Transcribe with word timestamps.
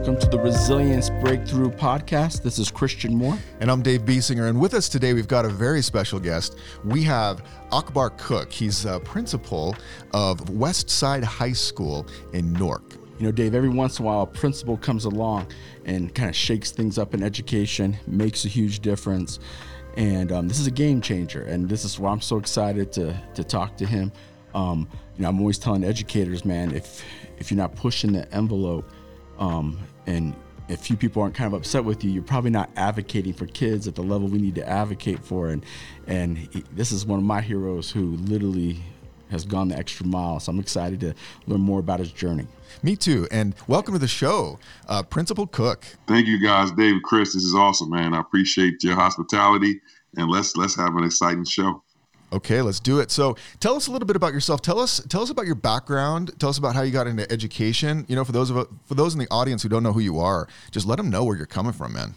welcome 0.00 0.18
to 0.18 0.28
the 0.28 0.38
Resilience 0.38 1.10
Breakthrough 1.10 1.68
Podcast. 1.68 2.42
This 2.42 2.58
is 2.58 2.70
Christian 2.70 3.14
Moore. 3.14 3.36
And 3.60 3.70
I'm 3.70 3.82
Dave 3.82 4.06
Biesinger. 4.06 4.48
And 4.48 4.58
with 4.58 4.72
us 4.72 4.88
today, 4.88 5.12
we've 5.12 5.28
got 5.28 5.44
a 5.44 5.50
very 5.50 5.82
special 5.82 6.18
guest. 6.18 6.56
We 6.86 7.02
have 7.02 7.44
Akbar 7.70 8.08
Cook. 8.16 8.50
He's 8.50 8.86
a 8.86 8.98
principal 9.00 9.76
of 10.14 10.48
West 10.48 10.88
Side 10.88 11.22
High 11.22 11.52
School 11.52 12.06
in 12.32 12.50
Newark. 12.54 12.94
You 13.18 13.26
know, 13.26 13.30
Dave, 13.30 13.54
every 13.54 13.68
once 13.68 13.98
in 13.98 14.06
a 14.06 14.08
while, 14.08 14.22
a 14.22 14.26
principal 14.26 14.78
comes 14.78 15.04
along 15.04 15.48
and 15.84 16.14
kind 16.14 16.30
of 16.30 16.34
shakes 16.34 16.70
things 16.70 16.96
up 16.96 17.12
in 17.12 17.22
education, 17.22 17.94
makes 18.06 18.46
a 18.46 18.48
huge 18.48 18.80
difference. 18.80 19.38
And 19.98 20.32
um, 20.32 20.48
this 20.48 20.60
is 20.60 20.66
a 20.66 20.70
game 20.70 21.02
changer. 21.02 21.42
And 21.42 21.68
this 21.68 21.84
is 21.84 21.98
why 21.98 22.10
I'm 22.10 22.22
so 22.22 22.38
excited 22.38 22.90
to, 22.92 23.14
to 23.34 23.44
talk 23.44 23.76
to 23.76 23.84
him. 23.84 24.12
Um, 24.54 24.88
you 25.18 25.24
know, 25.24 25.28
I'm 25.28 25.40
always 25.40 25.58
telling 25.58 25.84
educators, 25.84 26.46
man, 26.46 26.74
if 26.74 27.04
if 27.36 27.50
you're 27.50 27.58
not 27.58 27.74
pushing 27.74 28.12
the 28.12 28.30
envelope, 28.34 28.90
um, 29.40 29.78
and 30.10 30.34
if 30.68 30.80
few 30.80 30.96
people 30.96 31.22
aren't 31.22 31.34
kind 31.34 31.52
of 31.52 31.58
upset 31.58 31.84
with 31.84 32.04
you, 32.04 32.10
you're 32.10 32.22
probably 32.22 32.50
not 32.50 32.70
advocating 32.76 33.32
for 33.32 33.46
kids 33.46 33.88
at 33.88 33.94
the 33.94 34.02
level 34.02 34.28
we 34.28 34.38
need 34.38 34.54
to 34.54 34.68
advocate 34.68 35.24
for. 35.24 35.48
And 35.48 35.64
and 36.06 36.38
he, 36.38 36.64
this 36.72 36.92
is 36.92 37.04
one 37.06 37.18
of 37.18 37.24
my 37.24 37.40
heroes 37.40 37.90
who 37.90 38.16
literally 38.16 38.80
has 39.30 39.44
gone 39.44 39.68
the 39.68 39.76
extra 39.76 40.06
mile. 40.06 40.40
So 40.40 40.50
I'm 40.50 40.58
excited 40.58 41.00
to 41.00 41.14
learn 41.46 41.60
more 41.60 41.78
about 41.78 42.00
his 42.00 42.12
journey. 42.12 42.46
Me 42.82 42.96
too. 42.96 43.28
And 43.30 43.54
welcome 43.68 43.94
to 43.94 43.98
the 43.98 44.08
show, 44.08 44.58
uh, 44.88 45.02
Principal 45.02 45.46
Cook. 45.46 45.84
Thank 46.06 46.26
you, 46.26 46.40
guys. 46.40 46.72
Dave, 46.72 47.00
Chris, 47.04 47.34
this 47.34 47.44
is 47.44 47.54
awesome, 47.54 47.90
man. 47.90 48.14
I 48.14 48.20
appreciate 48.20 48.82
your 48.82 48.96
hospitality, 48.96 49.80
and 50.16 50.28
let's 50.28 50.56
let's 50.56 50.74
have 50.76 50.96
an 50.96 51.04
exciting 51.04 51.44
show. 51.44 51.82
Okay, 52.32 52.62
let's 52.62 52.78
do 52.78 53.00
it. 53.00 53.10
So, 53.10 53.36
tell 53.58 53.74
us 53.74 53.88
a 53.88 53.90
little 53.90 54.06
bit 54.06 54.14
about 54.14 54.32
yourself. 54.32 54.62
Tell 54.62 54.78
us 54.78 55.00
tell 55.08 55.22
us 55.22 55.30
about 55.30 55.46
your 55.46 55.56
background. 55.56 56.32
Tell 56.38 56.48
us 56.48 56.58
about 56.58 56.76
how 56.76 56.82
you 56.82 56.92
got 56.92 57.06
into 57.06 57.30
education. 57.30 58.04
You 58.08 58.14
know, 58.14 58.24
for 58.24 58.32
those 58.32 58.50
of 58.50 58.68
for 58.86 58.94
those 58.94 59.14
in 59.14 59.18
the 59.18 59.28
audience 59.30 59.62
who 59.62 59.68
don't 59.68 59.82
know 59.82 59.92
who 59.92 60.00
you 60.00 60.20
are, 60.20 60.46
just 60.70 60.86
let 60.86 60.96
them 60.96 61.10
know 61.10 61.24
where 61.24 61.36
you're 61.36 61.46
coming 61.46 61.72
from, 61.72 61.92
man. 61.92 62.14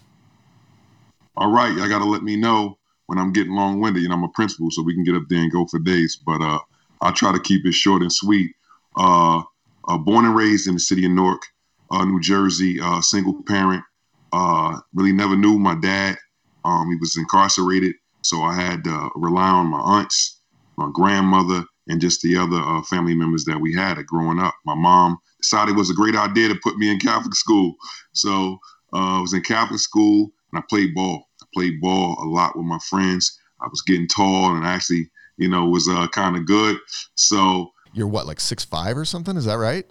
All 1.35 1.51
right, 1.51 1.75
I 1.79 1.87
got 1.87 1.99
to 1.99 2.05
let 2.05 2.21
me 2.21 2.35
know 2.35 2.77
when 3.07 3.17
I'm 3.17 3.33
getting 3.33 3.53
long-winded. 3.53 4.03
You 4.03 4.09
know, 4.09 4.15
I'm 4.15 4.23
a 4.23 4.29
principal, 4.29 4.69
so 4.69 4.83
we 4.83 4.93
can 4.93 5.03
get 5.03 5.15
up 5.15 5.23
there 5.29 5.39
and 5.39 5.51
go 5.51 5.65
for 5.65 5.79
days. 5.79 6.15
But 6.23 6.41
uh, 6.41 6.59
I'll 7.01 7.13
try 7.13 7.31
to 7.31 7.39
keep 7.39 7.65
it 7.65 7.73
short 7.73 8.03
and 8.03 8.13
sweet. 8.13 8.51
Uh, 8.95 9.41
uh, 9.87 9.97
born 9.97 10.25
and 10.25 10.35
raised 10.35 10.67
in 10.67 10.75
the 10.75 10.79
city 10.79 11.05
of 11.05 11.11
Newark, 11.11 11.41
uh, 11.89 12.05
New 12.05 12.21
Jersey, 12.21 12.79
uh, 12.79 13.01
single 13.01 13.41
parent. 13.43 13.83
Uh, 14.31 14.79
really 14.93 15.11
never 15.11 15.35
knew 15.35 15.57
my 15.57 15.75
dad. 15.75 16.17
Um, 16.63 16.89
he 16.89 16.95
was 16.97 17.17
incarcerated 17.17 17.95
so 18.23 18.41
I 18.41 18.53
had 18.53 18.83
to 18.85 19.09
rely 19.15 19.49
on 19.49 19.67
my 19.67 19.79
aunts, 19.79 20.39
my 20.77 20.89
grandmother, 20.93 21.65
and 21.87 22.01
just 22.01 22.21
the 22.21 22.37
other 22.37 22.57
uh, 22.57 22.81
family 22.83 23.15
members 23.15 23.45
that 23.45 23.59
we 23.59 23.73
had 23.73 24.03
growing 24.05 24.39
up. 24.39 24.55
My 24.65 24.75
mom 24.75 25.17
decided 25.39 25.75
it 25.75 25.77
was 25.77 25.89
a 25.89 25.95
great 25.95 26.15
idea 26.15 26.47
to 26.47 26.59
put 26.63 26.77
me 26.77 26.89
in 26.89 26.99
Catholic 26.99 27.35
school. 27.35 27.75
So 28.13 28.57
uh, 28.93 29.17
I 29.17 29.21
was 29.21 29.33
in 29.33 29.41
Catholic 29.41 29.79
school 29.79 30.31
and 30.51 30.59
I 30.59 30.63
played 30.69 30.95
ball. 30.95 31.27
I 31.41 31.45
played 31.53 31.81
ball 31.81 32.17
a 32.19 32.27
lot 32.27 32.55
with 32.55 32.65
my 32.65 32.79
friends. 32.79 33.37
I 33.61 33.67
was 33.67 33.81
getting 33.81 34.07
tall 34.07 34.55
and 34.55 34.65
actually, 34.65 35.09
you 35.37 35.49
know, 35.49 35.65
was 35.65 35.87
uh, 35.87 36.07
kind 36.07 36.37
of 36.37 36.45
good. 36.45 36.77
So 37.15 37.71
you're 37.93 38.07
what, 38.07 38.25
like 38.25 38.39
six 38.39 38.63
five 38.63 38.97
or 38.97 39.05
something? 39.05 39.37
Is 39.37 39.45
that 39.45 39.57
right? 39.57 39.85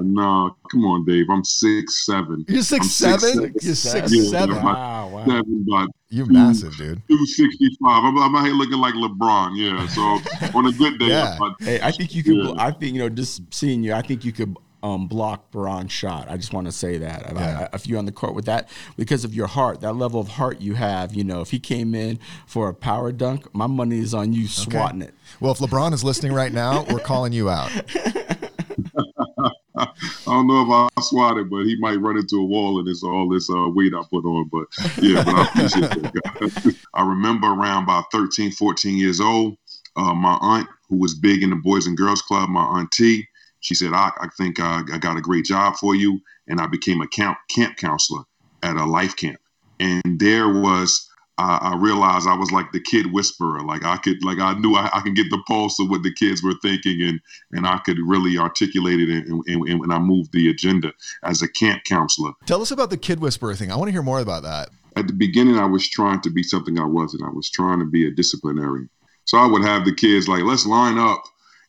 No, 0.00 0.56
come 0.70 0.84
on, 0.84 1.04
Dave. 1.04 1.26
I'm 1.30 1.44
six 1.44 2.04
seven. 2.04 2.44
You're 2.48 2.62
six 2.62 2.90
seven. 2.90 3.20
Six, 3.20 3.32
seven. 3.32 3.54
You're 3.60 3.74
six 3.74 4.14
yeah, 4.14 4.30
seven. 4.30 4.56
Wow, 4.56 5.08
wow. 5.08 5.24
Seven, 5.24 5.66
but 5.68 5.88
You're 6.10 6.26
two, 6.26 6.32
massive, 6.32 6.76
dude. 6.76 7.02
Two 7.08 7.26
sixty 7.26 7.68
five. 7.82 8.04
I'm, 8.04 8.18
I'm 8.18 8.34
out 8.36 8.44
here 8.44 8.54
looking 8.54 8.78
like 8.78 8.94
LeBron. 8.94 9.56
Yeah. 9.56 9.86
So 9.88 10.58
on 10.58 10.66
a 10.66 10.72
good 10.72 10.98
day, 10.98 11.08
yeah. 11.08 11.38
hey, 11.60 11.80
I 11.80 11.92
think 11.92 12.14
you 12.14 12.22
could. 12.22 12.36
Yeah. 12.36 12.54
I 12.58 12.70
think 12.70 12.94
you 12.94 13.00
know, 13.00 13.08
just 13.08 13.42
seeing 13.52 13.82
you, 13.82 13.94
I 13.94 14.02
think 14.02 14.24
you 14.24 14.32
could 14.32 14.56
um, 14.82 15.08
block 15.08 15.50
Baron's 15.50 15.92
shot. 15.92 16.30
I 16.30 16.36
just 16.36 16.52
want 16.52 16.66
to 16.66 16.72
say 16.72 16.98
that. 16.98 17.32
Yeah. 17.34 17.68
I, 17.72 17.76
if 17.76 17.86
you're 17.86 17.98
on 17.98 18.04
the 18.04 18.12
court 18.12 18.34
with 18.34 18.44
that, 18.44 18.68
because 18.96 19.24
of 19.24 19.34
your 19.34 19.46
heart, 19.46 19.80
that 19.80 19.94
level 19.94 20.20
of 20.20 20.28
heart 20.28 20.60
you 20.60 20.74
have, 20.74 21.14
you 21.14 21.24
know, 21.24 21.40
if 21.40 21.50
he 21.50 21.58
came 21.58 21.94
in 21.94 22.18
for 22.46 22.68
a 22.68 22.74
power 22.74 23.12
dunk, 23.12 23.52
my 23.54 23.66
money 23.66 23.98
is 23.98 24.14
on 24.14 24.32
you 24.32 24.46
swatting 24.46 25.02
okay. 25.02 25.10
it. 25.10 25.14
Well, 25.40 25.52
if 25.52 25.58
LeBron 25.58 25.92
is 25.92 26.04
listening 26.04 26.32
right 26.32 26.52
now, 26.52 26.84
we're 26.90 27.00
calling 27.00 27.32
you 27.32 27.50
out. 27.50 27.70
I 30.26 30.32
don't 30.32 30.46
know 30.48 30.62
if 30.62 30.90
I 30.96 31.00
swat 31.02 31.38
it, 31.38 31.48
but 31.48 31.64
he 31.64 31.76
might 31.76 32.00
run 32.00 32.16
into 32.16 32.40
a 32.40 32.44
wall 32.44 32.78
and 32.78 32.88
it's 32.88 33.04
all 33.04 33.28
this 33.28 33.48
uh, 33.50 33.68
weight 33.68 33.94
I 33.94 34.02
put 34.10 34.24
on. 34.24 34.48
But 34.50 34.66
yeah, 35.00 35.22
but 35.22 35.34
I 35.34 35.42
appreciate 35.44 35.90
that. 35.90 36.76
I 36.94 37.06
remember 37.06 37.48
around 37.48 37.84
about 37.84 38.10
13, 38.12 38.50
14 38.50 38.96
years 38.96 39.20
old, 39.20 39.56
uh, 39.96 40.14
my 40.14 40.36
aunt, 40.40 40.68
who 40.88 40.98
was 40.98 41.14
big 41.14 41.42
in 41.42 41.50
the 41.50 41.56
Boys 41.56 41.86
and 41.86 41.96
Girls 41.96 42.22
Club, 42.22 42.48
my 42.48 42.64
auntie, 42.64 43.28
she 43.60 43.74
said, 43.74 43.92
I, 43.92 44.10
I 44.20 44.28
think 44.36 44.60
uh, 44.60 44.82
I 44.92 44.98
got 44.98 45.16
a 45.16 45.20
great 45.20 45.44
job 45.44 45.76
for 45.76 45.94
you. 45.94 46.20
And 46.48 46.60
I 46.60 46.66
became 46.66 47.00
a 47.00 47.08
camp, 47.08 47.38
camp 47.48 47.76
counselor 47.76 48.22
at 48.62 48.76
a 48.76 48.84
life 48.84 49.16
camp. 49.16 49.40
And 49.80 50.20
there 50.20 50.48
was 50.48 51.08
I, 51.38 51.72
I, 51.72 51.76
realized 51.76 52.26
I 52.26 52.34
was 52.34 52.50
like 52.50 52.72
the 52.72 52.80
kid 52.80 53.12
whisperer. 53.12 53.60
Like 53.60 53.84
I 53.84 53.98
could, 53.98 54.24
like 54.24 54.38
I 54.38 54.54
knew 54.54 54.74
I, 54.74 54.88
I 54.92 55.00
can 55.00 55.12
get 55.12 55.28
the 55.30 55.42
pulse 55.46 55.78
of 55.78 55.90
what 55.90 56.02
the 56.02 56.12
kids 56.12 56.42
were 56.42 56.54
thinking, 56.62 57.02
and 57.02 57.20
and 57.52 57.66
I 57.66 57.78
could 57.78 57.98
really 57.98 58.38
articulate 58.38 59.00
it, 59.00 59.26
and, 59.26 59.42
and, 59.46 59.68
and 59.68 59.92
I 59.92 59.98
moved 59.98 60.32
the 60.32 60.48
agenda 60.48 60.92
as 61.22 61.42
a 61.42 61.48
camp 61.48 61.84
counselor. 61.84 62.32
Tell 62.46 62.62
us 62.62 62.70
about 62.70 62.90
the 62.90 62.96
kid 62.96 63.20
whisperer 63.20 63.54
thing. 63.54 63.70
I 63.70 63.76
want 63.76 63.88
to 63.88 63.92
hear 63.92 64.02
more 64.02 64.20
about 64.20 64.44
that. 64.44 64.70
At 64.96 65.08
the 65.08 65.12
beginning, 65.12 65.58
I 65.58 65.66
was 65.66 65.88
trying 65.88 66.22
to 66.22 66.30
be 66.30 66.42
something 66.42 66.80
I 66.80 66.86
wasn't. 66.86 67.22
I 67.22 67.30
was 67.30 67.50
trying 67.50 67.80
to 67.80 67.84
be 67.84 68.06
a 68.06 68.10
disciplinarian. 68.10 68.88
So 69.26 69.36
I 69.36 69.46
would 69.46 69.62
have 69.62 69.84
the 69.84 69.94
kids 69.94 70.28
like, 70.28 70.44
let's 70.44 70.64
line 70.64 70.98
up 70.98 71.22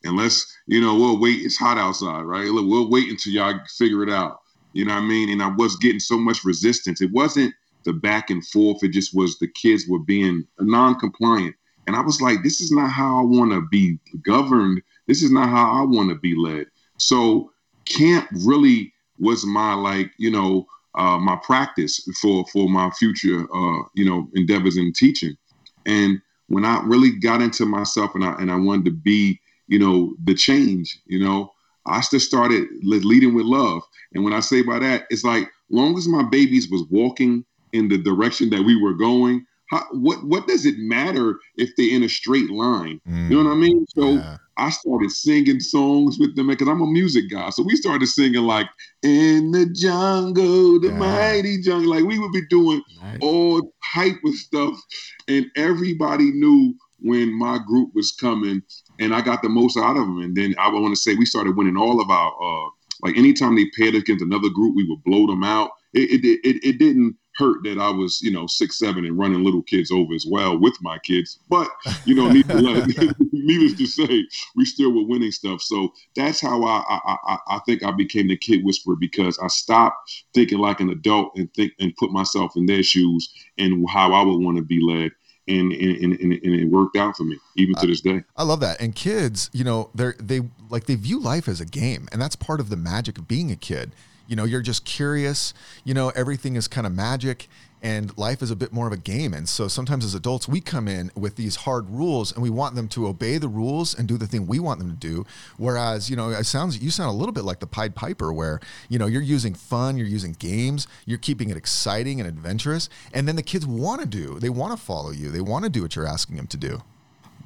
and 0.06 0.16
let's, 0.16 0.56
you 0.68 0.80
know, 0.80 0.96
we'll 0.96 1.20
wait. 1.20 1.42
It's 1.42 1.58
hot 1.58 1.78
outside, 1.78 2.22
right? 2.22 2.46
We'll 2.50 2.90
wait 2.90 3.10
until 3.10 3.34
y'all 3.34 3.60
figure 3.78 4.04
it 4.04 4.10
out. 4.10 4.40
You 4.74 4.86
know 4.86 4.94
what 4.94 5.02
I 5.02 5.06
mean? 5.06 5.30
And 5.30 5.42
I 5.42 5.48
was 5.48 5.76
getting 5.78 6.00
so 6.00 6.18
much 6.18 6.46
resistance. 6.46 7.02
It 7.02 7.12
wasn't 7.12 7.54
the 7.88 7.94
back 7.94 8.30
and 8.30 8.46
forth. 8.46 8.84
It 8.84 8.90
just 8.90 9.16
was 9.16 9.40
the 9.40 9.48
kids 9.48 9.86
were 9.88 10.00
being 10.00 10.46
non-compliant. 10.60 11.56
And 11.88 11.96
I 11.96 12.02
was 12.02 12.22
like, 12.22 12.44
this 12.44 12.60
is 12.60 12.70
not 12.70 12.92
how 12.92 13.20
I 13.20 13.24
want 13.24 13.54
to 13.54 13.62
be 13.62 13.98
governed. 14.22 14.82
This 15.08 15.24
is 15.24 15.32
not 15.32 15.48
how 15.48 15.72
I 15.72 15.84
want 15.84 16.10
to 16.10 16.16
be 16.16 16.36
led. 16.36 16.68
So 16.98 17.52
camp 17.86 18.28
really 18.46 18.94
was 19.20 19.46
my 19.46 19.74
like, 19.74 20.12
you 20.18 20.30
know, 20.30 20.68
uh, 20.96 21.18
my 21.18 21.38
practice 21.38 22.06
for 22.22 22.46
for 22.52 22.68
my 22.70 22.90
future, 22.92 23.42
uh, 23.42 23.84
you 23.94 24.04
know, 24.04 24.28
endeavors 24.34 24.76
in 24.76 24.92
teaching. 24.92 25.38
And 25.86 26.20
when 26.48 26.66
I 26.66 26.82
really 26.84 27.12
got 27.12 27.42
into 27.42 27.66
myself 27.66 28.16
and 28.16 28.24
I 28.26 28.34
and 28.34 28.52
I 28.52 28.56
wanted 28.56 28.86
to 28.86 28.92
be, 28.92 29.40
you 29.68 29.80
know, 29.80 30.14
the 30.26 30.34
change, 30.34 31.00
you 31.06 31.24
know, 31.24 31.54
I 31.86 32.02
just 32.02 32.28
started 32.28 32.68
leading 32.84 33.34
with 33.34 33.46
love. 33.46 33.84
And 34.14 34.26
when 34.26 34.34
I 34.34 34.42
say 34.42 34.62
by 34.62 34.80
that, 34.80 35.06
it's 35.10 35.24
like 35.24 35.50
long 35.70 35.98
as 35.98 36.08
my 36.08 36.24
babies 36.24 36.70
was 36.70 36.84
walking 36.90 37.46
in 37.74 37.90
the 37.90 37.98
direction 37.98 38.50
that 38.52 38.64
we 38.64 38.82
were 38.82 38.94
going, 38.94 39.46
how, 39.68 39.84
what 39.92 40.24
what 40.26 40.48
does 40.48 40.66
it 40.66 40.78
matter 40.78 41.40
if 41.58 41.76
they're 41.76 41.94
in 41.94 42.04
a 42.04 42.10
straight 42.10 42.50
line? 42.50 43.02
Mm, 43.08 43.30
you 43.30 43.38
know 43.38 43.50
what 43.50 43.56
I 43.56 43.60
mean? 43.60 43.86
So 43.90 44.14
yeah. 44.14 44.38
I 44.56 44.70
started 44.70 45.12
singing 45.12 45.60
songs 45.60 46.18
with 46.18 46.36
them 46.36 46.48
because 46.48 46.68
I'm 46.68 46.82
a 46.82 46.88
music 46.88 47.26
guy. 47.30 47.50
So 47.50 47.64
we 47.64 47.76
started 47.76 48.08
singing 48.08 48.44
like 48.44 48.68
"In 49.04 49.52
the 49.52 49.66
Jungle, 49.66 50.80
the 50.80 50.88
yeah. 50.88 50.98
Mighty 50.98 51.62
Jungle." 51.62 51.90
Like 51.90 52.06
we 52.06 52.18
would 52.18 52.32
be 52.32 52.48
doing 52.50 52.82
nice. 53.02 53.18
all 53.22 53.74
type 53.94 54.18
of 54.26 54.34
stuff, 54.36 54.80
and 55.28 55.46
everybody 55.58 56.32
knew 56.32 56.74
when 57.00 57.38
my 57.38 57.60
group 57.68 57.92
was 57.94 58.14
coming, 58.14 58.62
and 59.00 59.14
I 59.14 59.22
got 59.22 59.42
the 59.42 59.50
most 59.50 59.78
out 59.78 59.98
of 59.98 60.06
them. 60.06 60.20
And 60.20 60.36
then 60.36 60.56
I 60.58 60.70
want 60.70 60.96
to 60.96 61.02
say 61.02 61.16
we 61.16 61.26
started 61.26 61.58
winning 61.58 61.78
all 61.78 62.02
of 62.02 62.10
our 62.10 62.32
uh, 62.32 62.70
like 63.04 63.18
anytime 63.18 63.56
they 63.56 63.70
paired 63.78 63.96
against 63.96 64.24
another 64.24 64.50
group, 64.50 64.76
we 64.76 64.88
would 64.88 65.04
blow 65.04 65.28
them 65.28 65.44
out. 65.44 65.72
It 65.94 66.24
it, 66.24 66.40
it, 66.44 66.64
it 66.64 66.80
didn't 66.80 67.18
hurt 67.38 67.64
that 67.64 67.78
I 67.78 67.90
was, 67.90 68.22
you 68.22 68.32
know, 68.32 68.48
six 68.48 68.80
seven 68.80 69.06
and 69.06 69.18
running 69.18 69.44
little 69.44 69.62
kids 69.62 69.92
over 69.92 70.14
as 70.14 70.26
well 70.28 70.58
with 70.58 70.74
my 70.82 70.98
kids. 71.00 71.40
But 71.50 71.70
you 72.06 72.16
know, 72.16 72.30
needless, 72.30 72.98
needless 73.32 73.74
to 73.78 73.86
say, 73.86 74.28
we 74.56 74.66
still 74.66 74.92
were 74.92 75.08
winning 75.08 75.32
stuff. 75.32 75.62
So 75.62 75.94
that's 76.16 76.42
how 76.42 76.64
I, 76.64 76.84
I 76.90 77.38
I 77.48 77.60
think 77.66 77.84
I 77.84 77.92
became 77.92 78.28
the 78.28 78.38
kid 78.38 78.64
whisperer 78.64 78.96
because 78.96 79.38
I 79.40 79.48
stopped 79.48 80.26
thinking 80.34 80.58
like 80.58 80.80
an 80.80 80.90
adult 80.90 81.34
and 81.36 81.54
think 81.54 81.74
and 81.80 81.96
put 81.96 82.12
myself 82.12 82.54
in 82.56 82.66
their 82.66 82.84
shoes 82.84 83.32
and 83.58 83.88
how 83.90 84.14
I 84.14 84.24
would 84.24 84.44
want 84.44 84.58
to 84.58 84.64
be 84.64 84.82
led. 84.82 85.12
And, 85.50 85.72
and, 85.72 86.02
and, 86.02 86.34
and, 86.34 86.44
it 86.44 86.66
worked 86.66 86.98
out 86.98 87.16
for 87.16 87.24
me 87.24 87.38
even 87.56 87.74
to 87.76 87.88
this 87.88 88.02
day. 88.02 88.22
I 88.36 88.44
love 88.44 88.60
that. 88.60 88.82
And 88.82 88.94
kids, 88.94 89.50
you 89.54 89.64
know, 89.64 89.92
they're 89.96 90.16
they 90.20 90.42
like 90.70 90.88
they 90.88 90.96
view 90.96 91.22
life 91.22 91.48
as 91.48 91.62
a 91.62 91.66
game, 91.66 92.10
and 92.12 92.22
that's 92.22 92.36
part 92.36 92.60
of 92.60 92.68
the 92.70 92.76
magic 92.76 93.18
of 93.18 93.30
being 93.30 93.50
a 93.50 93.56
kid 93.56 93.94
you 94.28 94.36
know 94.36 94.44
you're 94.44 94.62
just 94.62 94.86
curious 94.86 95.54
you 95.84 95.94
know 95.94 96.10
everything 96.10 96.56
is 96.56 96.68
kind 96.68 96.86
of 96.86 96.94
magic 96.94 97.48
and 97.82 98.18
life 98.18 98.42
is 98.42 98.50
a 98.50 98.56
bit 98.56 98.74
more 98.74 98.88
of 98.88 98.94
a 98.94 98.98
game. 98.98 99.34
And 99.34 99.48
so 99.48 99.68
sometimes 99.68 100.04
as 100.04 100.16
adults 100.16 100.48
we 100.48 100.62
come 100.62 100.88
in 100.88 101.12
with 101.16 101.36
these 101.36 101.58
hard 101.58 101.90
rules 101.90 102.32
and 102.32 102.42
we 102.42 102.50
want 102.50 102.76
them 102.76 102.88
to 102.90 103.08
obey 103.08 103.38
the 103.38 103.48
rules 103.48 103.98
and 103.98 104.08
do 104.08 104.18
the 104.18 104.28
thing 104.28 104.48
we 104.48 104.60
want 104.60 104.80
them 104.80 104.90
to 104.90 104.96
do. 104.96 105.26
Whereas 105.58 106.10
you 106.10 106.16
know 106.16 106.30
it 106.30 106.46
sounds 106.46 106.82
you 106.82 106.90
sound 106.90 107.10
a 107.10 107.14
little 107.14 107.34
bit 107.34 107.44
like 107.44 107.60
the 107.60 107.68
pied 107.68 107.96
piper 107.96 108.34
where 108.34 108.60
you 108.90 108.98
know 108.98 109.06
you're 109.06 109.22
using 109.22 109.54
fun 109.54 109.98
you're 109.98 110.08
using 110.08 110.34
games 110.34 110.88
you're 111.06 111.18
keeping 111.18 111.50
it 111.50 111.58
exciting 111.58 112.20
and 112.20 112.28
adventurous 112.28 112.90
and 113.14 113.28
then 113.28 113.36
the 113.36 113.44
kids 113.44 113.66
want 113.66 114.02
to 114.02 114.08
do 114.08 114.40
they 114.40 114.50
want 114.50 114.78
to 114.78 114.84
follow 114.84 115.12
you 115.12 115.30
they 115.30 115.42
want 115.42 115.64
to 115.64 115.70
do 115.70 115.82
what 115.82 115.96
you're 115.96 116.08
asking 116.08 116.38
them 116.38 116.48
to 116.48 116.58
do. 116.58 116.82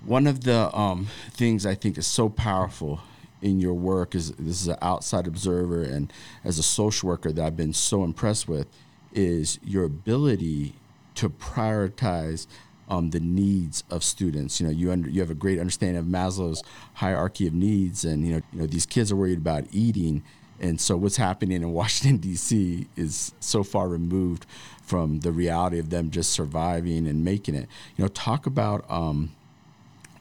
One 0.06 0.26
of 0.26 0.44
the 0.44 0.76
um, 0.76 1.08
things 1.32 1.66
i 1.66 1.76
think 1.76 1.98
is 1.98 2.08
so 2.08 2.30
powerful 2.30 3.02
in 3.42 3.60
your 3.60 3.74
work 3.74 4.16
is 4.16 4.32
this 4.34 4.62
is 4.62 4.68
an 4.68 4.78
outside 4.82 5.28
observer 5.28 5.82
and 5.82 6.12
as 6.44 6.60
a 6.60 6.64
social 6.64 7.10
worker 7.10 7.32
that 7.32 7.44
I've 7.44 7.58
been 7.58 7.74
so 7.74 8.04
impressed 8.04 8.48
with 8.48 8.68
is 9.14 9.60
your 9.64 9.84
ability 9.84 10.76
to 11.16 11.30
prioritize 11.30 12.48
um, 12.92 13.12
the 13.12 13.20
needs 13.20 13.84
of 13.90 14.04
students. 14.04 14.60
You 14.60 14.68
know, 14.68 14.74
you 14.74 14.92
under, 14.92 15.10
you 15.10 15.22
have 15.22 15.32
a 15.32 15.36
great 15.36 15.60
understanding 15.60 15.98
of 15.98 16.06
Maslow's 16.06 16.62
hierarchy 16.96 17.48
of 17.48 17.54
needs, 17.54 18.04
and 18.04 18.26
you 18.28 18.36
know, 18.36 18.42
you 18.52 18.60
know 18.60 18.68
these 18.68 18.86
kids 18.86 19.12
are 19.12 19.16
worried 19.16 19.38
about 19.38 19.64
eating, 19.72 20.24
and 20.60 20.80
so 20.80 20.98
what's 20.98 21.18
happening 21.18 21.62
in 21.62 21.72
Washington 21.74 22.18
D.C. 22.18 22.88
is 22.98 23.34
so 23.40 23.64
far 23.64 23.88
removed 23.88 24.46
from 24.84 25.22
the 25.22 25.32
reality 25.32 25.80
of 25.80 25.90
them 25.90 26.12
just 26.12 26.32
surviving 26.32 27.08
and 27.08 27.24
making 27.24 27.56
it. 27.56 27.70
You 27.96 28.04
know, 28.04 28.10
talk 28.10 28.46
about 28.46 28.84
um, 28.92 29.32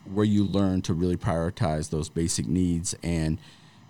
where 0.05 0.25
you 0.25 0.45
learn 0.45 0.83
to 0.83 0.95
really 0.95 1.17
prioritize 1.17 1.91
those 1.91 2.09
basic 2.09 2.47
needs 2.47 2.95
and 3.03 3.39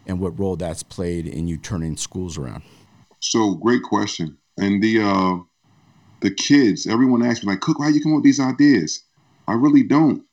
and 0.07 0.19
what 0.19 0.39
role 0.39 0.57
that's 0.57 0.83
played 0.83 1.27
in 1.27 1.47
you 1.47 1.57
turning 1.57 1.97
schools 1.97 2.39
around. 2.39 2.63
So 3.21 3.55
great 3.55 3.83
question, 3.83 4.39
and 4.57 4.83
the. 4.83 5.03
Uh 5.03 5.37
the 6.21 6.31
kids, 6.31 6.87
everyone 6.87 7.25
asks 7.25 7.45
me, 7.45 7.53
like, 7.53 7.61
Cook, 7.61 7.79
why 7.79 7.89
you 7.89 8.03
come 8.03 8.13
up 8.13 8.17
with 8.17 8.25
these 8.25 8.41
ideas? 8.41 9.03
I 9.49 9.55
really 9.55 9.83
don't. 9.83 10.25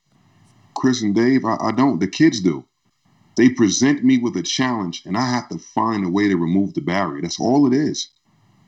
Chris 0.76 1.02
and 1.02 1.16
Dave, 1.16 1.46
I, 1.46 1.58
I 1.62 1.72
don't. 1.72 2.00
The 2.00 2.08
kids 2.08 2.42
do. 2.42 2.66
They 3.36 3.50
present 3.50 4.04
me 4.04 4.18
with 4.18 4.36
a 4.36 4.44
challenge, 4.44 5.04
and 5.06 5.18
I 5.18 5.26
have 5.26 5.48
to 5.50 5.58
find 5.58 6.06
a 6.06 6.10
way 6.10 6.28
to 6.28 6.36
remove 6.36 6.74
the 6.74 6.82
barrier. 6.82 7.22
That's 7.22 7.40
all 7.40 7.68
it 7.68 7.74
is. 7.74 8.10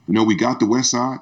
You 0.08 0.14
know, 0.14 0.24
we 0.24 0.36
got 0.36 0.60
the 0.60 0.66
West 0.66 0.92
Side. 0.92 1.20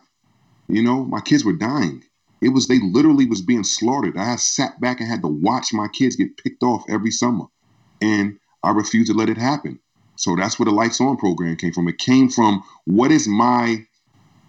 You 0.67 0.83
know, 0.83 1.03
my 1.03 1.21
kids 1.21 1.43
were 1.43 1.53
dying. 1.53 2.03
It 2.41 2.49
was 2.49 2.67
they 2.67 2.79
literally 2.79 3.25
was 3.25 3.41
being 3.41 3.63
slaughtered. 3.63 4.17
I 4.17 4.35
sat 4.35 4.79
back 4.79 4.99
and 4.99 5.09
had 5.09 5.23
to 5.23 5.27
watch 5.27 5.73
my 5.73 5.87
kids 5.87 6.15
get 6.15 6.37
picked 6.37 6.63
off 6.63 6.83
every 6.89 7.11
summer, 7.11 7.45
and 8.01 8.37
I 8.63 8.71
refused 8.71 9.11
to 9.11 9.17
let 9.17 9.29
it 9.29 9.37
happen. 9.37 9.79
So 10.15 10.35
that's 10.35 10.57
where 10.57 10.65
the 10.65 10.71
Lights 10.71 10.99
On 11.01 11.17
program 11.17 11.55
came 11.55 11.73
from. 11.73 11.87
It 11.87 11.97
came 11.97 12.29
from 12.29 12.63
what 12.85 13.11
is 13.11 13.27
my 13.27 13.85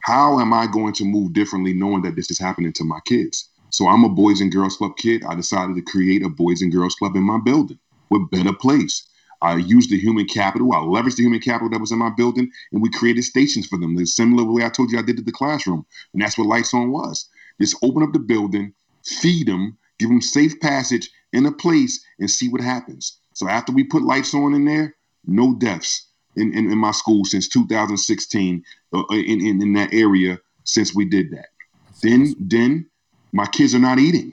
how 0.01 0.41
am 0.41 0.53
I 0.53 0.67
going 0.67 0.95
to 0.95 1.05
move 1.05 1.33
differently 1.33 1.75
knowing 1.75 2.03
that 2.03 2.17
this 2.17 2.31
is 2.31 2.39
happening 2.39 2.73
to 2.75 2.85
my 2.85 3.01
kids? 3.07 3.51
So 3.71 3.89
I'm 3.89 4.05
a 4.05 4.09
Boys 4.09 4.41
and 4.41 4.53
Girls 4.53 4.77
Club 4.77 4.97
kid. 4.97 5.25
I 5.25 5.35
decided 5.35 5.77
to 5.77 5.83
create 5.83 6.23
a 6.23 6.29
Boys 6.29 6.63
and 6.63 6.73
Girls 6.73 6.95
Club 6.95 7.17
in 7.17 7.23
my 7.23 7.39
building 7.39 7.79
with 8.11 8.31
better 8.31 8.53
place. 8.53 9.07
I 9.43 9.57
used 9.57 9.91
the 9.91 9.99
human 9.99 10.27
capital. 10.27 10.73
I 10.73 10.79
leveraged 10.79 11.17
the 11.17 11.25
human 11.25 11.41
capital 11.41 11.71
that 11.71 11.81
was 11.81 11.93
in 11.93 11.99
my 11.99 12.11
building, 12.11 12.51
and 12.73 12.83
we 12.83 12.91
created 12.91 13.23
stations 13.23 13.67
for 13.67 13.79
them. 13.79 13.95
The 13.95 14.07
similar 14.07 14.45
way 14.51 14.65
I 14.65 14.71
told 14.71 14.91
you 14.91 14.99
I 14.99 15.03
did 15.03 15.17
to 15.19 15.23
the 15.23 15.33
classroom, 15.33 15.87
and 16.13 16.23
that's 16.23 16.39
what 16.39 16.49
Lights 16.49 16.75
On 16.75 16.91
was. 16.91 17.29
Just 17.61 17.77
open 17.83 18.03
up 18.03 18.13
the 18.13 18.19
building, 18.19 18.73
feed 19.05 19.49
them, 19.49 19.79
give 19.99 20.09
them 20.09 20.21
safe 20.21 20.59
passage 20.61 21.11
in 21.33 21.47
a 21.47 21.53
place, 21.53 22.05
and 22.19 22.31
see 22.31 22.49
what 22.49 22.61
happens. 22.61 23.19
So 23.35 23.49
after 23.49 23.73
we 23.73 23.85
put 23.85 24.03
Lights 24.03 24.35
On 24.35 24.55
in 24.55 24.65
there, 24.65 24.97
no 25.27 25.55
deaths 25.55 26.07
in, 26.37 26.53
in, 26.55 26.71
in 26.71 26.79
my 26.79 26.93
school 26.93 27.25
since 27.25 27.49
2016 27.49 28.65
uh, 28.95 29.03
in, 29.11 29.47
in, 29.47 29.63
in 29.63 29.73
that 29.75 29.93
area 29.93 30.39
since 30.65 30.95
we 30.95 31.05
did 31.05 31.31
that. 31.33 31.49
Then 32.03 32.35
then 32.39 32.87
my 33.33 33.47
kids 33.47 33.75
are 33.75 33.81
not 33.81 33.99
eating. 33.99 34.33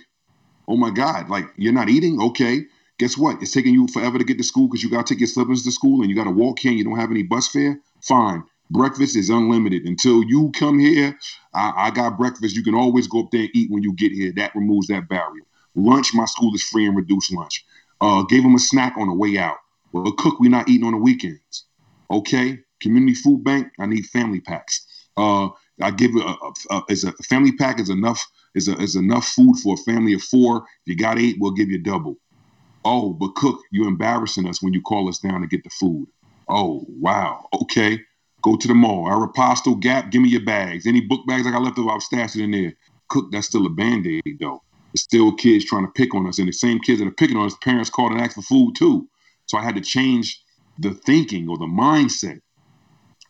Oh 0.67 0.77
my 0.77 0.89
God! 0.89 1.29
Like 1.29 1.45
you're 1.57 1.73
not 1.73 1.89
eating? 1.89 2.21
Okay. 2.21 2.65
Guess 2.97 3.17
what? 3.17 3.41
It's 3.41 3.51
taking 3.51 3.73
you 3.73 3.87
forever 3.87 4.17
to 4.17 4.23
get 4.23 4.37
to 4.37 4.43
school 4.43 4.67
because 4.67 4.81
you 4.81 4.89
got 4.89 5.05
to 5.05 5.13
take 5.13 5.19
your 5.19 5.27
slippers 5.27 5.63
to 5.63 5.71
school 5.71 6.01
and 6.01 6.09
you 6.09 6.15
got 6.15 6.25
to 6.25 6.31
walk 6.31 6.59
here. 6.59 6.71
And 6.71 6.77
you 6.77 6.85
don't 6.85 6.97
have 6.97 7.11
any 7.11 7.23
bus 7.23 7.47
fare. 7.49 7.79
Fine. 8.01 8.43
Breakfast 8.71 9.15
is 9.15 9.29
unlimited 9.29 9.85
until 9.85 10.23
you 10.23 10.51
come 10.55 10.79
here. 10.79 11.17
I, 11.53 11.73
I 11.75 11.91
got 11.91 12.17
breakfast. 12.17 12.55
You 12.55 12.63
can 12.63 12.75
always 12.75 13.07
go 13.07 13.21
up 13.21 13.31
there 13.31 13.41
and 13.41 13.49
eat 13.53 13.69
when 13.71 13.83
you 13.83 13.93
get 13.93 14.11
here. 14.11 14.33
That 14.35 14.55
removes 14.55 14.87
that 14.87 15.07
barrier. 15.07 15.43
Lunch, 15.75 16.13
my 16.13 16.25
school 16.25 16.53
is 16.55 16.63
free 16.63 16.85
and 16.85 16.95
reduced 16.95 17.33
lunch. 17.33 17.65
Uh, 18.01 18.23
gave 18.23 18.43
them 18.43 18.55
a 18.55 18.59
snack 18.59 18.95
on 18.97 19.07
the 19.07 19.13
way 19.13 19.37
out. 19.37 19.57
Well, 19.91 20.11
cook, 20.13 20.39
we're 20.39 20.49
not 20.49 20.67
eating 20.67 20.85
on 20.85 20.93
the 20.93 20.97
weekends. 20.99 21.65
Okay, 22.11 22.59
community 22.81 23.13
food 23.13 23.43
bank. 23.43 23.67
I 23.79 23.85
need 23.85 24.05
family 24.07 24.41
packs. 24.41 24.85
Uh, 25.15 25.49
I 25.81 25.91
give 25.91 26.15
a, 26.15 26.19
a, 26.19 26.53
a, 26.71 26.83
as 26.89 27.03
a 27.03 27.11
family 27.29 27.51
pack 27.53 27.79
is 27.79 27.89
enough 27.89 28.25
is, 28.55 28.67
a, 28.67 28.75
is 28.77 28.95
enough 28.95 29.25
food 29.27 29.55
for 29.61 29.75
a 29.75 29.91
family 29.91 30.13
of 30.13 30.21
four. 30.23 30.57
If 30.57 30.63
you 30.85 30.97
got 30.97 31.19
eight, 31.19 31.37
we'll 31.39 31.51
give 31.51 31.69
you 31.69 31.77
double. 31.77 32.17
Oh, 32.83 33.13
but 33.13 33.35
cook, 33.35 33.59
you're 33.71 33.87
embarrassing 33.87 34.47
us 34.47 34.61
when 34.61 34.73
you 34.73 34.81
call 34.81 35.09
us 35.09 35.19
down 35.19 35.41
to 35.41 35.47
get 35.47 35.63
the 35.63 35.69
food. 35.69 36.07
Oh, 36.47 36.85
wow. 36.87 37.47
Okay. 37.61 37.99
Go 38.45 38.55
to 38.55 38.67
the 38.67 38.75
mall. 38.75 39.05
Aeropostale, 39.07 39.79
Gap, 39.79 40.11
give 40.11 40.21
me 40.21 40.29
your 40.29 40.45
bags. 40.45 40.85
Any 40.85 41.01
book 41.01 41.25
bags 41.25 41.47
I 41.47 41.51
got 41.51 41.63
left 41.63 41.79
over, 41.79 41.89
I'll 41.89 41.99
stash 41.99 42.35
it 42.35 42.43
in 42.43 42.51
there. 42.51 42.73
Cook, 43.09 43.31
that's 43.31 43.47
still 43.47 43.65
a 43.65 43.69
band-aid 43.71 44.37
though. 44.39 44.61
It's 44.93 45.01
still 45.01 45.33
kids 45.33 45.65
trying 45.65 45.87
to 45.87 45.91
pick 45.91 46.13
on 46.13 46.27
us. 46.27 46.37
And 46.37 46.47
the 46.47 46.53
same 46.53 46.79
kids 46.79 46.99
that 46.99 47.07
are 47.07 47.11
picking 47.11 47.37
on 47.37 47.47
us, 47.47 47.55
parents 47.63 47.89
called 47.89 48.11
and 48.11 48.21
asked 48.21 48.35
for 48.35 48.43
food 48.43 48.75
too. 48.77 49.09
So 49.47 49.57
I 49.57 49.63
had 49.63 49.73
to 49.75 49.81
change 49.81 50.39
the 50.77 50.91
thinking 50.91 51.49
or 51.49 51.57
the 51.57 51.65
mindset. 51.65 52.39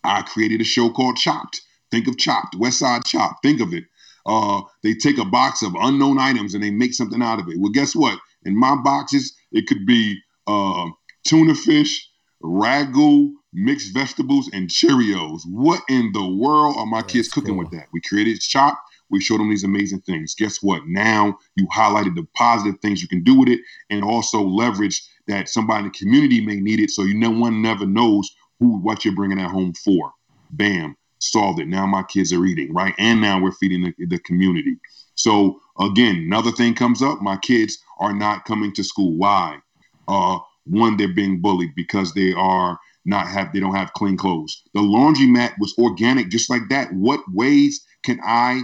I 0.04 0.22
created 0.24 0.60
a 0.60 0.66
show 0.66 0.90
called 0.90 1.16
Chopped. 1.16 1.62
Think 1.92 2.10
of 2.10 2.18
Chopped, 2.18 2.56
West 2.56 2.80
Side 2.80 3.06
Chopped. 3.06 3.42
Think 3.42 3.62
of 3.62 3.74
it. 3.74 3.86
Uh, 4.26 4.64
they 4.84 4.96
take 4.96 5.18
a 5.18 5.24
box 5.24 5.64
of 5.64 5.76
unknown 5.80 6.20
items 6.20 6.54
and 6.54 6.64
they 6.64 6.72
make 6.72 6.94
something 6.94 7.22
out 7.22 7.40
of 7.40 7.48
it. 7.48 7.58
Well, 7.58 7.72
guess 7.72 7.96
what? 7.96 8.20
In 8.44 8.60
my 8.60 8.76
boxes, 8.84 9.34
it 9.54 9.66
could 9.68 9.86
be 9.86 10.20
uh, 10.46 10.88
tuna 11.24 11.56
fish, 11.56 12.06
ragu, 12.46 13.32
mixed 13.54 13.94
vegetables, 13.94 14.50
and 14.54 14.70
Cheerios. 14.70 15.42
What 15.46 15.82
in 15.90 16.12
the 16.14 16.26
world 16.26 16.76
are 16.78 16.86
my 16.86 17.02
That's 17.02 17.14
kids 17.14 17.30
cooking 17.30 17.56
cool. 17.56 17.60
with 17.60 17.72
that? 17.72 17.88
We 17.94 18.02
created 18.02 18.40
Chopped. 18.40 18.78
We 19.10 19.22
showed 19.22 19.40
them 19.40 19.50
these 19.50 19.64
amazing 19.64 20.02
things. 20.02 20.34
Guess 20.36 20.64
what? 20.64 20.82
Now 20.88 21.38
you 21.56 21.68
highlighted 21.68 22.16
the 22.16 22.26
positive 22.36 22.80
things 22.82 23.02
you 23.02 23.08
can 23.08 23.24
do 23.24 23.38
with 23.38 23.50
it 23.50 23.60
and 23.90 24.04
also 24.04 24.42
leverage 24.42 25.02
that 25.28 25.48
somebody 25.48 25.86
in 25.86 25.92
the 25.92 25.98
community 25.98 26.44
may 26.44 26.60
need 26.60 26.80
it. 26.80 26.90
So 26.90 27.04
you 27.04 27.14
no 27.14 27.30
one 27.30 27.62
never 27.62 27.86
knows 27.86 28.30
who 28.60 28.80
what 28.80 29.06
you're 29.06 29.16
bringing 29.16 29.40
at 29.40 29.52
home 29.52 29.74
for. 29.74 30.12
Bam, 30.52 30.96
solved 31.20 31.60
it. 31.60 31.68
Now 31.68 31.86
my 31.86 32.04
kids 32.04 32.34
are 32.34 32.46
eating 32.46 32.74
right, 32.74 32.94
and 32.98 33.22
now 33.22 33.42
we're 33.42 33.52
feeding 33.52 33.84
the, 33.84 34.06
the 34.08 34.20
community. 34.20 34.78
So 35.16 35.60
again, 35.80 36.16
another 36.16 36.52
thing 36.52 36.74
comes 36.74 37.02
up. 37.02 37.22
My 37.22 37.38
kids 37.38 37.78
are 38.00 38.14
not 38.14 38.46
coming 38.46 38.74
to 38.74 38.84
school. 38.84 39.16
Why? 39.18 39.60
Uh, 40.08 40.40
one, 40.66 40.98
they're 40.98 41.14
being 41.14 41.42
bullied 41.42 41.76
because 41.76 42.14
they 42.14 42.34
are 42.34 42.80
not 43.06 43.28
have 43.28 43.54
they 43.54 43.60
don't 43.60 43.76
have 43.76 43.94
clean 43.94 44.18
clothes. 44.18 44.64
The 44.74 44.82
laundromat 44.82 45.54
was 45.60 45.74
organic, 45.78 46.30
just 46.30 46.50
like 46.50 46.64
that. 46.70 46.92
What 46.94 47.22
ways 47.32 47.86
can 48.04 48.20
I, 48.26 48.62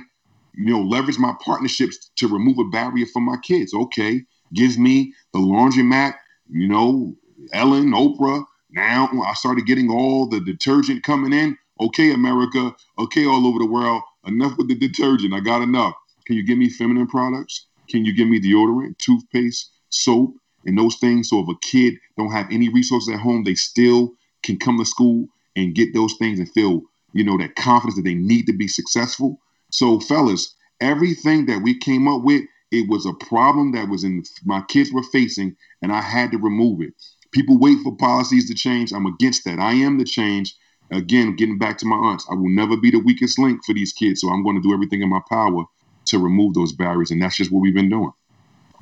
you 0.55 0.73
know, 0.73 0.81
leverage 0.81 1.19
my 1.19 1.33
partnerships 1.43 2.09
to 2.17 2.27
remove 2.27 2.57
a 2.57 2.63
barrier 2.65 3.05
for 3.05 3.21
my 3.21 3.37
kids? 3.37 3.73
Okay, 3.73 4.23
gives 4.53 4.77
me 4.77 5.13
the 5.33 5.39
laundromat 5.39 6.15
you 6.51 6.67
know, 6.67 7.15
Ellen, 7.53 7.91
Oprah. 7.91 8.45
Now 8.71 9.09
I 9.25 9.33
started 9.33 9.65
getting 9.65 9.89
all 9.89 10.27
the 10.27 10.39
detergent 10.41 11.03
coming 11.03 11.33
in. 11.33 11.57
Okay, 11.79 12.13
America. 12.13 12.75
Okay, 12.99 13.25
all 13.25 13.47
over 13.47 13.59
the 13.59 13.65
world. 13.65 14.01
Enough 14.25 14.57
with 14.57 14.67
the 14.67 14.75
detergent. 14.75 15.33
I 15.33 15.39
got 15.39 15.61
enough. 15.61 15.95
Can 16.25 16.35
you 16.35 16.45
give 16.45 16.57
me 16.57 16.69
feminine 16.69 17.07
products? 17.07 17.67
Can 17.89 18.05
you 18.05 18.13
give 18.13 18.27
me 18.27 18.39
deodorant, 18.39 18.97
toothpaste, 18.99 19.71
soap, 19.89 20.35
and 20.65 20.77
those 20.77 20.97
things? 20.97 21.29
So 21.29 21.39
if 21.39 21.49
a 21.49 21.59
kid 21.61 21.95
don't 22.17 22.31
have 22.31 22.47
any 22.51 22.69
resources 22.69 23.13
at 23.13 23.19
home, 23.19 23.43
they 23.43 23.55
still 23.55 24.13
can 24.43 24.57
come 24.57 24.77
to 24.79 24.85
school 24.85 25.27
and 25.55 25.75
get 25.75 25.93
those 25.93 26.15
things 26.15 26.39
and 26.39 26.51
feel, 26.51 26.81
you 27.13 27.23
know, 27.23 27.37
that 27.37 27.55
confidence 27.55 27.95
that 27.95 28.03
they 28.03 28.15
need 28.15 28.45
to 28.47 28.53
be 28.53 28.67
successful. 28.67 29.39
So, 29.71 29.99
fellas, 29.99 30.55
everything 30.79 31.45
that 31.45 31.61
we 31.61 31.77
came 31.77 32.07
up 32.07 32.23
with 32.23 32.43
it 32.71 32.87
was 32.89 33.05
a 33.05 33.13
problem 33.13 33.73
that 33.73 33.89
was 33.89 34.03
in 34.03 34.23
my 34.45 34.61
kids 34.61 34.91
were 34.91 35.03
facing, 35.03 35.55
and 35.81 35.91
I 35.91 36.01
had 36.01 36.31
to 36.31 36.37
remove 36.37 36.81
it. 36.81 36.93
People 37.33 37.59
wait 37.59 37.79
for 37.83 37.95
policies 37.95 38.47
to 38.47 38.53
change. 38.53 38.93
I'm 38.93 39.05
against 39.05 39.43
that. 39.45 39.59
I 39.59 39.73
am 39.73 39.97
the 39.97 40.05
change. 40.05 40.55
Again, 40.89 41.35
getting 41.35 41.57
back 41.57 41.77
to 41.79 41.85
my 41.85 41.95
aunts, 41.95 42.25
I 42.29 42.35
will 42.35 42.49
never 42.49 42.75
be 42.77 42.91
the 42.91 42.99
weakest 42.99 43.39
link 43.39 43.63
for 43.65 43.73
these 43.73 43.93
kids. 43.93 44.21
So 44.21 44.29
I'm 44.29 44.43
going 44.43 44.55
to 44.55 44.61
do 44.61 44.73
everything 44.73 45.01
in 45.01 45.09
my 45.09 45.21
power 45.29 45.63
to 46.07 46.19
remove 46.19 46.53
those 46.53 46.73
barriers, 46.73 47.11
and 47.11 47.21
that's 47.21 47.37
just 47.37 47.51
what 47.51 47.59
we've 47.59 47.75
been 47.75 47.89
doing. 47.89 48.11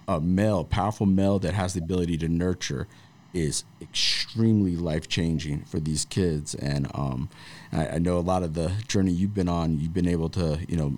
A 0.10 0.20
male, 0.20 0.64
powerful 0.64 1.06
male 1.06 1.38
that 1.40 1.54
has 1.54 1.76
the 1.76 1.82
ability 1.82 2.18
to 2.18 2.28
nurture 2.28 2.88
is 3.32 3.64
extremely 3.80 4.76
life 4.76 5.08
changing 5.08 5.64
for 5.66 5.80
these 5.80 6.04
kids. 6.06 6.56
And 6.56 6.88
um, 6.96 7.30
I, 7.72 7.88
I, 7.88 7.98
know 8.00 8.18
a 8.18 8.22
lot 8.22 8.42
of 8.42 8.56
the 8.56 8.72
journey 8.88 9.12
you've 9.12 9.36
been 9.36 9.48
on, 9.48 9.80
you've 9.80 9.94
been 9.94 10.08
able 10.08 10.30
to, 10.30 10.60
you 10.68 10.78
know, 10.78 10.98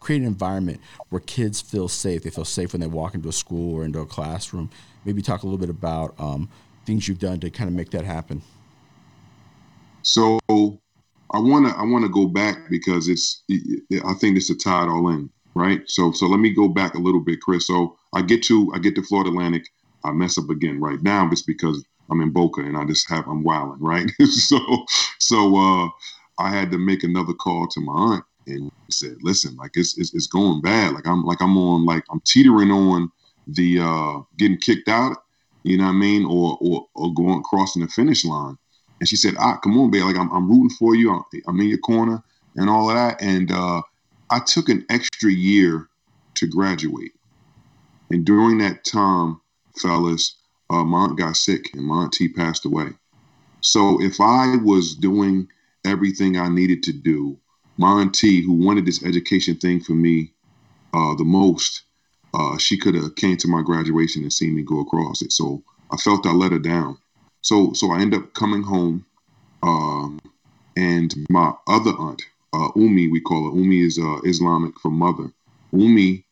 create 0.00 0.20
an 0.20 0.26
environment 0.26 0.80
where 1.08 1.20
kids 1.20 1.62
feel 1.62 1.88
safe. 1.88 2.24
They 2.24 2.30
feel 2.30 2.44
safe 2.44 2.72
when 2.72 2.80
they 2.80 2.86
walk 2.86 3.14
into 3.14 3.30
a 3.30 3.32
school 3.32 3.74
or 3.74 3.86
into 3.86 4.00
a 4.00 4.06
classroom. 4.06 4.68
Maybe 5.06 5.22
talk 5.22 5.44
a 5.44 5.46
little 5.46 5.58
bit 5.58 5.70
about 5.70 6.14
um, 6.18 6.50
things 6.84 7.08
you've 7.08 7.18
done 7.18 7.40
to 7.40 7.50
kind 7.50 7.68
of 7.68 7.74
make 7.74 7.90
that 7.92 8.04
happen. 8.04 8.42
So 10.02 10.38
I 10.48 11.38
want 11.38 11.68
to 11.68 11.74
I 11.74 11.84
want 11.84 12.04
to 12.04 12.10
go 12.10 12.26
back 12.26 12.68
because 12.68 13.08
it's 13.08 13.44
I 14.04 14.12
think 14.14 14.34
this 14.34 14.54
tie 14.56 14.82
it 14.82 14.88
all 14.88 15.08
in, 15.08 15.30
right? 15.54 15.80
So 15.86 16.12
so 16.12 16.26
let 16.26 16.40
me 16.40 16.50
go 16.52 16.68
back 16.68 16.94
a 16.94 16.98
little 16.98 17.20
bit, 17.20 17.40
Chris. 17.40 17.66
So 17.66 17.96
I 18.14 18.22
get 18.22 18.42
to 18.44 18.72
I 18.74 18.78
get 18.78 18.94
to 18.96 19.02
Florida 19.02 19.30
Atlantic, 19.30 19.68
I 20.04 20.12
mess 20.12 20.38
up 20.38 20.50
again 20.50 20.80
right 20.80 21.02
now. 21.02 21.28
It's 21.30 21.42
because 21.42 21.84
I'm 22.10 22.20
in 22.20 22.30
Boca 22.30 22.60
and 22.60 22.76
I 22.76 22.84
just 22.84 23.08
have 23.08 23.26
I'm 23.26 23.42
wilding, 23.42 23.82
right? 23.82 24.10
so 24.26 24.58
so 25.18 25.56
uh, 25.56 25.88
I 26.38 26.50
had 26.50 26.70
to 26.72 26.78
make 26.78 27.04
another 27.04 27.32
call 27.32 27.68
to 27.68 27.80
my 27.80 27.92
aunt 27.92 28.24
and 28.46 28.70
said, 28.90 29.16
"Listen, 29.22 29.56
like 29.56 29.72
it's, 29.74 29.96
it's, 29.98 30.14
it's 30.14 30.26
going 30.26 30.60
bad. 30.60 30.94
Like 30.94 31.06
I'm 31.06 31.24
like 31.24 31.40
I'm 31.40 31.56
on 31.56 31.84
like 31.86 32.04
I'm 32.10 32.20
teetering 32.24 32.70
on 32.70 33.10
the 33.46 33.80
uh, 33.80 34.20
getting 34.38 34.58
kicked 34.58 34.88
out, 34.88 35.16
you 35.62 35.76
know 35.78 35.84
what 35.84 35.90
I 35.90 35.94
mean, 35.94 36.24
or 36.24 36.58
or, 36.60 36.86
or 36.94 37.14
going 37.14 37.42
crossing 37.42 37.82
the 37.82 37.88
finish 37.88 38.24
line. 38.24 38.56
And 39.00 39.08
she 39.08 39.16
said, 39.16 39.34
"Ah, 39.38 39.58
come 39.58 39.78
on, 39.78 39.90
babe. 39.90 40.04
Like 40.04 40.16
I'm, 40.16 40.30
I'm 40.32 40.48
rooting 40.48 40.76
for 40.78 40.94
you. 40.94 41.12
I'm, 41.12 41.22
I'm 41.46 41.60
in 41.60 41.68
your 41.68 41.78
corner 41.78 42.22
and 42.56 42.68
all 42.68 42.90
of 42.90 42.96
that." 42.96 43.22
And 43.22 43.50
uh, 43.50 43.82
I 44.30 44.40
took 44.40 44.68
an 44.68 44.84
extra 44.90 45.30
year 45.30 45.88
to 46.34 46.46
graduate. 46.46 47.12
And 48.12 48.26
during 48.26 48.58
that 48.58 48.84
time, 48.84 49.40
fellas, 49.80 50.36
uh, 50.68 50.84
my 50.84 50.98
aunt 50.98 51.18
got 51.18 51.34
sick 51.34 51.70
and 51.72 51.90
auntie 51.90 52.28
passed 52.28 52.66
away. 52.66 52.90
So 53.62 54.02
if 54.02 54.20
I 54.20 54.56
was 54.56 54.94
doing 54.94 55.48
everything 55.86 56.36
I 56.36 56.48
needed 56.50 56.82
to 56.84 56.92
do, 56.92 57.38
auntie, 57.82 58.42
who 58.42 58.52
wanted 58.52 58.84
this 58.84 59.02
education 59.02 59.56
thing 59.56 59.80
for 59.80 59.94
me 59.94 60.34
uh, 60.92 61.14
the 61.14 61.24
most, 61.24 61.84
uh, 62.34 62.58
she 62.58 62.76
could 62.76 62.94
have 62.94 63.16
came 63.16 63.38
to 63.38 63.48
my 63.48 63.62
graduation 63.62 64.22
and 64.22 64.32
seen 64.32 64.54
me 64.54 64.62
go 64.62 64.80
across 64.80 65.22
it. 65.22 65.32
So 65.32 65.62
I 65.90 65.96
felt 65.96 66.26
I 66.26 66.32
let 66.32 66.52
her 66.52 66.58
down. 66.58 66.98
So 67.40 67.72
so 67.72 67.92
I 67.92 68.00
end 68.00 68.14
up 68.14 68.34
coming 68.34 68.62
home, 68.62 69.06
um, 69.62 70.18
and 70.76 71.14
my 71.30 71.54
other 71.66 71.92
aunt, 71.98 72.22
uh, 72.52 72.68
Umi, 72.76 73.08
we 73.08 73.20
call 73.20 73.50
her 73.50 73.58
Umi 73.58 73.80
is 73.80 73.98
uh, 73.98 74.20
Islamic 74.24 74.78
for 74.80 74.90
mother. 74.90 75.32
Umi, 75.72 76.24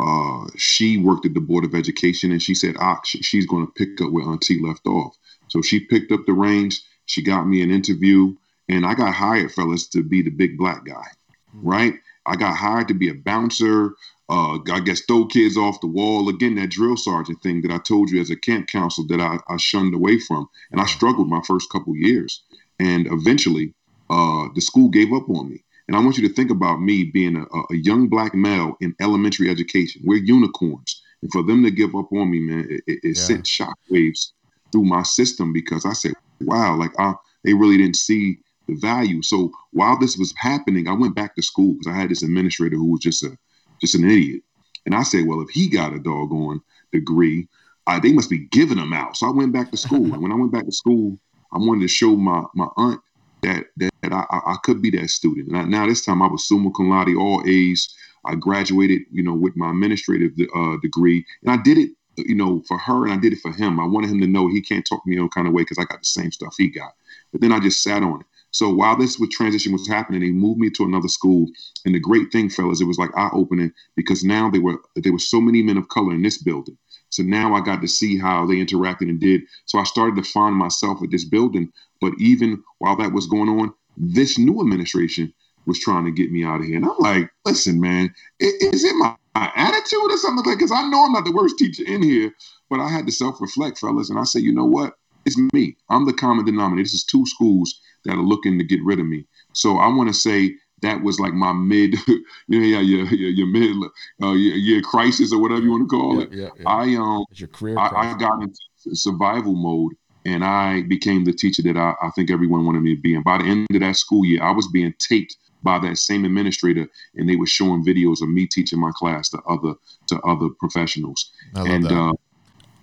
uh, 0.00 0.46
she 0.56 0.96
worked 0.96 1.26
at 1.26 1.34
the 1.34 1.40
Board 1.40 1.64
of 1.64 1.74
Education, 1.74 2.30
and 2.30 2.42
she 2.42 2.54
said, 2.54 2.76
ah, 2.78 3.00
she's 3.04 3.46
going 3.46 3.66
to 3.66 3.72
pick 3.72 4.00
up 4.00 4.12
where 4.12 4.24
Auntie 4.24 4.60
left 4.62 4.86
off. 4.86 5.16
So 5.48 5.62
she 5.62 5.80
picked 5.80 6.12
up 6.12 6.20
the 6.26 6.32
reins. 6.32 6.82
She 7.06 7.22
got 7.22 7.48
me 7.48 7.62
an 7.62 7.70
interview, 7.70 8.34
and 8.68 8.86
I 8.86 8.94
got 8.94 9.14
hired, 9.14 9.52
fellas, 9.52 9.88
to 9.88 10.02
be 10.02 10.22
the 10.22 10.30
big 10.30 10.58
black 10.58 10.84
guy, 10.84 11.06
right? 11.54 11.94
I 12.26 12.36
got 12.36 12.56
hired 12.56 12.88
to 12.88 12.94
be 12.94 13.08
a 13.08 13.14
bouncer. 13.14 13.94
Uh, 14.28 14.58
I 14.70 14.80
guess 14.80 15.00
throw 15.00 15.24
kids 15.24 15.56
off 15.56 15.80
the 15.80 15.86
wall 15.86 16.28
again. 16.28 16.56
That 16.56 16.70
drill 16.70 16.98
sergeant 16.98 17.42
thing 17.42 17.62
that 17.62 17.70
I 17.70 17.78
told 17.78 18.10
you 18.10 18.20
as 18.20 18.30
a 18.30 18.36
camp 18.36 18.68
counselor 18.68 19.08
that 19.08 19.20
I, 19.20 19.38
I 19.52 19.56
shunned 19.56 19.94
away 19.94 20.18
from, 20.20 20.48
and 20.70 20.82
I 20.82 20.86
struggled 20.86 21.30
my 21.30 21.40
first 21.46 21.70
couple 21.70 21.96
years. 21.96 22.42
And 22.78 23.06
eventually, 23.10 23.72
uh, 24.10 24.48
the 24.54 24.60
school 24.60 24.90
gave 24.90 25.12
up 25.14 25.28
on 25.30 25.48
me. 25.48 25.64
And 25.88 25.96
I 25.96 26.00
want 26.00 26.18
you 26.18 26.28
to 26.28 26.34
think 26.34 26.50
about 26.50 26.82
me 26.82 27.04
being 27.04 27.36
a, 27.36 27.74
a 27.74 27.76
young 27.76 28.08
black 28.08 28.34
male 28.34 28.76
in 28.80 28.94
elementary 29.00 29.50
education. 29.50 30.02
We're 30.04 30.22
unicorns, 30.22 31.02
and 31.22 31.32
for 31.32 31.42
them 31.42 31.64
to 31.64 31.70
give 31.70 31.94
up 31.94 32.12
on 32.12 32.30
me, 32.30 32.40
man, 32.40 32.66
it, 32.68 32.82
it, 32.86 33.00
it 33.02 33.16
yeah. 33.16 33.22
sent 33.22 33.44
shockwaves 33.44 34.32
through 34.70 34.84
my 34.84 35.02
system 35.02 35.52
because 35.52 35.86
I 35.86 35.94
said, 35.94 36.12
"Wow, 36.42 36.76
like 36.76 36.92
I, 36.98 37.14
they 37.42 37.54
really 37.54 37.78
didn't 37.78 37.96
see 37.96 38.38
the 38.68 38.76
value. 38.76 39.22
So 39.22 39.50
while 39.72 39.98
this 39.98 40.16
was 40.16 40.32
happening, 40.36 40.88
I 40.88 40.92
went 40.92 41.16
back 41.16 41.34
to 41.34 41.42
school 41.42 41.72
because 41.72 41.92
I 41.92 41.98
had 41.98 42.10
this 42.10 42.22
administrator 42.22 42.76
who 42.76 42.92
was 42.92 43.00
just 43.00 43.24
a 43.24 43.36
just 43.80 43.94
an 43.94 44.04
idiot. 44.04 44.42
And 44.86 44.94
I 44.94 45.02
said, 45.02 45.26
well, 45.26 45.40
if 45.40 45.50
he 45.50 45.68
got 45.68 45.92
a 45.92 45.98
doggone 45.98 46.60
degree, 46.92 47.48
uh, 47.86 47.98
they 48.00 48.12
must 48.12 48.30
be 48.30 48.46
giving 48.50 48.78
them 48.78 48.92
out. 48.92 49.16
So 49.16 49.26
I 49.26 49.30
went 49.30 49.52
back 49.52 49.70
to 49.70 49.76
school. 49.76 50.12
and 50.12 50.22
when 50.22 50.32
I 50.32 50.36
went 50.36 50.52
back 50.52 50.66
to 50.66 50.72
school, 50.72 51.18
I 51.52 51.58
wanted 51.58 51.82
to 51.82 51.88
show 51.88 52.14
my 52.16 52.44
my 52.54 52.68
aunt 52.76 53.00
that 53.42 53.66
that, 53.76 53.90
that 54.02 54.12
I, 54.12 54.24
I 54.30 54.56
could 54.62 54.82
be 54.82 54.90
that 54.90 55.10
student. 55.10 55.48
And 55.48 55.56
I, 55.56 55.64
now 55.64 55.86
this 55.86 56.04
time 56.04 56.22
I 56.22 56.28
was 56.28 56.46
summa 56.46 56.70
cum 56.76 56.90
laude, 56.90 57.16
all 57.16 57.42
A's. 57.46 57.94
I 58.24 58.34
graduated, 58.34 59.02
you 59.10 59.22
know, 59.22 59.32
with 59.32 59.56
my 59.56 59.70
administrative 59.70 60.32
uh, 60.54 60.76
degree, 60.82 61.24
and 61.42 61.50
I 61.50 61.62
did 61.62 61.78
it, 61.78 61.90
you 62.16 62.34
know, 62.34 62.62
for 62.66 62.76
her, 62.76 63.04
and 63.04 63.12
I 63.12 63.16
did 63.16 63.32
it 63.32 63.38
for 63.38 63.52
him. 63.52 63.78
I 63.80 63.86
wanted 63.86 64.10
him 64.10 64.20
to 64.20 64.26
know 64.26 64.48
he 64.48 64.60
can't 64.60 64.84
talk 64.86 65.04
to 65.04 65.08
me 65.08 65.16
any 65.16 65.28
kind 65.28 65.46
of 65.46 65.54
way 65.54 65.62
because 65.62 65.78
I 65.78 65.84
got 65.84 66.00
the 66.00 66.04
same 66.04 66.32
stuff 66.32 66.54
he 66.58 66.68
got. 66.68 66.92
But 67.32 67.40
then 67.40 67.52
I 67.52 67.60
just 67.60 67.82
sat 67.82 68.02
on 68.02 68.20
it. 68.20 68.26
So 68.50 68.72
while 68.72 68.96
this 68.96 69.18
was 69.18 69.28
transition 69.30 69.72
was 69.72 69.86
happening, 69.86 70.20
they 70.20 70.30
moved 70.30 70.58
me 70.58 70.70
to 70.70 70.84
another 70.84 71.08
school. 71.08 71.46
And 71.84 71.94
the 71.94 72.00
great 72.00 72.32
thing, 72.32 72.48
fellas, 72.48 72.80
it 72.80 72.86
was 72.86 72.98
like 72.98 73.16
eye 73.16 73.30
opening 73.32 73.72
because 73.94 74.24
now 74.24 74.50
there 74.50 74.62
were 74.62 74.80
there 74.96 75.12
were 75.12 75.18
so 75.18 75.40
many 75.40 75.62
men 75.62 75.76
of 75.76 75.88
color 75.88 76.14
in 76.14 76.22
this 76.22 76.42
building. 76.42 76.76
So 77.10 77.22
now 77.22 77.54
I 77.54 77.60
got 77.60 77.80
to 77.80 77.88
see 77.88 78.18
how 78.18 78.46
they 78.46 78.56
interacted 78.56 79.08
and 79.08 79.20
did. 79.20 79.42
So 79.66 79.78
I 79.78 79.84
started 79.84 80.16
to 80.22 80.30
find 80.30 80.54
myself 80.54 81.02
at 81.02 81.10
this 81.10 81.24
building. 81.24 81.72
But 82.00 82.12
even 82.18 82.62
while 82.78 82.96
that 82.96 83.12
was 83.12 83.26
going 83.26 83.48
on, 83.48 83.72
this 83.96 84.38
new 84.38 84.60
administration 84.60 85.32
was 85.66 85.80
trying 85.80 86.04
to 86.04 86.10
get 86.10 86.30
me 86.30 86.44
out 86.44 86.60
of 86.60 86.66
here. 86.66 86.76
And 86.76 86.86
I'm 86.86 86.98
like, 86.98 87.30
listen, 87.44 87.80
man, 87.80 88.12
is 88.40 88.84
it 88.84 88.94
my, 88.96 89.14
my 89.34 89.50
attitude 89.56 90.10
or 90.10 90.16
something 90.16 90.44
like? 90.44 90.58
Because 90.58 90.72
I 90.72 90.88
know 90.88 91.04
I'm 91.04 91.12
not 91.12 91.24
the 91.24 91.32
worst 91.32 91.58
teacher 91.58 91.84
in 91.86 92.02
here, 92.02 92.32
but 92.70 92.80
I 92.80 92.88
had 92.88 93.06
to 93.06 93.12
self 93.12 93.40
reflect, 93.40 93.78
fellas, 93.78 94.10
and 94.10 94.18
I 94.18 94.24
say, 94.24 94.40
you 94.40 94.54
know 94.54 94.64
what? 94.64 94.94
It's 95.24 95.38
me. 95.52 95.76
I'm 95.90 96.06
the 96.06 96.12
common 96.12 96.44
denominator. 96.44 96.84
This 96.84 96.94
is 96.94 97.04
two 97.04 97.26
schools 97.26 97.80
that 98.04 98.14
are 98.14 98.22
looking 98.22 98.58
to 98.58 98.64
get 98.64 98.82
rid 98.82 98.98
of 98.98 99.06
me. 99.06 99.26
So 99.52 99.76
I 99.76 99.88
want 99.88 100.08
to 100.08 100.14
say 100.14 100.54
that 100.82 101.02
was 101.02 101.18
like 101.18 101.32
my 101.32 101.52
mid, 101.52 101.94
you 102.06 102.24
know, 102.48 102.58
yeah, 102.58 102.80
your, 102.80 103.04
your, 103.06 103.30
your 103.30 103.46
mid 103.46 103.90
uh, 104.22 104.32
your, 104.32 104.56
your, 104.56 104.82
crisis 104.82 105.32
or 105.32 105.40
whatever 105.40 105.60
you 105.60 105.70
want 105.70 105.88
to 105.88 105.96
call 105.96 106.18
yeah, 106.18 106.22
it. 106.22 106.32
Yeah, 106.32 106.48
yeah. 106.58 106.68
I 106.68 106.82
um, 106.96 107.24
it's 107.30 107.40
your 107.40 107.48
career. 107.48 107.78
I, 107.78 108.12
I, 108.12 108.18
got 108.18 108.42
into 108.42 108.58
survival 108.94 109.54
mode, 109.54 109.92
and 110.24 110.44
I 110.44 110.82
became 110.82 111.24
the 111.24 111.32
teacher 111.32 111.62
that 111.62 111.76
I, 111.76 111.94
I 112.02 112.10
think 112.10 112.30
everyone 112.30 112.66
wanted 112.66 112.82
me 112.82 112.94
to 112.94 113.00
be. 113.00 113.14
And 113.14 113.24
by 113.24 113.38
the 113.38 113.44
end 113.44 113.66
of 113.72 113.80
that 113.80 113.96
school 113.96 114.24
year, 114.24 114.42
I 114.42 114.52
was 114.52 114.68
being 114.68 114.94
taped 114.98 115.36
by 115.62 115.78
that 115.80 115.98
same 115.98 116.24
administrator, 116.24 116.86
and 117.16 117.28
they 117.28 117.36
were 117.36 117.46
showing 117.46 117.84
videos 117.84 118.22
of 118.22 118.28
me 118.28 118.46
teaching 118.46 118.80
my 118.80 118.92
class 118.94 119.28
to 119.30 119.38
other 119.48 119.74
to 120.08 120.20
other 120.20 120.48
professionals. 120.60 121.32
i 121.54 121.68
and 121.68 121.90
uh, 121.90 122.12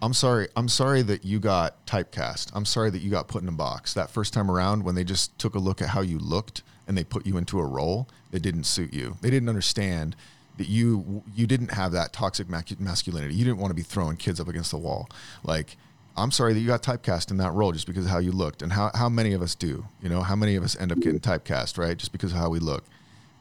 I'm 0.02 0.14
sorry. 0.14 0.50
I'm 0.56 0.68
sorry 0.68 1.02
that 1.04 1.24
you 1.24 1.40
got 1.40 1.86
typecast. 1.88 2.52
I'm 2.54 2.66
sorry 2.66 2.90
that 2.92 3.02
you 3.02 3.10
got 3.10 3.28
put 3.28 3.42
in 3.42 3.50
a 3.50 3.54
box 3.54 3.94
that 3.94 4.10
first 4.10 4.34
time 4.34 4.52
around 4.52 4.84
when 4.84 4.96
they 4.96 5.04
just 5.04 5.38
took 5.40 5.56
a 5.56 5.60
look 5.60 5.82
at 5.82 5.90
how 5.90 6.02
you 6.02 6.20
looked 6.20 6.64
and 6.88 6.98
they 6.98 7.04
put 7.04 7.26
you 7.26 7.38
into 7.38 7.60
a 7.60 7.66
role 7.66 8.08
that 8.32 8.42
didn't 8.42 8.66
suit 8.66 8.94
you. 8.94 9.18
They 9.22 9.30
didn't 9.30 9.50
understand 9.50 10.16
that 10.58 10.68
you 10.70 11.24
you 11.36 11.48
didn't 11.48 11.72
have 11.72 11.92
that 11.92 12.14
toxic 12.14 12.50
masculinity. 12.50 13.34
You 13.34 13.44
didn't 13.46 13.58
want 13.58 13.72
to 13.72 13.76
be 13.76 13.82
throwing 13.82 14.18
kids 14.18 14.40
up 14.40 14.48
against 14.48 14.72
the 14.72 14.78
wall. 14.78 15.10
Like 15.44 15.78
I'm 16.18 16.32
sorry 16.32 16.54
that 16.54 16.60
you 16.60 16.68
got 16.68 16.82
typecast 16.82 17.32
in 17.32 17.38
that 17.38 17.52
role 17.52 17.72
just 17.74 17.88
because 17.88 18.06
of 18.06 18.12
how 18.12 18.20
you 18.20 18.32
looked 18.32 18.62
and 18.62 18.72
how 18.72 18.92
how 18.94 19.10
many 19.10 19.34
of 19.34 19.42
us 19.42 19.56
do. 19.56 19.86
You 20.02 20.10
know, 20.10 20.22
how 20.22 20.36
many 20.36 20.56
of 20.56 20.64
us 20.64 20.78
end 20.80 20.92
up 20.92 21.00
getting 21.00 21.20
typecast, 21.20 21.78
right? 21.78 21.98
Just 21.98 22.12
because 22.12 22.32
of 22.32 22.38
how 22.38 22.50
we 22.50 22.60
look. 22.60 22.86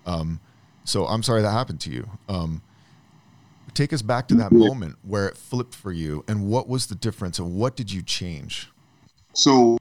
Um, 0.06 0.40
so 0.84 1.06
I'm 1.06 1.22
sorry 1.22 1.42
that 1.42 1.52
happened 1.52 1.80
to 1.82 1.90
you. 1.90 2.08
Um, 2.28 2.62
Take 3.74 3.92
us 3.92 4.02
back 4.02 4.28
to 4.28 4.34
that 4.36 4.52
moment 4.52 4.96
where 5.02 5.26
it 5.26 5.36
flipped 5.36 5.74
for 5.74 5.90
you, 5.90 6.24
and 6.28 6.46
what 6.48 6.68
was 6.68 6.86
the 6.86 6.94
difference, 6.94 7.40
and 7.40 7.56
what 7.56 7.74
did 7.74 7.90
you 7.90 8.02
change? 8.02 8.70
So, 9.32 9.78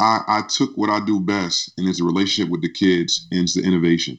I, 0.00 0.20
I 0.26 0.42
took 0.42 0.76
what 0.76 0.90
I 0.90 1.04
do 1.04 1.20
best, 1.20 1.72
and 1.78 1.88
it's 1.88 2.00
a 2.00 2.04
relationship 2.04 2.50
with 2.50 2.62
the 2.62 2.68
kids, 2.68 3.26
and 3.30 3.42
it's 3.42 3.54
the 3.54 3.62
innovation, 3.62 4.18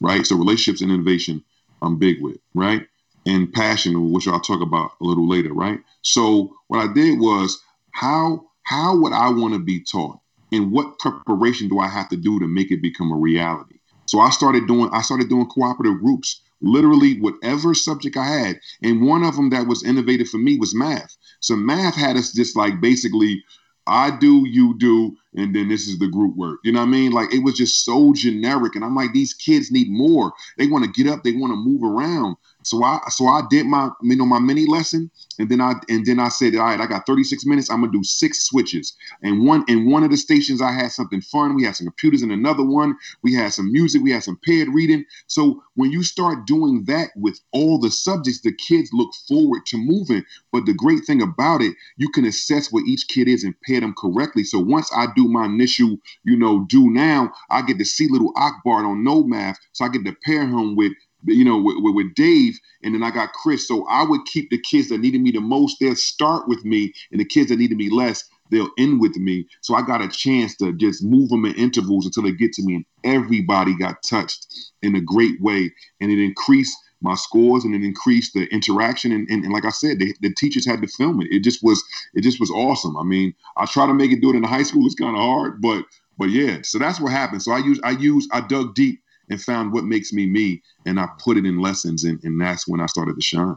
right? 0.00 0.26
So, 0.26 0.36
relationships 0.36 0.80
and 0.80 0.90
innovation, 0.90 1.44
I'm 1.80 1.98
big 1.98 2.20
with, 2.20 2.38
right? 2.54 2.86
And 3.26 3.52
passion, 3.52 4.12
which 4.12 4.26
I'll 4.26 4.40
talk 4.40 4.60
about 4.60 4.92
a 5.00 5.04
little 5.04 5.28
later, 5.28 5.52
right? 5.52 5.78
So, 6.02 6.54
what 6.68 6.78
I 6.78 6.92
did 6.92 7.20
was 7.20 7.62
how 7.92 8.46
how 8.64 8.96
would 8.98 9.12
I 9.12 9.28
want 9.30 9.54
to 9.54 9.60
be 9.60 9.80
taught, 9.80 10.18
and 10.50 10.72
what 10.72 10.98
preparation 10.98 11.68
do 11.68 11.78
I 11.78 11.88
have 11.88 12.08
to 12.10 12.16
do 12.16 12.40
to 12.40 12.48
make 12.48 12.70
it 12.70 12.82
become 12.82 13.12
a 13.12 13.16
reality? 13.16 13.76
So, 14.06 14.20
I 14.20 14.30
started 14.30 14.66
doing 14.66 14.90
I 14.92 15.02
started 15.02 15.28
doing 15.28 15.46
cooperative 15.46 16.00
groups 16.00 16.40
literally 16.62 17.18
whatever 17.20 17.74
subject 17.74 18.16
I 18.16 18.24
had. 18.24 18.60
And 18.82 19.02
one 19.02 19.24
of 19.24 19.36
them 19.36 19.50
that 19.50 19.66
was 19.66 19.84
innovative 19.84 20.28
for 20.28 20.38
me 20.38 20.58
was 20.58 20.74
math. 20.74 21.16
So 21.40 21.56
math 21.56 21.96
had 21.96 22.16
us 22.16 22.32
just 22.32 22.56
like 22.56 22.80
basically, 22.80 23.44
I 23.86 24.10
do, 24.16 24.44
you 24.46 24.76
do, 24.78 25.16
and 25.34 25.54
then 25.54 25.68
this 25.68 25.88
is 25.88 25.98
the 25.98 26.08
group 26.08 26.36
work. 26.36 26.60
You 26.64 26.72
know 26.72 26.80
what 26.80 26.88
I 26.88 26.90
mean? 26.90 27.12
Like 27.12 27.32
it 27.32 27.42
was 27.42 27.56
just 27.56 27.84
so 27.84 28.12
generic. 28.12 28.74
And 28.74 28.84
I'm 28.84 28.94
like, 28.94 29.12
these 29.12 29.34
kids 29.34 29.70
need 29.70 29.90
more. 29.90 30.32
They 30.58 30.66
want 30.66 30.84
to 30.84 30.90
get 30.90 31.10
up, 31.10 31.24
they 31.24 31.32
want 31.32 31.52
to 31.52 31.56
move 31.56 31.82
around. 31.82 32.36
So 32.64 32.84
I 32.84 33.00
so 33.08 33.26
I 33.26 33.42
did 33.50 33.66
my 33.66 33.90
you 34.02 34.16
know 34.16 34.26
my 34.26 34.38
mini 34.38 34.66
lesson 34.66 35.10
and 35.38 35.48
then 35.48 35.60
I 35.60 35.74
and 35.88 36.04
then 36.06 36.20
I 36.20 36.28
said, 36.28 36.54
all 36.54 36.64
right, 36.64 36.80
I 36.80 36.86
got 36.86 37.06
36 37.06 37.44
minutes. 37.46 37.70
I'm 37.70 37.80
gonna 37.80 37.92
do 37.92 38.04
six 38.04 38.44
switches. 38.44 38.94
And 39.22 39.44
one 39.44 39.64
in 39.68 39.90
one 39.90 40.04
of 40.04 40.10
the 40.10 40.16
stations 40.16 40.60
I 40.62 40.72
had 40.72 40.92
something 40.92 41.20
fun. 41.20 41.54
We 41.54 41.64
had 41.64 41.76
some 41.76 41.86
computers 41.86 42.22
in 42.22 42.30
another 42.30 42.64
one. 42.64 42.96
We 43.22 43.34
had 43.34 43.52
some 43.52 43.72
music, 43.72 44.02
we 44.02 44.12
had 44.12 44.22
some 44.22 44.38
paired 44.44 44.68
reading. 44.68 45.04
So 45.26 45.62
when 45.74 45.90
you 45.90 46.02
start 46.02 46.46
doing 46.46 46.84
that 46.86 47.08
with 47.16 47.40
all 47.52 47.78
the 47.78 47.90
subjects, 47.90 48.40
the 48.42 48.52
kids 48.52 48.90
look 48.92 49.10
forward 49.28 49.66
to 49.66 49.78
moving. 49.78 50.24
But 50.52 50.66
the 50.66 50.74
great 50.74 51.04
thing 51.04 51.22
about 51.22 51.62
it, 51.62 51.74
you 51.96 52.08
can 52.10 52.24
assess 52.24 52.70
where 52.70 52.84
each 52.86 53.08
kid 53.08 53.28
is 53.28 53.44
and 53.44 53.54
pair 53.62 53.80
them 53.80 53.94
correctly. 53.96 54.44
So 54.44 54.58
once 54.58 54.90
I 54.94 55.06
do 55.16 55.21
my 55.28 55.46
initial, 55.46 55.96
you 56.24 56.36
know, 56.36 56.64
do 56.68 56.90
now, 56.90 57.32
I 57.50 57.62
get 57.62 57.78
to 57.78 57.84
see 57.84 58.08
little 58.08 58.32
Akbar 58.36 58.84
on 58.84 59.04
no 59.04 59.24
math. 59.24 59.58
So 59.72 59.84
I 59.84 59.88
get 59.88 60.04
to 60.04 60.16
pair 60.24 60.42
him 60.46 60.76
with 60.76 60.92
you 61.24 61.44
know, 61.44 61.60
with, 61.60 61.76
with, 61.78 62.14
Dave, 62.14 62.58
and 62.82 62.94
then 62.94 63.02
I 63.02 63.10
got 63.10 63.32
Chris. 63.32 63.66
So 63.66 63.86
I 63.86 64.02
would 64.02 64.24
keep 64.26 64.50
the 64.50 64.58
kids 64.58 64.88
that 64.88 64.98
needed 64.98 65.20
me 65.20 65.30
the 65.30 65.40
most. 65.40 65.78
They'll 65.78 65.94
start 65.94 66.48
with 66.48 66.64
me, 66.64 66.92
and 67.10 67.20
the 67.20 67.24
kids 67.24 67.48
that 67.50 67.58
needed 67.58 67.76
me 67.76 67.90
less, 67.90 68.24
they'll 68.50 68.70
end 68.78 69.00
with 69.00 69.16
me. 69.16 69.46
So 69.60 69.74
I 69.74 69.82
got 69.82 70.02
a 70.02 70.08
chance 70.08 70.56
to 70.56 70.72
just 70.72 71.02
move 71.02 71.30
them 71.30 71.44
in 71.44 71.54
intervals 71.54 72.06
until 72.06 72.24
they 72.24 72.32
get 72.32 72.52
to 72.54 72.62
me, 72.62 72.74
and 72.76 72.84
everybody 73.04 73.76
got 73.76 74.02
touched 74.02 74.46
in 74.82 74.96
a 74.96 75.00
great 75.00 75.40
way, 75.40 75.72
and 76.00 76.10
it 76.10 76.22
increased 76.22 76.76
my 77.02 77.14
scores 77.14 77.64
and 77.64 77.74
it 77.74 77.84
increased 77.84 78.34
the 78.34 78.46
interaction 78.52 79.12
and, 79.12 79.28
and, 79.28 79.44
and 79.44 79.52
like 79.52 79.64
i 79.64 79.70
said 79.70 79.98
the, 79.98 80.14
the, 80.20 80.32
teachers 80.34 80.66
had 80.66 80.80
to 80.80 80.88
film 80.88 81.20
it 81.20 81.28
it 81.30 81.40
just 81.40 81.62
was 81.62 81.82
it 82.14 82.22
just 82.22 82.40
was 82.40 82.50
awesome 82.50 82.96
i 82.96 83.02
mean 83.02 83.34
i 83.56 83.66
try 83.66 83.86
to 83.86 83.94
make 83.94 84.10
it 84.10 84.20
do 84.20 84.30
it 84.30 84.36
in 84.36 84.42
high 84.42 84.62
school 84.62 84.86
it's 84.86 84.94
kind 84.94 85.16
of 85.16 85.22
hard 85.22 85.60
but 85.60 85.84
but 86.18 86.30
yeah 86.30 86.58
so 86.62 86.78
that's 86.78 87.00
what 87.00 87.12
happened 87.12 87.42
so 87.42 87.52
i 87.52 87.58
use 87.58 87.80
i 87.84 87.90
use 87.90 88.28
i 88.32 88.40
dug 88.40 88.74
deep 88.74 89.02
and 89.32 89.42
found 89.42 89.72
what 89.72 89.84
makes 89.84 90.12
me 90.12 90.26
me 90.26 90.62
and 90.86 91.00
I 91.00 91.08
put 91.18 91.36
it 91.36 91.44
in 91.44 91.60
lessons 91.60 92.04
and, 92.04 92.22
and 92.22 92.40
that's 92.40 92.68
when 92.68 92.80
I 92.80 92.86
started 92.86 93.16
to 93.16 93.22
shine. 93.22 93.56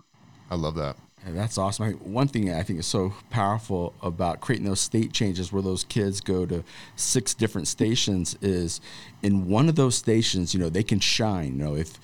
I 0.50 0.56
love 0.56 0.76
that. 0.76 0.98
That's 1.28 1.58
awesome. 1.58 1.86
I 1.86 1.90
mean, 1.90 1.98
one 1.98 2.28
thing 2.28 2.54
I 2.54 2.62
think 2.62 2.80
is 2.80 2.86
so 2.86 3.14
powerful 3.32 3.96
about 4.04 4.42
creating 4.42 4.68
those 4.68 4.80
state 4.80 5.12
changes 5.12 5.52
where 5.52 5.64
those 5.64 5.84
kids 5.84 6.22
go 6.22 6.46
to 6.46 6.64
six 6.96 7.34
different 7.34 7.68
stations 7.68 8.38
is 8.42 8.80
in 9.24 9.48
one 9.48 9.68
of 9.68 9.76
those 9.76 9.96
stations, 9.96 10.54
you 10.54 10.60
know, 10.60 10.70
they 10.70 10.84
can 10.84 11.00
shine. 11.00 11.58
You 11.58 11.66
know, 11.66 11.76
if 11.76 12.00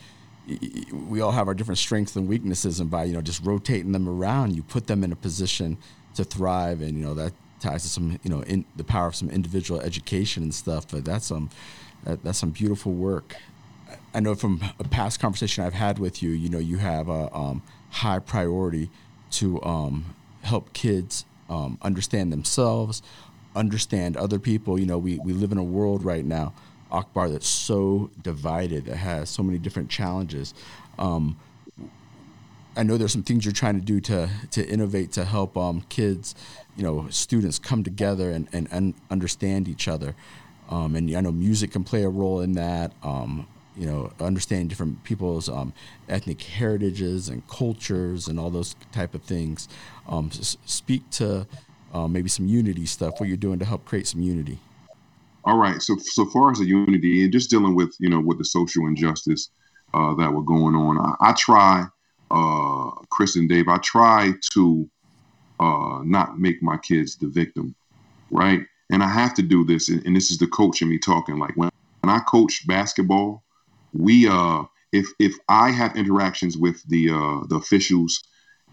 we 1.09 1.21
all 1.21 1.31
have 1.31 1.47
our 1.47 1.53
different 1.53 1.77
strengths 1.77 2.15
and 2.15 2.27
weaknesses, 2.27 2.79
and 2.79 2.89
by, 2.89 3.03
you 3.05 3.13
know, 3.13 3.21
just 3.21 3.45
rotating 3.45 3.91
them 3.91 4.07
around, 4.07 4.55
you 4.55 4.63
put 4.63 4.87
them 4.87 5.03
in 5.03 5.11
a 5.11 5.15
position 5.15 5.77
to 6.15 6.23
thrive. 6.23 6.81
And, 6.81 6.97
you 6.97 7.03
know, 7.03 7.13
that 7.13 7.33
ties 7.59 7.83
to 7.83 7.89
some, 7.89 8.19
you 8.23 8.29
know, 8.29 8.41
in 8.43 8.65
the 8.75 8.83
power 8.83 9.07
of 9.07 9.15
some 9.15 9.29
individual 9.29 9.81
education 9.81 10.43
and 10.43 10.53
stuff. 10.53 10.87
But 10.89 11.05
that's 11.05 11.27
some, 11.27 11.49
that, 12.03 12.23
that's 12.23 12.39
some 12.39 12.51
beautiful 12.51 12.91
work. 12.91 13.35
I 14.13 14.19
know 14.19 14.35
from 14.35 14.61
a 14.79 14.83
past 14.83 15.19
conversation 15.19 15.63
I've 15.63 15.73
had 15.73 15.99
with 15.99 16.23
you, 16.23 16.31
you 16.31 16.49
know, 16.49 16.59
you 16.59 16.77
have 16.77 17.09
a 17.09 17.33
um, 17.35 17.61
high 17.89 18.19
priority 18.19 18.89
to 19.31 19.61
um, 19.63 20.15
help 20.41 20.73
kids 20.73 21.25
um, 21.49 21.77
understand 21.81 22.31
themselves, 22.31 23.01
understand 23.55 24.17
other 24.17 24.39
people. 24.39 24.79
You 24.79 24.85
know, 24.85 24.97
we, 24.97 25.19
we 25.19 25.33
live 25.33 25.51
in 25.51 25.57
a 25.57 25.63
world 25.63 26.03
right 26.03 26.25
now, 26.25 26.53
Akbar, 26.91 27.29
that's 27.29 27.47
so 27.47 28.09
divided, 28.21 28.85
that 28.85 28.97
has 28.97 29.29
so 29.29 29.43
many 29.43 29.57
different 29.57 29.89
challenges. 29.89 30.53
Um, 30.99 31.37
I 32.75 32.83
know 32.83 32.97
there's 32.97 33.11
some 33.11 33.23
things 33.23 33.43
you're 33.43 33.53
trying 33.53 33.79
to 33.79 33.85
do 33.85 33.99
to 34.01 34.29
to 34.51 34.65
innovate 34.65 35.11
to 35.13 35.25
help 35.25 35.57
um, 35.57 35.81
kids, 35.89 36.35
you 36.77 36.83
know, 36.83 37.07
students 37.09 37.59
come 37.59 37.83
together 37.83 38.31
and, 38.31 38.47
and, 38.53 38.67
and 38.71 38.93
understand 39.09 39.67
each 39.67 39.87
other. 39.87 40.15
Um, 40.69 40.95
and 40.95 41.13
I 41.15 41.19
know 41.21 41.33
music 41.33 41.71
can 41.71 41.83
play 41.83 42.03
a 42.03 42.09
role 42.09 42.39
in 42.39 42.53
that. 42.53 42.93
Um, 43.03 43.47
you 43.75 43.85
know, 43.85 44.11
understanding 44.19 44.67
different 44.67 45.03
people's 45.03 45.47
um, 45.47 45.73
ethnic 46.09 46.41
heritages 46.41 47.29
and 47.29 47.47
cultures 47.47 48.27
and 48.27 48.37
all 48.39 48.49
those 48.49 48.75
type 48.91 49.15
of 49.15 49.23
things. 49.23 49.69
Um, 50.07 50.29
speak 50.65 51.09
to 51.11 51.47
uh, 51.93 52.07
maybe 52.07 52.29
some 52.29 52.47
unity 52.47 52.85
stuff. 52.85 53.19
What 53.19 53.27
you're 53.29 53.37
doing 53.37 53.59
to 53.59 53.65
help 53.65 53.85
create 53.85 54.07
some 54.07 54.21
unity. 54.21 54.59
All 55.43 55.57
right. 55.57 55.81
So 55.81 55.97
so 55.97 56.25
far 56.25 56.51
as 56.51 56.59
the 56.59 56.65
unity 56.65 57.23
and 57.23 57.33
just 57.33 57.49
dealing 57.49 57.75
with 57.75 57.95
you 57.99 58.09
know 58.09 58.19
with 58.19 58.37
the 58.37 58.45
social 58.45 58.85
injustice 58.85 59.49
uh, 59.93 60.13
that 60.15 60.33
were 60.33 60.43
going 60.43 60.75
on, 60.75 60.97
I, 60.97 61.29
I 61.29 61.33
try, 61.33 61.85
uh, 62.29 62.91
Chris 63.09 63.35
and 63.35 63.49
Dave, 63.49 63.67
I 63.67 63.77
try 63.77 64.33
to 64.53 64.89
uh, 65.59 65.99
not 66.03 66.39
make 66.39 66.61
my 66.61 66.77
kids 66.77 67.17
the 67.17 67.27
victim, 67.27 67.75
right? 68.29 68.61
And 68.91 69.03
I 69.03 69.07
have 69.07 69.33
to 69.35 69.41
do 69.41 69.63
this, 69.63 69.89
and, 69.89 70.05
and 70.05 70.15
this 70.15 70.31
is 70.31 70.37
the 70.37 70.47
coach 70.47 70.81
in 70.81 70.89
me 70.89 70.99
talking. 70.99 71.39
Like 71.39 71.55
when 71.55 71.69
when 72.01 72.13
I 72.13 72.19
coach 72.19 72.67
basketball, 72.67 73.43
we 73.93 74.27
uh 74.27 74.63
if 74.91 75.07
if 75.19 75.35
I 75.49 75.71
have 75.71 75.95
interactions 75.95 76.57
with 76.57 76.83
the 76.87 77.09
uh 77.09 77.47
the 77.47 77.55
officials 77.55 78.21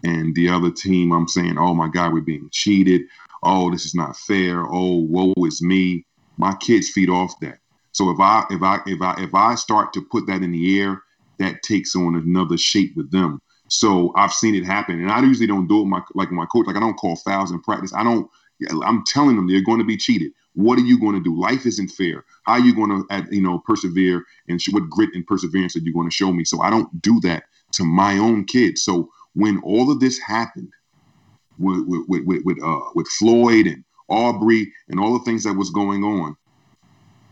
and 0.03 0.35
the 0.35 0.49
other 0.49 0.71
team, 0.71 1.11
I'm 1.11 1.27
saying, 1.27 1.57
oh 1.57 1.73
my 1.73 1.89
God, 1.89 2.13
we're 2.13 2.21
being 2.21 2.49
cheated. 2.51 3.01
Oh, 3.43 3.71
this 3.71 3.85
is 3.85 3.95
not 3.95 4.17
fair. 4.17 4.65
Oh, 4.65 4.97
woe 4.97 5.33
is 5.45 5.61
me. 5.61 6.05
My 6.39 6.55
kids 6.55 6.89
feed 6.89 7.09
off 7.09 7.39
that. 7.41 7.59
So 7.91 8.09
if 8.09 8.19
I 8.19 8.45
if 8.49 8.63
I 8.63 8.79
if 8.87 9.01
I 9.01 9.21
if 9.21 9.35
I 9.35 9.55
start 9.55 9.93
to 9.93 10.01
put 10.01 10.25
that 10.27 10.41
in 10.41 10.51
the 10.51 10.79
air, 10.81 11.03
that 11.37 11.61
takes 11.63 11.95
on 11.95 12.15
another 12.15 12.57
shape 12.57 12.95
with 12.95 13.11
them. 13.11 13.41
So 13.67 14.11
I've 14.15 14.33
seen 14.33 14.55
it 14.55 14.65
happen, 14.65 14.99
and 14.99 15.11
I 15.11 15.21
usually 15.21 15.47
don't 15.47 15.67
do 15.67 15.81
it 15.81 15.85
my 15.85 16.01
like 16.15 16.31
my 16.31 16.45
coach. 16.45 16.65
Like 16.65 16.77
I 16.77 16.79
don't 16.79 16.95
call 16.95 17.17
fouls 17.17 17.51
in 17.51 17.61
practice. 17.61 17.93
I 17.93 18.03
don't. 18.03 18.27
I'm 18.83 19.03
telling 19.05 19.35
them 19.35 19.47
they're 19.47 19.63
going 19.63 19.79
to 19.79 19.85
be 19.85 19.97
cheated. 19.97 20.31
What 20.53 20.77
are 20.77 20.83
you 20.83 20.99
going 20.99 21.15
to 21.15 21.23
do? 21.23 21.39
Life 21.39 21.65
isn't 21.65 21.89
fair. 21.89 22.25
How 22.43 22.53
are 22.53 22.59
you 22.59 22.75
going 22.75 22.89
to, 22.89 23.25
you 23.31 23.41
know, 23.41 23.59
persevere 23.59 24.25
and 24.49 24.59
what 24.71 24.89
grit 24.89 25.11
and 25.13 25.25
perseverance 25.25 25.77
are 25.77 25.79
you 25.79 25.93
going 25.93 26.09
to 26.09 26.13
show 26.13 26.33
me? 26.33 26.43
So 26.43 26.61
I 26.61 26.69
don't 26.69 27.01
do 27.01 27.21
that 27.21 27.43
to 27.73 27.85
my 27.85 28.17
own 28.17 28.43
kids. 28.43 28.83
So 28.83 29.09
when 29.33 29.59
all 29.59 29.89
of 29.91 30.01
this 30.01 30.19
happened 30.19 30.73
with 31.57 31.85
with 31.87 32.25
with 32.25 32.41
with, 32.43 32.63
uh, 32.63 32.79
with 32.95 33.07
Floyd 33.07 33.67
and 33.67 33.83
Arbery 34.09 34.71
and 34.87 34.99
all 34.99 35.17
the 35.17 35.25
things 35.25 35.43
that 35.43 35.53
was 35.53 35.69
going 35.69 36.03
on, 36.03 36.35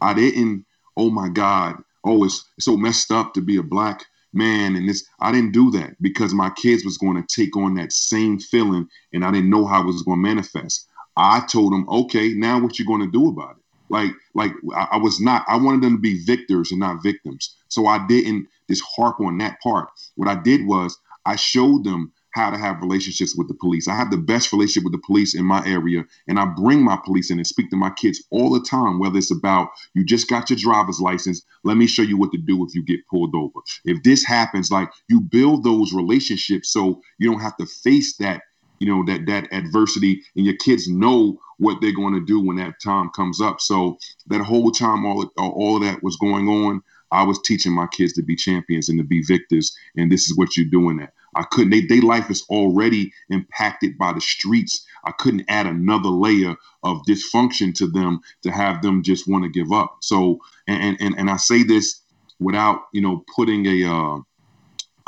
I 0.02 0.14
didn't. 0.14 0.66
Oh 0.96 1.10
my 1.10 1.30
God! 1.30 1.76
Oh, 2.04 2.24
it's, 2.24 2.44
so 2.60 2.78
messed 2.78 3.12
up 3.12 3.34
to 3.34 3.42
be 3.42 3.58
a 3.58 3.64
black 3.64 4.06
man 4.34 4.76
and 4.76 4.88
this 4.88 5.08
i 5.22 5.32
didn't 5.32 5.54
do 5.54 5.72
that 5.72 5.96
because 6.02 6.34
my 6.34 6.50
kids 6.50 6.84
was 6.84 6.98
going 6.98 7.16
to 7.16 7.26
take 7.34 7.56
on 7.56 7.74
that 7.74 7.94
same 7.94 8.38
feeling 8.38 8.86
and 9.14 9.24
i 9.24 9.32
didn't 9.32 9.50
know 9.50 9.66
how 9.66 9.82
it 9.82 9.86
was 9.86 10.04
going 10.04 10.22
to 10.22 10.22
manifest 10.22 10.86
I 11.18 11.40
told 11.52 11.74
them, 11.74 11.90
okay, 11.90 12.34
now 12.34 12.62
what 12.62 12.78
you 12.78 12.86
going 12.86 13.02
to 13.02 13.12
do 13.12 13.28
about 13.28 13.58
it? 13.58 13.64
Like, 13.90 14.12
like 14.36 14.52
I, 14.76 14.98
was 14.98 15.20
not. 15.20 15.44
I 15.48 15.58
wanted 15.58 15.82
them 15.82 15.96
to 15.96 16.02
be 16.02 16.24
victors 16.24 16.72
and 16.72 16.80
not 16.80 17.02
victims. 17.02 17.56
So 17.70 17.88
I 17.88 18.06
didn't 18.06 18.48
just 18.70 18.84
harp 18.96 19.20
on 19.20 19.38
that 19.40 19.60
part. 19.62 19.90
What 20.16 20.28
I 20.28 20.36
did 20.36 20.68
was 20.68 20.98
I 21.26 21.36
showed 21.36 21.84
them 21.84 22.12
how 22.32 22.50
to 22.50 22.58
have 22.58 22.82
relationships 22.82 23.36
with 23.36 23.48
the 23.48 23.54
police. 23.56 23.88
I 23.88 23.96
have 23.96 24.12
the 24.12 24.18
best 24.18 24.52
relationship 24.52 24.84
with 24.84 24.94
the 24.94 25.06
police 25.06 25.34
in 25.36 25.46
my 25.46 25.66
area, 25.66 26.04
and 26.28 26.40
I 26.40 26.46
bring 26.46 26.84
my 26.84 26.98
police 27.04 27.32
in 27.32 27.40
and 27.40 27.48
speak 27.48 27.70
to 27.72 27.76
my 27.76 27.90
kids 27.92 28.24
all 28.32 28.52
the 28.52 28.62
time. 28.62 29.00
Whether 29.00 29.18
it's 29.18 29.32
about 29.32 29.70
you 29.94 30.06
just 30.06 30.30
got 30.30 30.50
your 30.50 30.60
driver's 30.60 31.00
license, 31.00 31.42
let 31.64 31.78
me 31.78 31.88
show 31.88 32.04
you 32.04 32.18
what 32.18 32.32
to 32.32 32.38
do 32.38 32.66
if 32.66 32.76
you 32.76 32.84
get 32.84 33.08
pulled 33.08 33.36
over. 33.36 33.60
If 33.86 34.04
this 34.04 34.24
happens, 34.24 34.72
like 34.72 34.90
you 35.10 35.22
build 35.22 35.64
those 35.64 35.94
relationships 35.94 36.70
so 36.72 37.02
you 37.18 37.32
don't 37.32 37.42
have 37.42 37.58
to 37.58 37.66
face 37.66 38.18
that 38.18 38.42
you 38.80 38.88
know 38.88 39.04
that 39.06 39.26
that 39.26 39.52
adversity 39.52 40.22
and 40.36 40.46
your 40.46 40.56
kids 40.58 40.88
know 40.88 41.40
what 41.58 41.82
they're 41.82 41.96
going 41.96 42.14
to 42.14 42.26
do 42.26 42.40
when 42.40 42.58
that 42.58 42.80
time 42.82 43.10
comes 43.16 43.42
up 43.42 43.60
so 43.60 43.98
that 44.28 44.42
whole 44.42 44.72
time 44.72 45.06
all 45.06 45.26
all 45.38 45.78
of 45.78 45.84
that 45.84 46.04
was 46.04 46.16
going 46.18 46.48
on 46.48 46.82
i 47.12 47.24
was 47.24 47.42
teaching 47.42 47.74
my 47.74 47.88
kids 47.88 48.14
to 48.14 48.22
be 48.22 48.36
champions 48.36 48.90
and 48.90 49.00
to 49.00 49.04
be 49.04 49.24
victors 49.24 49.76
and 49.96 50.12
this 50.12 50.30
is 50.30 50.38
what 50.38 50.56
you're 50.56 50.70
doing 50.70 50.98
that 50.98 51.14
i 51.38 51.44
couldn't 51.52 51.70
they, 51.70 51.82
their 51.82 52.02
life 52.02 52.30
is 52.30 52.44
already 52.50 53.12
impacted 53.30 53.98
by 53.98 54.12
the 54.14 54.22
streets 54.22 54.86
i 55.06 55.12
couldn't 55.12 55.46
add 55.48 55.66
another 55.66 56.10
layer 56.10 56.56
of 56.84 57.02
dysfunction 57.08 57.74
to 57.74 57.88
them 57.88 58.20
to 58.44 58.52
have 58.52 58.82
them 58.82 59.04
just 59.04 59.28
want 59.28 59.44
to 59.44 59.50
give 59.50 59.72
up 59.72 59.98
so 60.02 60.40
and 60.68 60.98
and, 61.00 61.18
and 61.18 61.30
i 61.30 61.38
say 61.38 61.64
this 61.64 62.02
without 62.40 62.82
you 62.94 63.02
know 63.02 63.24
putting 63.36 63.66
a 63.66 63.90
uh, 63.90 64.18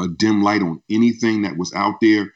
a 0.02 0.08
dim 0.18 0.42
light 0.42 0.62
on 0.62 0.82
anything 0.90 1.42
that 1.42 1.58
was 1.58 1.74
out 1.74 1.96
there 2.02 2.34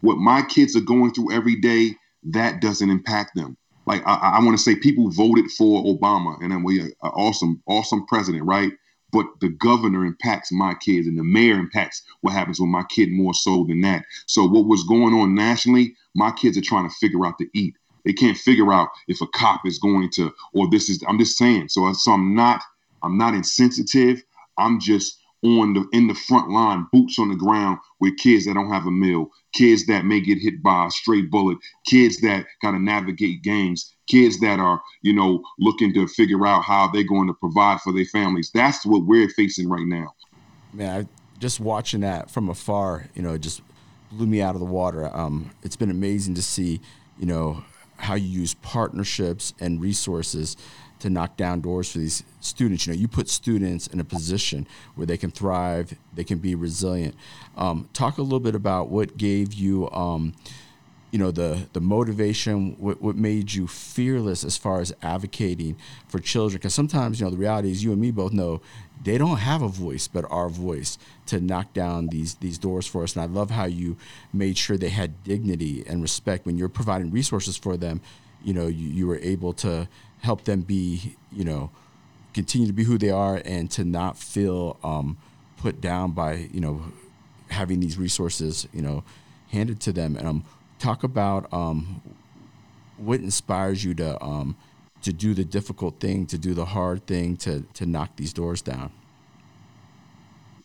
what 0.00 0.18
my 0.18 0.42
kids 0.42 0.76
are 0.76 0.80
going 0.80 1.12
through 1.12 1.32
every 1.32 1.56
day, 1.56 1.96
that 2.24 2.60
doesn't 2.60 2.90
impact 2.90 3.34
them. 3.34 3.56
Like 3.86 4.02
I, 4.06 4.36
I 4.38 4.44
want 4.44 4.56
to 4.56 4.62
say, 4.62 4.76
people 4.76 5.10
voted 5.10 5.50
for 5.50 5.84
Obama, 5.84 6.36
and 6.40 6.50
then 6.50 6.62
we 6.62 6.80
an 6.80 6.92
awesome, 7.02 7.62
awesome 7.66 8.06
president, 8.06 8.44
right? 8.44 8.72
But 9.16 9.40
the 9.40 9.48
governor 9.48 10.04
impacts 10.04 10.52
my 10.52 10.74
kids, 10.74 11.06
and 11.06 11.18
the 11.18 11.24
mayor 11.24 11.58
impacts 11.58 12.02
what 12.20 12.34
happens 12.34 12.60
with 12.60 12.68
my 12.68 12.82
kid 12.82 13.10
more 13.10 13.32
so 13.32 13.64
than 13.64 13.80
that. 13.80 14.04
So 14.26 14.44
what 14.44 14.66
was 14.66 14.82
going 14.82 15.14
on 15.14 15.34
nationally, 15.34 15.94
my 16.14 16.30
kids 16.32 16.58
are 16.58 16.60
trying 16.60 16.86
to 16.86 16.94
figure 16.96 17.24
out 17.24 17.38
to 17.38 17.46
eat. 17.54 17.76
They 18.04 18.12
can't 18.12 18.36
figure 18.36 18.74
out 18.74 18.90
if 19.08 19.22
a 19.22 19.26
cop 19.28 19.64
is 19.64 19.78
going 19.78 20.10
to, 20.16 20.34
or 20.52 20.68
this 20.68 20.90
is. 20.90 21.02
I'm 21.08 21.18
just 21.18 21.38
saying. 21.38 21.70
So, 21.70 21.90
so 21.94 22.12
I'm 22.12 22.34
not. 22.34 22.62
I'm 23.02 23.16
not 23.16 23.32
insensitive. 23.32 24.22
I'm 24.58 24.78
just 24.80 25.18
on 25.46 25.74
the 25.74 25.86
in 25.92 26.08
the 26.08 26.14
front 26.14 26.50
line, 26.50 26.86
boots 26.92 27.18
on 27.18 27.28
the 27.28 27.36
ground 27.36 27.78
with 28.00 28.16
kids 28.18 28.44
that 28.44 28.54
don't 28.54 28.70
have 28.70 28.86
a 28.86 28.90
meal, 28.90 29.30
kids 29.54 29.86
that 29.86 30.04
may 30.04 30.20
get 30.20 30.38
hit 30.38 30.62
by 30.62 30.86
a 30.86 30.90
stray 30.90 31.22
bullet, 31.22 31.58
kids 31.86 32.20
that 32.20 32.46
got 32.62 32.72
to 32.72 32.78
navigate 32.78 33.42
gangs, 33.42 33.94
kids 34.08 34.40
that 34.40 34.58
are, 34.58 34.80
you 35.02 35.12
know, 35.12 35.42
looking 35.58 35.94
to 35.94 36.08
figure 36.08 36.46
out 36.46 36.64
how 36.64 36.90
they're 36.92 37.04
going 37.04 37.28
to 37.28 37.34
provide 37.34 37.80
for 37.80 37.92
their 37.92 38.04
families. 38.06 38.50
That's 38.52 38.84
what 38.84 39.06
we're 39.06 39.28
facing 39.30 39.68
right 39.68 39.86
now. 39.86 40.14
Man, 40.72 41.00
I, 41.00 41.38
just 41.38 41.60
watching 41.60 42.00
that 42.00 42.30
from 42.30 42.48
afar, 42.48 43.06
you 43.14 43.22
know, 43.22 43.34
it 43.34 43.40
just 43.40 43.62
blew 44.10 44.26
me 44.26 44.42
out 44.42 44.54
of 44.54 44.60
the 44.60 44.66
water. 44.66 45.14
Um, 45.14 45.52
it's 45.62 45.76
been 45.76 45.90
amazing 45.90 46.34
to 46.34 46.42
see, 46.42 46.80
you 47.18 47.26
know, 47.26 47.64
how 47.98 48.14
you 48.14 48.28
use 48.28 48.54
partnerships 48.54 49.54
and 49.60 49.80
resources 49.80 50.56
to 51.06 51.12
knock 51.12 51.36
down 51.36 51.60
doors 51.60 51.92
for 51.92 51.98
these 51.98 52.22
students. 52.40 52.86
You 52.86 52.92
know, 52.92 52.98
you 52.98 53.08
put 53.08 53.28
students 53.28 53.86
in 53.86 54.00
a 54.00 54.04
position 54.04 54.66
where 54.94 55.06
they 55.06 55.16
can 55.16 55.30
thrive, 55.30 55.94
they 56.14 56.24
can 56.24 56.38
be 56.38 56.54
resilient. 56.54 57.14
Um, 57.56 57.88
talk 57.92 58.18
a 58.18 58.22
little 58.22 58.40
bit 58.40 58.54
about 58.54 58.88
what 58.88 59.16
gave 59.16 59.54
you, 59.54 59.90
um, 59.90 60.34
you 61.12 61.18
know, 61.18 61.30
the 61.30 61.68
the 61.72 61.80
motivation, 61.80 62.76
what, 62.78 63.00
what 63.00 63.16
made 63.16 63.52
you 63.52 63.66
fearless 63.66 64.44
as 64.44 64.56
far 64.56 64.80
as 64.80 64.92
advocating 65.02 65.76
for 66.08 66.18
children. 66.18 66.58
Because 66.58 66.74
sometimes, 66.74 67.20
you 67.20 67.24
know, 67.24 67.30
the 67.30 67.36
reality 67.36 67.70
is, 67.70 67.82
you 67.82 67.92
and 67.92 68.00
me 68.00 68.10
both 68.10 68.32
know 68.32 68.60
they 69.04 69.18
don't 69.18 69.38
have 69.38 69.62
a 69.62 69.68
voice 69.68 70.08
but 70.08 70.24
our 70.30 70.48
voice 70.48 70.98
to 71.26 71.40
knock 71.40 71.72
down 71.72 72.08
these 72.08 72.34
these 72.36 72.58
doors 72.58 72.86
for 72.86 73.04
us. 73.04 73.14
And 73.14 73.22
I 73.22 73.26
love 73.26 73.50
how 73.50 73.66
you 73.66 73.96
made 74.32 74.58
sure 74.58 74.76
they 74.76 74.88
had 74.88 75.22
dignity 75.22 75.84
and 75.86 76.02
respect 76.02 76.44
when 76.44 76.58
you're 76.58 76.68
providing 76.68 77.10
resources 77.10 77.56
for 77.56 77.76
them. 77.76 78.00
You 78.42 78.54
know, 78.54 78.66
you, 78.66 78.88
you 78.88 79.06
were 79.06 79.18
able 79.18 79.52
to 79.54 79.88
help 80.20 80.44
them 80.44 80.62
be, 80.62 81.16
you 81.32 81.44
know, 81.44 81.70
continue 82.34 82.66
to 82.66 82.72
be 82.72 82.84
who 82.84 82.98
they 82.98 83.10
are 83.10 83.40
and 83.44 83.70
to 83.72 83.84
not 83.84 84.16
feel 84.18 84.78
um, 84.84 85.16
put 85.56 85.80
down 85.80 86.12
by, 86.12 86.48
you 86.52 86.60
know, 86.60 86.82
having 87.48 87.80
these 87.80 87.96
resources, 87.98 88.68
you 88.72 88.82
know, 88.82 89.04
handed 89.48 89.80
to 89.80 89.92
them. 89.92 90.16
And 90.16 90.26
um, 90.26 90.44
talk 90.78 91.02
about 91.02 91.52
um, 91.52 92.02
what 92.96 93.20
inspires 93.20 93.84
you 93.84 93.94
to 93.94 94.22
um, 94.22 94.56
to 95.02 95.12
do 95.12 95.34
the 95.34 95.44
difficult 95.44 96.00
thing, 96.00 96.26
to 96.26 96.38
do 96.38 96.54
the 96.54 96.64
hard 96.64 97.06
thing, 97.06 97.36
to 97.38 97.64
to 97.74 97.86
knock 97.86 98.16
these 98.16 98.32
doors 98.32 98.62
down. 98.62 98.92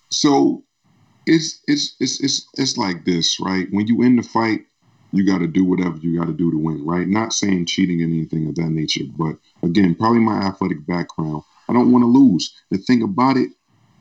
So, 0.10 0.63
it's 1.25 1.62
it's 1.67 1.95
it's 1.99 2.19
it's 2.21 2.47
it's 2.57 2.77
like 2.77 3.05
this, 3.05 3.39
right? 3.39 3.67
When 3.71 3.88
you 3.88 4.01
in 4.01 4.15
the 4.15 4.23
fight, 4.23 4.65
you 5.12 5.26
got 5.26 5.39
to 5.39 5.47
do 5.47 5.63
whatever 5.63 5.97
you 5.97 6.17
got 6.17 6.28
to 6.28 6.34
do 6.34 6.52
to 6.52 6.58
win, 6.58 6.86
right? 6.86 7.08
Not 7.08 7.34
saying 7.34 7.65
cheating 7.65 8.02
or 8.02 8.06
anything 8.06 8.47
of 8.47 8.56
that 8.56 8.69
nature, 8.69 9.04
but 9.17 9.36
again, 9.63 9.95
probably 9.95 10.19
my 10.19 10.39
athletic 10.41 10.86
background. 10.86 11.43
I 11.69 11.74
don't 11.74 11.91
want 11.91 12.04
to 12.04 12.08
lose. 12.08 12.54
The 12.69 12.78
thing 12.78 13.02
about 13.02 13.38
it, 13.38 13.50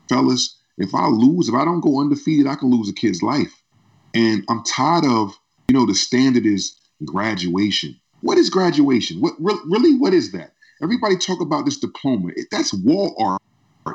fellas, 0.09 0.57
if 0.77 0.95
I 0.95 1.07
lose, 1.07 1.49
if 1.49 1.55
I 1.55 1.65
don't 1.65 1.81
go 1.81 1.99
undefeated, 1.99 2.47
I 2.47 2.55
can 2.55 2.69
lose 2.69 2.89
a 2.89 2.93
kid's 2.93 3.21
life. 3.21 3.61
And 4.13 4.43
I'm 4.49 4.63
tired 4.63 5.05
of, 5.05 5.37
you 5.67 5.75
know, 5.75 5.85
the 5.85 5.95
standard 5.95 6.45
is 6.45 6.75
graduation. 7.05 7.99
What 8.21 8.37
is 8.37 8.49
graduation? 8.49 9.19
What 9.19 9.33
really? 9.39 9.97
What 9.97 10.13
is 10.13 10.31
that? 10.33 10.53
Everybody 10.81 11.17
talk 11.17 11.41
about 11.41 11.65
this 11.65 11.77
diploma. 11.77 12.31
That's 12.51 12.73
wall 12.73 13.15
art. 13.19 13.41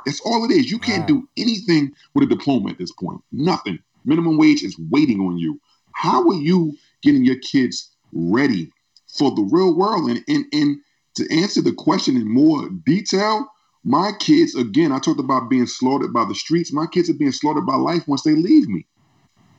That's 0.04 0.20
all 0.20 0.44
it 0.44 0.52
is. 0.52 0.70
You 0.70 0.78
can't 0.78 1.02
wow. 1.02 1.20
do 1.20 1.28
anything 1.36 1.92
with 2.14 2.24
a 2.24 2.34
diploma 2.34 2.70
at 2.70 2.78
this 2.78 2.92
point. 2.92 3.20
Nothing. 3.32 3.78
Minimum 4.04 4.38
wage 4.38 4.62
is 4.62 4.76
waiting 4.90 5.20
on 5.20 5.38
you. 5.38 5.60
How 5.92 6.28
are 6.28 6.34
you 6.34 6.76
getting 7.06 7.24
your 7.24 7.38
kids 7.38 7.90
ready 8.12 8.70
for 9.06 9.34
the 9.34 9.48
real 9.50 9.74
world? 9.74 10.10
And 10.10 10.22
and 10.28 10.44
and 10.52 10.78
to 11.14 11.34
answer 11.34 11.62
the 11.62 11.72
question 11.72 12.16
in 12.16 12.28
more 12.28 12.68
detail, 12.84 13.46
my 13.84 14.10
kids, 14.18 14.54
again, 14.54 14.92
I 14.92 14.98
talked 14.98 15.20
about 15.20 15.48
being 15.48 15.66
slaughtered 15.66 16.12
by 16.12 16.24
the 16.26 16.34
streets. 16.34 16.72
My 16.72 16.86
kids 16.86 17.08
are 17.08 17.14
being 17.14 17.32
slaughtered 17.32 17.64
by 17.64 17.76
life 17.76 18.06
once 18.06 18.22
they 18.22 18.34
leave 18.34 18.68
me. 18.68 18.86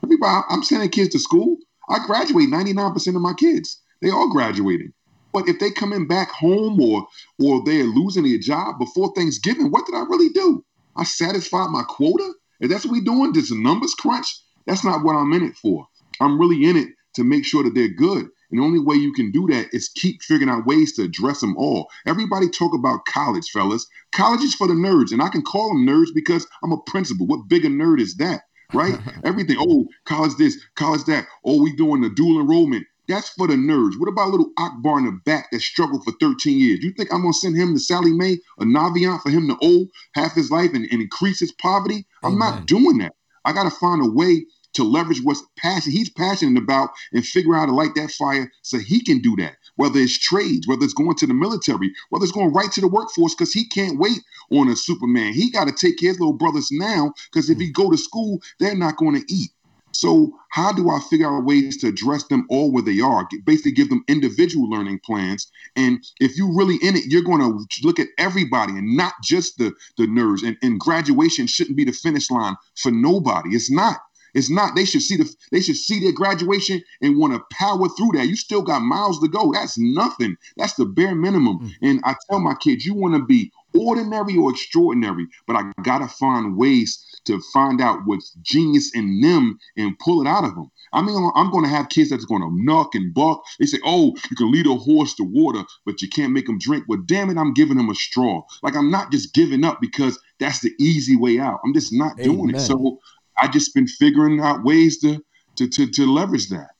Everybody, 0.04 0.44
I'm 0.50 0.62
sending 0.62 0.90
kids 0.90 1.10
to 1.10 1.18
school. 1.18 1.56
I 1.88 1.98
graduate 2.06 2.50
99% 2.50 3.16
of 3.16 3.22
my 3.22 3.32
kids. 3.32 3.80
They 4.02 4.10
all 4.10 4.30
graduating. 4.30 4.92
But 5.32 5.48
if 5.48 5.58
they 5.58 5.70
coming 5.70 6.06
back 6.06 6.30
home 6.30 6.80
or 6.80 7.06
or 7.38 7.62
they're 7.64 7.84
losing 7.84 8.24
their 8.24 8.38
job 8.38 8.78
before 8.78 9.12
Thanksgiving, 9.14 9.70
what 9.70 9.86
did 9.86 9.94
I 9.94 10.02
really 10.02 10.28
do? 10.28 10.64
I 10.96 11.04
satisfied 11.04 11.70
my 11.70 11.82
quota? 11.88 12.32
If 12.60 12.70
that's 12.70 12.84
what 12.84 12.92
we 12.92 13.00
doing, 13.00 13.32
this 13.32 13.50
numbers 13.52 13.94
crunch, 13.94 14.26
that's 14.66 14.84
not 14.84 15.04
what 15.04 15.14
I'm 15.14 15.32
in 15.32 15.44
it 15.44 15.56
for. 15.56 15.86
I'm 16.20 16.38
really 16.38 16.64
in 16.64 16.76
it 16.76 16.88
to 17.18 17.24
make 17.24 17.44
sure 17.44 17.62
that 17.64 17.74
they're 17.74 17.88
good. 17.88 18.28
And 18.50 18.60
the 18.60 18.64
only 18.64 18.80
way 18.80 18.96
you 18.96 19.12
can 19.12 19.30
do 19.30 19.46
that 19.48 19.68
is 19.72 19.90
keep 19.90 20.22
figuring 20.22 20.48
out 20.48 20.66
ways 20.66 20.94
to 20.94 21.02
address 21.02 21.40
them 21.40 21.56
all. 21.56 21.90
Everybody 22.06 22.48
talk 22.48 22.74
about 22.74 23.04
college, 23.04 23.50
fellas. 23.50 23.86
College 24.12 24.42
is 24.42 24.54
for 24.54 24.66
the 24.66 24.74
nerds, 24.74 25.12
and 25.12 25.20
I 25.20 25.28
can 25.28 25.42
call 25.42 25.68
them 25.68 25.86
nerds 25.86 26.14
because 26.14 26.46
I'm 26.62 26.72
a 26.72 26.80
principal. 26.82 27.26
What 27.26 27.48
bigger 27.48 27.68
nerd 27.68 28.00
is 28.00 28.16
that? 28.16 28.42
Right? 28.72 28.98
Everything. 29.24 29.56
Oh, 29.58 29.86
college 30.06 30.36
this, 30.38 30.56
college 30.76 31.04
that. 31.04 31.26
Oh, 31.44 31.62
we 31.62 31.74
doing 31.76 32.00
the 32.00 32.08
dual 32.08 32.40
enrollment. 32.40 32.86
That's 33.08 33.30
for 33.30 33.46
the 33.46 33.54
nerds. 33.54 33.98
What 33.98 34.08
about 34.08 34.28
little 34.28 34.52
Akbar 34.58 34.98
in 34.98 35.06
the 35.06 35.20
back 35.24 35.50
that 35.50 35.60
struggled 35.60 36.04
for 36.04 36.12
13 36.20 36.58
years? 36.58 36.80
You 36.82 36.92
think 36.92 37.12
I'm 37.12 37.22
gonna 37.22 37.32
send 37.32 37.56
him 37.56 37.74
to 37.74 37.80
Sallie 37.80 38.12
Mae, 38.12 38.38
a 38.58 38.64
Navient 38.64 39.22
for 39.22 39.30
him 39.30 39.48
to 39.48 39.56
owe 39.62 39.86
half 40.14 40.34
his 40.34 40.50
life 40.50 40.72
and, 40.74 40.86
and 40.90 41.00
increase 41.00 41.40
his 41.40 41.52
poverty? 41.52 42.06
I'm 42.22 42.34
Amen. 42.34 42.38
not 42.38 42.66
doing 42.66 42.98
that. 42.98 43.14
I 43.46 43.52
gotta 43.54 43.70
find 43.70 44.04
a 44.04 44.10
way 44.10 44.44
to 44.74 44.84
leverage 44.84 45.22
what's 45.22 45.42
passion 45.56 45.92
he's 45.92 46.10
passionate 46.10 46.62
about 46.62 46.90
and 47.12 47.26
figure 47.26 47.54
out 47.54 47.60
how 47.60 47.66
to 47.66 47.72
light 47.72 47.94
that 47.94 48.10
fire 48.10 48.50
so 48.62 48.78
he 48.78 49.02
can 49.02 49.20
do 49.20 49.34
that. 49.36 49.56
Whether 49.76 50.00
it's 50.00 50.18
trades, 50.18 50.66
whether 50.66 50.84
it's 50.84 50.94
going 50.94 51.16
to 51.16 51.26
the 51.26 51.34
military, 51.34 51.92
whether 52.10 52.24
it's 52.24 52.32
going 52.32 52.52
right 52.52 52.70
to 52.72 52.80
the 52.80 52.88
workforce, 52.88 53.34
because 53.34 53.52
he 53.52 53.64
can't 53.64 53.98
wait 53.98 54.18
on 54.50 54.68
a 54.68 54.76
Superman. 54.76 55.32
He 55.32 55.50
got 55.50 55.68
to 55.68 55.72
take 55.72 55.98
care 55.98 56.10
of 56.10 56.16
his 56.16 56.20
little 56.20 56.32
brothers 56.32 56.68
now, 56.70 57.12
because 57.32 57.50
if 57.50 57.58
he 57.58 57.70
go 57.70 57.90
to 57.90 57.96
school, 57.96 58.40
they're 58.58 58.74
not 58.74 58.96
going 58.96 59.14
to 59.14 59.32
eat. 59.32 59.50
So 59.92 60.32
how 60.50 60.72
do 60.72 60.90
I 60.90 61.00
figure 61.10 61.26
out 61.26 61.44
ways 61.44 61.76
to 61.78 61.88
address 61.88 62.24
them 62.24 62.46
all 62.50 62.70
where 62.70 62.82
they 62.82 63.00
are? 63.00 63.26
Basically, 63.44 63.72
give 63.72 63.88
them 63.88 64.04
individual 64.06 64.68
learning 64.70 65.00
plans. 65.04 65.50
And 65.74 66.04
if 66.20 66.36
you're 66.36 66.54
really 66.54 66.76
in 66.76 66.96
it, 66.96 67.06
you're 67.06 67.22
going 67.22 67.40
to 67.40 67.66
look 67.82 67.98
at 67.98 68.08
everybody 68.16 68.74
and 68.74 68.96
not 68.96 69.14
just 69.24 69.58
the 69.58 69.72
the 69.96 70.06
nerds. 70.06 70.46
And, 70.46 70.56
and 70.62 70.78
graduation 70.78 71.46
shouldn't 71.46 71.76
be 71.76 71.84
the 71.84 71.92
finish 71.92 72.30
line 72.30 72.56
for 72.76 72.92
nobody. 72.92 73.50
It's 73.50 73.70
not. 73.70 73.98
It's 74.34 74.50
not. 74.50 74.74
They 74.74 74.84
should 74.84 75.02
see 75.02 75.16
the. 75.16 75.28
They 75.52 75.60
should 75.60 75.76
see 75.76 76.00
their 76.00 76.12
graduation 76.12 76.82
and 77.00 77.18
want 77.18 77.34
to 77.34 77.56
power 77.56 77.88
through 77.88 78.12
that. 78.14 78.26
You 78.26 78.36
still 78.36 78.62
got 78.62 78.80
miles 78.80 79.20
to 79.20 79.28
go. 79.28 79.52
That's 79.52 79.78
nothing. 79.78 80.36
That's 80.56 80.74
the 80.74 80.84
bare 80.84 81.14
minimum. 81.14 81.58
Mm. 81.58 81.72
And 81.82 82.00
I 82.04 82.14
tell 82.28 82.40
my 82.40 82.54
kids, 82.54 82.84
you 82.84 82.94
want 82.94 83.14
to 83.14 83.24
be 83.24 83.52
ordinary 83.74 84.36
or 84.36 84.50
extraordinary, 84.50 85.26
but 85.46 85.56
I 85.56 85.70
gotta 85.82 86.08
find 86.08 86.56
ways 86.56 87.04
to 87.24 87.40
find 87.52 87.80
out 87.80 88.00
what's 88.06 88.32
genius 88.42 88.94
in 88.94 89.20
them 89.20 89.58
and 89.76 89.98
pull 89.98 90.20
it 90.22 90.28
out 90.28 90.44
of 90.44 90.54
them. 90.54 90.70
I 90.92 91.02
mean, 91.02 91.30
I'm 91.34 91.50
going 91.50 91.64
to 91.64 91.70
have 91.70 91.90
kids 91.90 92.08
that's 92.10 92.24
going 92.24 92.40
to 92.40 92.50
knock 92.50 92.94
and 92.94 93.12
buck. 93.12 93.42
They 93.58 93.66
say, 93.66 93.78
"Oh, 93.84 94.16
you 94.30 94.36
can 94.36 94.50
lead 94.50 94.66
a 94.66 94.74
horse 94.74 95.14
to 95.16 95.24
water, 95.24 95.64
but 95.84 96.00
you 96.00 96.08
can't 96.08 96.32
make 96.32 96.46
them 96.46 96.58
drink." 96.58 96.84
Well, 96.88 97.02
damn 97.04 97.30
it, 97.30 97.36
I'm 97.36 97.52
giving 97.52 97.76
them 97.76 97.90
a 97.90 97.94
straw. 97.94 98.42
Like 98.62 98.74
I'm 98.74 98.90
not 98.90 99.12
just 99.12 99.34
giving 99.34 99.64
up 99.64 99.80
because 99.80 100.18
that's 100.40 100.60
the 100.60 100.72
easy 100.80 101.16
way 101.16 101.38
out. 101.38 101.60
I'm 101.64 101.74
just 101.74 101.92
not 101.92 102.12
Amen. 102.18 102.24
doing 102.24 102.54
it. 102.54 102.60
So 102.60 102.98
I 103.40 103.48
just 103.48 103.74
been 103.74 103.86
figuring 103.86 104.40
out 104.40 104.64
ways 104.64 104.98
to 104.98 105.22
to 105.56 105.68
to, 105.68 105.86
to 105.90 106.12
leverage 106.12 106.48
that. 106.48 106.70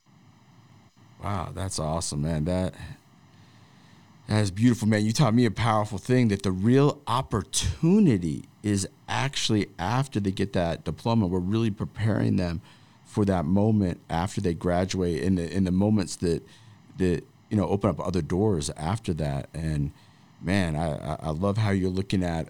Wow, 1.23 1.51
that's 1.55 1.79
awesome, 1.79 2.23
man. 2.23 2.45
That 2.45 2.75
that 4.29 4.43
is 4.43 4.51
beautiful, 4.51 4.87
man. 4.87 5.05
You 5.05 5.13
taught 5.13 5.35
me 5.35 5.47
a 5.47 5.51
powerful 5.51 5.99
thing 5.99 6.29
that 6.29 6.43
the 6.43 6.53
real 6.53 7.01
opportunity 7.07 8.45
is 8.63 8.87
actually 9.09 9.69
after 9.79 10.21
they 10.21 10.31
get 10.31 10.53
that 10.53 10.85
diploma. 10.85 11.27
We're 11.27 11.39
really 11.39 11.71
preparing 11.71 12.37
them 12.37 12.61
for 13.05 13.25
that 13.25 13.47
moment 13.47 14.01
after 14.11 14.41
they 14.41 14.53
graduate 14.53 15.23
in 15.23 15.37
the 15.37 15.51
in 15.51 15.65
the 15.65 15.73
moments 15.73 16.17
that 16.17 16.47
that 16.99 17.25
you 17.49 17.57
know 17.57 17.67
open 17.67 17.91
up 17.91 18.07
other 18.07 18.23
doors 18.23 18.71
after 18.77 19.15
that. 19.15 19.49
And 19.55 19.93
man, 20.43 20.77
I 20.77 21.17
I 21.21 21.31
love 21.31 21.57
how 21.57 21.71
you're 21.71 21.91
looking 21.91 22.23
at 22.23 22.49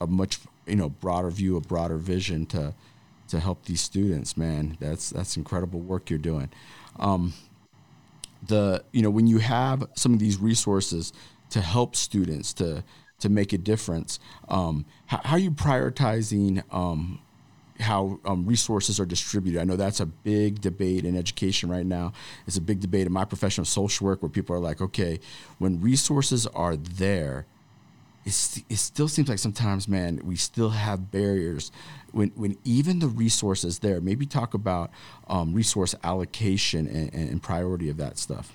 a 0.00 0.06
much 0.06 0.40
you 0.66 0.76
know 0.76 0.88
broader 0.88 1.30
view, 1.30 1.56
a 1.56 1.60
broader 1.60 1.98
vision 1.98 2.46
to 2.46 2.74
to 3.28 3.40
help 3.40 3.64
these 3.64 3.80
students. 3.80 4.36
Man, 4.36 4.76
that's 4.80 5.10
that's 5.10 5.36
incredible 5.36 5.80
work 5.80 6.10
you're 6.10 6.18
doing. 6.18 6.50
Um, 6.98 7.34
the 8.46 8.84
you 8.92 9.02
know 9.02 9.10
when 9.10 9.26
you 9.26 9.38
have 9.38 9.84
some 9.94 10.12
of 10.12 10.18
these 10.18 10.38
resources 10.38 11.12
to 11.50 11.60
help 11.60 11.96
students 11.96 12.52
to 12.54 12.84
to 13.20 13.28
make 13.28 13.52
a 13.52 13.58
difference 13.58 14.20
um, 14.48 14.86
how, 15.06 15.20
how, 15.24 15.34
are 15.34 15.40
you 15.40 15.50
prioritizing 15.50 16.62
um, 16.72 17.20
how 17.80 18.18
um, 18.24 18.44
resources 18.44 18.98
are 18.98 19.06
distributed. 19.06 19.60
I 19.60 19.64
know 19.64 19.76
that's 19.76 20.00
a 20.00 20.06
big 20.06 20.60
debate 20.60 21.04
in 21.04 21.16
education 21.16 21.70
right 21.70 21.86
now. 21.86 22.12
It's 22.46 22.56
a 22.56 22.60
big 22.60 22.80
debate 22.80 23.06
in 23.06 23.12
my 23.12 23.24
profession 23.24 23.62
of 23.62 23.68
social 23.68 24.06
work 24.06 24.22
where 24.22 24.28
people 24.28 24.54
are 24.54 24.60
like, 24.60 24.80
okay, 24.80 25.20
when 25.58 25.80
resources 25.80 26.46
are 26.48 26.76
there, 26.76 27.46
it 28.28 28.76
still 28.76 29.08
seems 29.08 29.28
like 29.28 29.38
sometimes, 29.38 29.88
man, 29.88 30.20
we 30.22 30.36
still 30.36 30.70
have 30.70 31.10
barriers 31.10 31.70
when 32.12 32.30
when 32.30 32.56
even 32.64 32.98
the 32.98 33.08
resources 33.08 33.80
there. 33.80 34.00
Maybe 34.00 34.26
talk 34.26 34.54
about 34.54 34.90
um, 35.28 35.54
resource 35.54 35.94
allocation 36.04 36.86
and, 36.86 37.12
and 37.12 37.42
priority 37.42 37.88
of 37.88 37.96
that 37.98 38.18
stuff. 38.18 38.54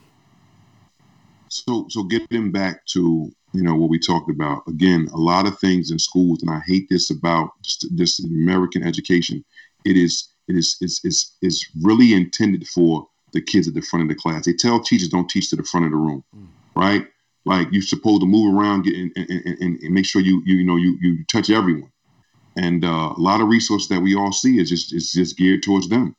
So 1.49 1.85
so 1.89 2.03
getting 2.03 2.51
back 2.51 2.85
to 2.87 3.31
you 3.53 3.63
know 3.63 3.75
what 3.75 3.89
we 3.89 3.99
talked 3.99 4.29
about 4.29 4.63
again, 4.67 5.07
a 5.13 5.17
lot 5.17 5.47
of 5.47 5.59
things 5.59 5.91
in 5.91 5.99
schools, 5.99 6.41
and 6.41 6.51
I 6.51 6.61
hate 6.65 6.87
this 6.89 7.09
about 7.09 7.51
just 7.61 7.87
this 7.95 8.23
American 8.23 8.83
education. 8.83 9.43
It 9.85 9.97
is 9.97 10.29
it 10.47 10.55
is 10.55 10.77
is 10.81 10.99
is 11.03 11.31
is 11.41 11.67
really 11.81 12.13
intended 12.13 12.67
for 12.67 13.07
the 13.31 13.41
kids 13.41 13.67
at 13.67 13.73
the 13.73 13.81
front 13.81 14.03
of 14.03 14.09
the 14.09 14.15
class. 14.15 14.45
They 14.45 14.53
tell 14.53 14.79
teachers 14.79 15.09
don't 15.09 15.29
teach 15.29 15.49
to 15.49 15.55
the 15.55 15.63
front 15.63 15.85
of 15.85 15.91
the 15.91 15.97
room, 15.97 16.23
mm. 16.35 16.47
right? 16.75 17.07
Like 17.45 17.67
you're 17.71 17.81
supposed 17.81 18.21
to 18.21 18.27
move 18.27 18.55
around 18.55 18.83
get, 18.83 18.95
and, 18.95 19.11
and, 19.15 19.29
and, 19.29 19.79
and, 19.81 19.93
make 19.93 20.05
sure 20.05 20.21
you 20.21 20.41
you 20.45 20.55
you 20.55 20.63
know 20.63 20.77
you 20.77 20.97
you 21.01 21.25
touch 21.25 21.49
everyone 21.49 21.91
and 22.55 22.85
uh, 22.85 23.13
a 23.15 23.19
lot 23.19 23.41
of 23.41 23.47
resources 23.47 23.89
that 23.89 24.01
we 24.01 24.15
all 24.15 24.31
see 24.31 24.59
is 24.59 24.69
just 24.69 24.93
is 24.93 25.11
just 25.11 25.37
geared 25.37 25.63
towards 25.63 25.89
them, 25.89 26.15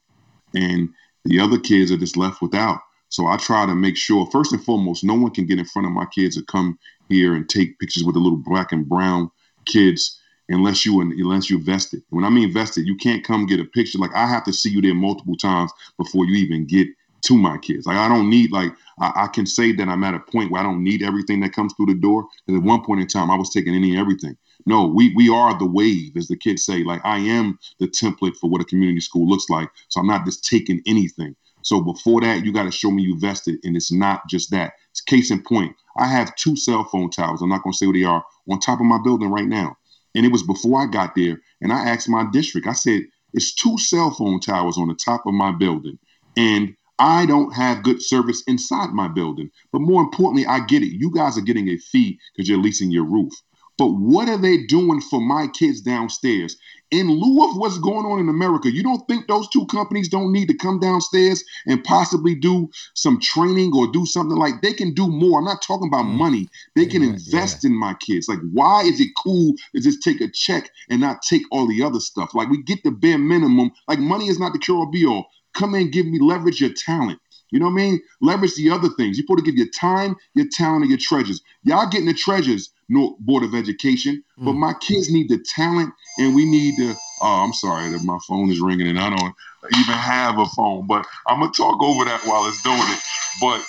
and 0.54 0.88
the 1.24 1.40
other 1.40 1.58
kids 1.58 1.90
are 1.90 1.96
just 1.96 2.16
left 2.16 2.42
without. 2.42 2.80
So 3.08 3.26
I 3.26 3.36
try 3.36 3.66
to 3.66 3.74
make 3.74 3.96
sure, 3.96 4.26
first 4.26 4.52
and 4.52 4.62
foremost, 4.64 5.04
no 5.04 5.14
one 5.14 5.30
can 5.30 5.46
get 5.46 5.58
in 5.58 5.64
front 5.64 5.86
of 5.86 5.92
my 5.92 6.06
kids 6.06 6.36
or 6.36 6.42
come 6.42 6.78
here 7.08 7.34
and 7.34 7.48
take 7.48 7.78
pictures 7.78 8.02
with 8.02 8.14
the 8.14 8.20
little 8.20 8.42
black 8.44 8.72
and 8.72 8.88
brown 8.88 9.30
kids 9.66 10.18
unless 10.48 10.84
you 10.84 11.00
unless 11.00 11.48
you're 11.48 11.60
vested. 11.60 12.02
When 12.10 12.24
I 12.24 12.30
mean 12.30 12.52
vested, 12.52 12.86
you 12.86 12.96
can't 12.96 13.24
come 13.24 13.46
get 13.46 13.60
a 13.60 13.64
picture. 13.64 13.98
Like 13.98 14.14
I 14.14 14.26
have 14.26 14.44
to 14.44 14.52
see 14.52 14.70
you 14.70 14.82
there 14.82 14.94
multiple 14.94 15.36
times 15.36 15.72
before 15.96 16.26
you 16.26 16.34
even 16.34 16.66
get 16.66 16.88
to 17.24 17.38
my 17.38 17.58
kids. 17.58 17.86
Like 17.86 17.96
I 17.96 18.08
don't 18.08 18.30
need 18.30 18.52
like 18.52 18.72
I, 18.98 19.24
I, 19.24 19.26
can 19.28 19.46
say 19.46 19.72
that 19.72 19.88
I'm 19.88 20.04
at 20.04 20.14
a 20.14 20.20
point 20.20 20.50
where 20.50 20.60
I 20.60 20.64
don't 20.64 20.84
need 20.84 21.02
everything 21.02 21.40
that 21.40 21.52
comes 21.52 21.72
through 21.74 21.86
the 21.86 21.94
door. 21.94 22.26
Because 22.46 22.60
at 22.60 22.66
one 22.66 22.84
point 22.84 23.00
in 23.00 23.06
time, 23.06 23.30
I 23.30 23.36
was 23.36 23.50
taking 23.50 23.74
any 23.74 23.90
and 23.90 24.00
everything. 24.00 24.36
No, 24.66 24.86
we 24.86 25.12
we 25.14 25.28
are 25.28 25.58
the 25.58 25.66
wave, 25.66 26.16
as 26.16 26.28
the 26.28 26.36
kids 26.36 26.64
say. 26.64 26.84
Like 26.84 27.00
I 27.04 27.18
am 27.18 27.58
the 27.80 27.88
template 27.88 28.36
for 28.36 28.48
what 28.48 28.60
a 28.60 28.64
community 28.64 29.00
school 29.00 29.28
looks 29.28 29.48
like. 29.48 29.68
So 29.88 30.00
I'm 30.00 30.06
not 30.06 30.24
just 30.24 30.44
taking 30.44 30.82
anything. 30.86 31.34
So 31.62 31.80
before 31.80 32.20
that, 32.20 32.44
you 32.44 32.52
got 32.52 32.64
to 32.64 32.70
show 32.70 32.90
me 32.90 33.02
you 33.02 33.18
vested, 33.18 33.58
and 33.64 33.74
it's 33.74 33.90
not 33.90 34.28
just 34.28 34.50
that. 34.50 34.74
It's 34.90 35.00
case 35.00 35.30
in 35.30 35.42
point. 35.42 35.74
I 35.96 36.06
have 36.06 36.36
two 36.36 36.56
cell 36.56 36.84
phone 36.84 37.10
towers. 37.10 37.40
I'm 37.40 37.48
not 37.48 37.62
going 37.62 37.72
to 37.72 37.76
say 37.76 37.86
where 37.86 37.94
they 37.94 38.04
are 38.04 38.24
on 38.50 38.60
top 38.60 38.80
of 38.80 38.86
my 38.86 38.98
building 39.02 39.30
right 39.30 39.46
now. 39.46 39.76
And 40.14 40.26
it 40.26 40.32
was 40.32 40.42
before 40.42 40.80
I 40.80 40.86
got 40.86 41.14
there, 41.14 41.40
and 41.60 41.72
I 41.72 41.88
asked 41.88 42.08
my 42.08 42.26
district. 42.32 42.66
I 42.66 42.74
said, 42.74 43.04
"It's 43.32 43.54
two 43.54 43.78
cell 43.78 44.10
phone 44.10 44.40
towers 44.40 44.76
on 44.76 44.88
the 44.88 44.94
top 44.94 45.26
of 45.26 45.34
my 45.34 45.50
building, 45.52 45.98
and 46.36 46.76
I 46.98 47.26
don't 47.26 47.52
have 47.54 47.82
good 47.82 48.02
service 48.02 48.42
inside 48.46 48.90
my 48.90 49.08
building. 49.08 49.50
But 49.72 49.80
more 49.80 50.02
importantly, 50.02 50.46
I 50.46 50.60
get 50.64 50.82
it. 50.82 50.96
You 50.96 51.10
guys 51.10 51.36
are 51.36 51.42
getting 51.42 51.68
a 51.68 51.76
fee 51.76 52.18
because 52.34 52.48
you're 52.48 52.58
leasing 52.58 52.90
your 52.90 53.04
roof. 53.04 53.32
but 53.76 53.88
what 53.88 54.28
are 54.28 54.38
they 54.38 54.64
doing 54.66 55.00
for 55.00 55.20
my 55.20 55.48
kids 55.48 55.80
downstairs? 55.80 56.56
In 56.92 57.08
lieu 57.10 57.50
of 57.50 57.56
what's 57.56 57.78
going 57.78 58.06
on 58.06 58.20
in 58.20 58.28
America, 58.28 58.70
you 58.70 58.84
don't 58.84 59.04
think 59.08 59.26
those 59.26 59.48
two 59.48 59.66
companies 59.66 60.08
don't 60.08 60.32
need 60.32 60.46
to 60.46 60.54
come 60.54 60.78
downstairs 60.78 61.42
and 61.66 61.82
possibly 61.82 62.36
do 62.36 62.68
some 62.94 63.18
training 63.18 63.72
or 63.74 63.90
do 63.90 64.06
something 64.06 64.36
like 64.36 64.62
they 64.62 64.72
can 64.72 64.94
do 64.94 65.08
more. 65.08 65.40
I'm 65.40 65.44
not 65.44 65.60
talking 65.60 65.88
about 65.88 66.04
mm. 66.04 66.16
money. 66.16 66.48
They 66.76 66.86
can 66.86 67.02
yeah, 67.02 67.10
invest 67.10 67.64
yeah. 67.64 67.70
in 67.70 67.76
my 67.76 67.94
kids. 67.94 68.28
Like, 68.28 68.38
why 68.52 68.82
is 68.82 69.00
it 69.00 69.08
cool 69.20 69.54
to 69.74 69.80
just 69.80 70.02
take 70.02 70.20
a 70.20 70.30
check 70.30 70.70
and 70.88 71.00
not 71.00 71.22
take 71.22 71.42
all 71.50 71.66
the 71.66 71.82
other 71.82 71.98
stuff? 71.98 72.32
Like, 72.32 72.48
we 72.48 72.62
get 72.62 72.84
the 72.84 72.92
bare 72.92 73.18
minimum. 73.18 73.72
Like, 73.88 73.98
money 73.98 74.28
is 74.28 74.38
not 74.38 74.52
the 74.52 74.60
cure 74.60 74.78
or 74.78 74.90
be 74.90 75.04
all. 75.04 75.26
Come 75.54 75.74
in, 75.74 75.90
give 75.90 76.06
me 76.06 76.18
leverage 76.20 76.60
your 76.60 76.72
talent. 76.72 77.18
You 77.50 77.60
know 77.60 77.66
what 77.66 77.72
I 77.72 77.84
mean? 77.84 78.02
Leverage 78.20 78.56
the 78.56 78.70
other 78.70 78.88
things. 78.88 79.16
You're 79.16 79.26
supposed 79.26 79.44
to 79.44 79.50
give 79.50 79.56
your 79.56 79.68
time, 79.68 80.16
your 80.34 80.46
talent, 80.50 80.82
and 80.82 80.90
your 80.90 80.98
treasures. 80.98 81.40
Y'all 81.62 81.88
getting 81.88 82.06
the 82.06 82.14
treasures, 82.14 82.70
no 82.88 83.16
Board 83.20 83.44
of 83.44 83.54
Education, 83.54 84.24
mm. 84.38 84.44
but 84.44 84.54
my 84.54 84.74
kids 84.80 85.10
need 85.10 85.28
the 85.28 85.38
talent, 85.38 85.94
and 86.18 86.34
we 86.34 86.44
need 86.44 86.74
the. 86.78 86.94
Oh, 87.22 87.44
I'm 87.44 87.52
sorry 87.52 87.90
that 87.90 88.02
my 88.02 88.18
phone 88.26 88.50
is 88.50 88.60
ringing, 88.60 88.88
and 88.88 88.98
I 88.98 89.08
don't 89.08 89.34
even 89.72 89.94
have 89.94 90.38
a 90.38 90.46
phone, 90.46 90.86
but 90.88 91.06
I'm 91.28 91.40
gonna 91.40 91.52
talk 91.52 91.80
over 91.80 92.04
that 92.04 92.22
while 92.26 92.44
it's 92.46 92.62
doing 92.62 92.78
it. 92.78 93.00
But 93.40 93.64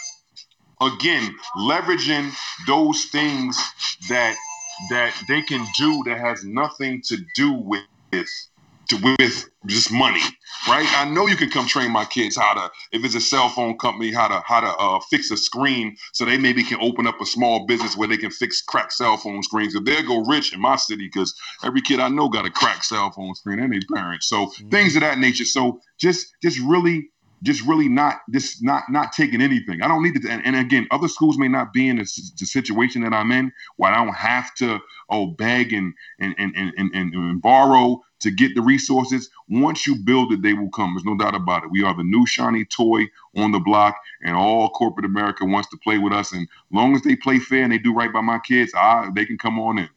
again, 0.81 1.35
leveraging 1.57 2.33
those 2.65 3.05
things 3.05 3.57
that 4.09 4.35
that 4.89 5.13
they 5.27 5.41
can 5.41 5.65
do 5.77 6.03
that 6.05 6.19
has 6.19 6.43
nothing 6.43 7.01
to 7.03 7.17
do 7.35 7.53
with 7.53 7.83
to, 8.89 9.15
with 9.19 9.49
just 9.67 9.91
money, 9.91 10.21
right? 10.67 10.87
I 10.95 11.05
know 11.09 11.27
you 11.27 11.35
can 11.35 11.49
come 11.49 11.67
train 11.67 11.91
my 11.91 12.05
kids 12.05 12.35
how 12.37 12.53
to, 12.53 12.71
if 12.91 13.03
it's 13.03 13.15
a 13.15 13.21
cell 13.21 13.49
phone 13.49 13.77
company, 13.77 14.11
how 14.11 14.27
to 14.27 14.41
how 14.45 14.59
to 14.61 14.67
uh, 14.67 14.99
fix 15.09 15.31
a 15.31 15.37
screen, 15.37 15.95
so 16.13 16.25
they 16.25 16.37
maybe 16.37 16.63
can 16.63 16.79
open 16.81 17.07
up 17.07 17.19
a 17.21 17.25
small 17.25 17.65
business 17.65 17.97
where 17.97 18.07
they 18.07 18.17
can 18.17 18.31
fix 18.31 18.61
cracked 18.61 18.93
cell 18.93 19.17
phone 19.17 19.43
screens. 19.43 19.75
If 19.75 19.85
they'll 19.85 20.05
go 20.05 20.23
rich 20.25 20.53
in 20.53 20.59
my 20.59 20.75
city, 20.75 21.07
because 21.07 21.33
every 21.63 21.81
kid 21.81 21.99
I 21.99 22.09
know 22.09 22.29
got 22.29 22.45
a 22.45 22.51
cracked 22.51 22.85
cell 22.85 23.11
phone 23.11 23.35
screen 23.35 23.59
and 23.59 23.73
their 23.73 23.81
parents, 23.93 24.27
so 24.27 24.47
mm-hmm. 24.47 24.69
things 24.69 24.95
of 24.95 25.01
that 25.01 25.19
nature. 25.19 25.45
So 25.45 25.81
just 25.97 26.35
just 26.41 26.59
really 26.59 27.09
just 27.45 27.65
really 27.65 27.87
not 27.87 28.21
just 28.31 28.63
not 28.63 28.83
not 28.89 29.13
taking 29.13 29.41
anything. 29.41 29.81
I 29.81 29.87
don't 29.87 30.03
need 30.03 30.19
to. 30.21 30.29
And, 30.29 30.45
and 30.45 30.55
again, 30.55 30.87
other 30.89 31.07
schools 31.07 31.37
may 31.37 31.47
not 31.47 31.71
be 31.71 31.87
in 31.87 31.97
the, 31.97 32.31
the, 32.39 32.45
situation 32.45 33.03
that 33.03 33.13
I'm 33.13 33.31
in, 33.31 33.51
where 33.77 33.91
I 33.91 34.03
don't 34.03 34.15
have 34.15 34.53
to 34.55 34.79
oh 35.09 35.27
beg 35.27 35.71
and 35.71 35.93
and 36.19 36.33
and 36.37 36.55
and, 36.55 36.73
and, 36.77 37.13
and 37.13 37.41
borrow 37.41 38.01
to 38.21 38.31
get 38.31 38.55
the 38.55 38.61
resources. 38.61 39.29
Once 39.47 39.85
you 39.85 39.95
build 39.95 40.33
it, 40.33 40.41
they 40.41 40.53
will 40.53 40.69
come. 40.69 40.95
There's 40.95 41.05
no 41.05 41.17
doubt 41.17 41.35
about 41.35 41.63
it. 41.63 41.71
We 41.71 41.83
are 41.83 41.95
the 41.95 42.03
new 42.03 42.25
shiny 42.25 42.65
toy 42.65 43.07
on 43.35 43.51
the 43.51 43.59
block, 43.59 43.95
and 44.23 44.35
all 44.35 44.69
corporate 44.69 45.05
America 45.05 45.45
wants 45.45 45.69
to 45.69 45.77
play 45.77 45.99
with 45.99 46.13
us. 46.13 46.31
And 46.33 46.47
long 46.71 46.95
as 46.95 47.03
they 47.03 47.15
play 47.15 47.37
fair 47.37 47.63
and 47.63 47.71
they 47.71 47.77
do 47.77 47.93
right 47.93 48.11
by 48.11 48.21
my 48.21 48.39
kids, 48.39 48.73
I, 48.75 49.09
they 49.13 49.25
can 49.25 49.37
come 49.37 49.59
on 49.59 49.77
in. 49.77 49.89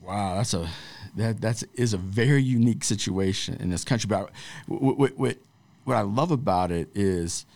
Wow, 0.00 0.36
that's 0.36 0.54
a 0.54 0.68
that 1.16 1.40
that's 1.40 1.62
is 1.74 1.94
a 1.94 1.98
very 1.98 2.42
unique 2.42 2.82
situation 2.82 3.56
in 3.60 3.70
this 3.70 3.84
country. 3.84 4.08
But 4.08 4.30
what, 4.66 5.16
what, 5.16 5.38
what 5.86 5.96
I 5.96 6.02
love 6.02 6.30
about 6.30 6.70
it 6.70 6.88
is 6.94 7.46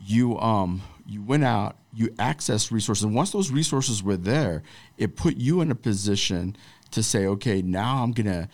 you 0.00 0.38
um 0.38 0.82
you 1.06 1.22
went 1.22 1.44
out, 1.44 1.76
you 1.92 2.08
accessed 2.10 2.70
resources, 2.70 3.04
and 3.04 3.14
once 3.14 3.32
those 3.32 3.50
resources 3.50 4.02
were 4.02 4.16
there, 4.16 4.62
it 4.96 5.16
put 5.16 5.36
you 5.36 5.60
in 5.60 5.70
a 5.72 5.74
position 5.74 6.56
to 6.92 7.02
say, 7.02 7.26
okay, 7.26 7.62
now 7.62 8.02
I'm 8.02 8.12
gonna 8.12 8.48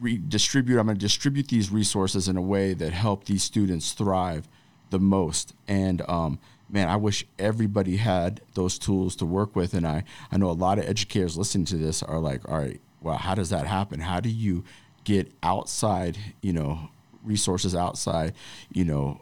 redistribute. 0.00 0.78
I'm 0.78 0.88
to 0.88 0.94
distribute 0.94 1.48
these 1.48 1.70
resources 1.70 2.26
in 2.26 2.36
a 2.36 2.42
way 2.42 2.74
that 2.74 2.92
help 2.92 3.24
these 3.24 3.42
students 3.42 3.92
thrive 3.92 4.48
the 4.90 4.98
most. 4.98 5.54
And 5.68 6.02
um, 6.08 6.38
man, 6.68 6.88
I 6.88 6.96
wish 6.96 7.26
everybody 7.38 7.96
had 7.96 8.40
those 8.54 8.78
tools 8.78 9.14
to 9.16 9.26
work 9.26 9.54
with. 9.54 9.74
And 9.74 9.86
I, 9.86 10.04
I 10.32 10.36
know 10.38 10.50
a 10.50 10.52
lot 10.52 10.78
of 10.78 10.88
educators 10.88 11.36
listening 11.36 11.66
to 11.66 11.76
this 11.76 12.02
are 12.02 12.18
like, 12.18 12.48
all 12.48 12.58
right, 12.58 12.80
well, 13.00 13.16
how 13.16 13.34
does 13.34 13.50
that 13.50 13.66
happen? 13.66 14.00
How 14.00 14.20
do 14.20 14.28
you 14.30 14.64
get 15.04 15.30
outside, 15.42 16.16
you 16.40 16.52
know, 16.52 16.90
resources 17.24 17.74
outside, 17.74 18.34
you 18.72 18.84
know, 18.84 19.20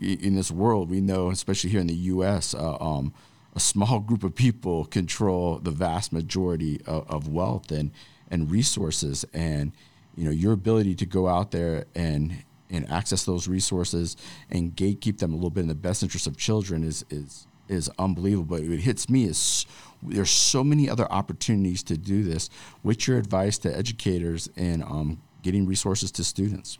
in 0.00 0.34
this 0.34 0.50
world? 0.50 0.90
We 0.90 1.00
know, 1.00 1.30
especially 1.30 1.70
here 1.70 1.80
in 1.80 1.86
the 1.86 1.94
U.S., 1.94 2.54
uh, 2.54 2.76
um, 2.80 3.12
a 3.54 3.60
small 3.60 4.00
group 4.00 4.22
of 4.22 4.34
people 4.34 4.84
control 4.84 5.58
the 5.58 5.70
vast 5.70 6.12
majority 6.12 6.80
of, 6.86 7.08
of 7.10 7.28
wealth 7.28 7.70
and 7.70 7.90
and 8.30 8.50
resources. 8.50 9.24
And 9.32 9.72
you 10.16 10.24
know 10.24 10.30
your 10.30 10.52
ability 10.52 10.94
to 10.96 11.06
go 11.06 11.28
out 11.28 11.50
there 11.50 11.84
and 11.94 12.44
and 12.68 12.90
access 12.90 13.24
those 13.24 13.46
resources 13.46 14.16
and 14.50 14.74
gatekeep 14.74 15.18
them 15.18 15.32
a 15.32 15.36
little 15.36 15.50
bit 15.50 15.60
in 15.60 15.68
the 15.68 15.74
best 15.74 16.02
interest 16.02 16.26
of 16.26 16.36
children 16.36 16.82
is 16.82 17.04
is 17.10 17.46
is 17.68 17.90
unbelievable. 17.98 18.56
But 18.56 18.64
it 18.64 18.80
hits 18.80 19.08
me 19.08 19.24
is 19.24 19.66
there's 20.02 20.30
so 20.30 20.64
many 20.64 20.88
other 20.88 21.10
opportunities 21.10 21.82
to 21.84 21.96
do 21.96 22.22
this. 22.22 22.48
What's 22.82 23.06
your 23.06 23.18
advice 23.18 23.58
to 23.58 23.76
educators 23.76 24.48
in 24.56 24.82
um, 24.82 25.22
getting 25.42 25.66
resources 25.66 26.10
to 26.12 26.24
students? 26.24 26.78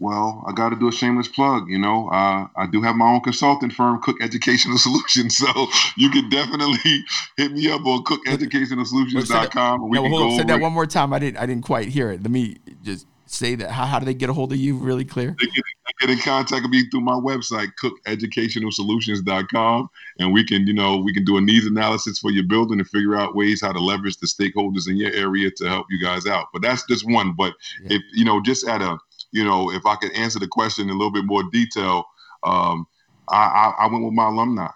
Well, 0.00 0.44
I 0.46 0.52
got 0.52 0.68
to 0.68 0.76
do 0.76 0.86
a 0.86 0.92
shameless 0.92 1.26
plug. 1.26 1.68
You 1.68 1.78
know, 1.78 2.08
uh, 2.08 2.46
I 2.56 2.68
do 2.70 2.80
have 2.82 2.94
my 2.94 3.10
own 3.10 3.20
consulting 3.20 3.70
firm, 3.70 4.00
Cook 4.00 4.22
Educational 4.22 4.78
Solutions. 4.86 5.36
So 5.36 5.66
you 5.96 6.08
can 6.10 6.30
definitely 6.30 7.04
hit 7.36 7.50
me 7.52 7.68
up 7.70 7.84
on 7.84 8.04
cookeducationalsolutions.com. 8.04 9.88
We 9.88 10.00
no, 10.00 10.08
hold 10.08 10.32
on, 10.32 10.38
say 10.38 10.44
that 10.44 10.60
one 10.60 10.72
more 10.72 10.86
time. 10.86 11.12
I 11.12 11.18
didn't. 11.18 11.38
I 11.38 11.46
didn't 11.46 11.64
quite 11.64 11.88
hear 11.88 12.12
it. 12.12 12.22
Let 12.22 12.30
me 12.30 12.58
just 12.82 13.08
say 13.26 13.56
that. 13.56 13.72
How, 13.72 13.86
how 13.86 13.98
do 13.98 14.06
they 14.06 14.14
get 14.14 14.30
a 14.30 14.32
hold 14.32 14.52
of 14.52 14.58
you? 14.58 14.76
Really 14.76 15.04
clear. 15.04 15.34
They 15.40 15.46
get, 15.46 15.64
they 15.64 16.06
get 16.06 16.10
in 16.10 16.20
contact 16.20 16.62
with 16.62 16.70
me 16.70 16.88
through 16.90 17.00
my 17.00 17.14
website, 17.14 17.72
cookeducationalsolutions.com, 17.82 19.90
and 20.20 20.32
we 20.32 20.44
can, 20.44 20.68
you 20.68 20.74
know, 20.74 20.98
we 20.98 21.12
can 21.12 21.24
do 21.24 21.38
a 21.38 21.40
needs 21.40 21.66
analysis 21.66 22.20
for 22.20 22.30
your 22.30 22.44
building 22.44 22.78
and 22.78 22.88
figure 22.88 23.16
out 23.16 23.34
ways 23.34 23.60
how 23.60 23.72
to 23.72 23.80
leverage 23.80 24.18
the 24.18 24.28
stakeholders 24.28 24.88
in 24.88 24.96
your 24.96 25.12
area 25.12 25.50
to 25.56 25.68
help 25.68 25.86
you 25.90 26.00
guys 26.00 26.24
out. 26.24 26.46
But 26.52 26.62
that's 26.62 26.86
just 26.86 27.04
one. 27.04 27.32
But 27.32 27.54
yeah. 27.82 27.96
if 27.96 28.02
you 28.12 28.24
know, 28.24 28.40
just 28.40 28.64
at 28.68 28.80
a 28.80 28.96
you 29.32 29.44
know, 29.44 29.70
if 29.70 29.84
I 29.86 29.96
could 29.96 30.12
answer 30.12 30.38
the 30.38 30.48
question 30.48 30.84
in 30.84 30.90
a 30.90 30.98
little 30.98 31.12
bit 31.12 31.24
more 31.24 31.42
detail, 31.50 32.04
um, 32.44 32.86
I, 33.28 33.74
I, 33.78 33.84
I 33.84 33.86
went 33.92 34.04
with 34.04 34.14
my 34.14 34.28
alumni. 34.28 34.70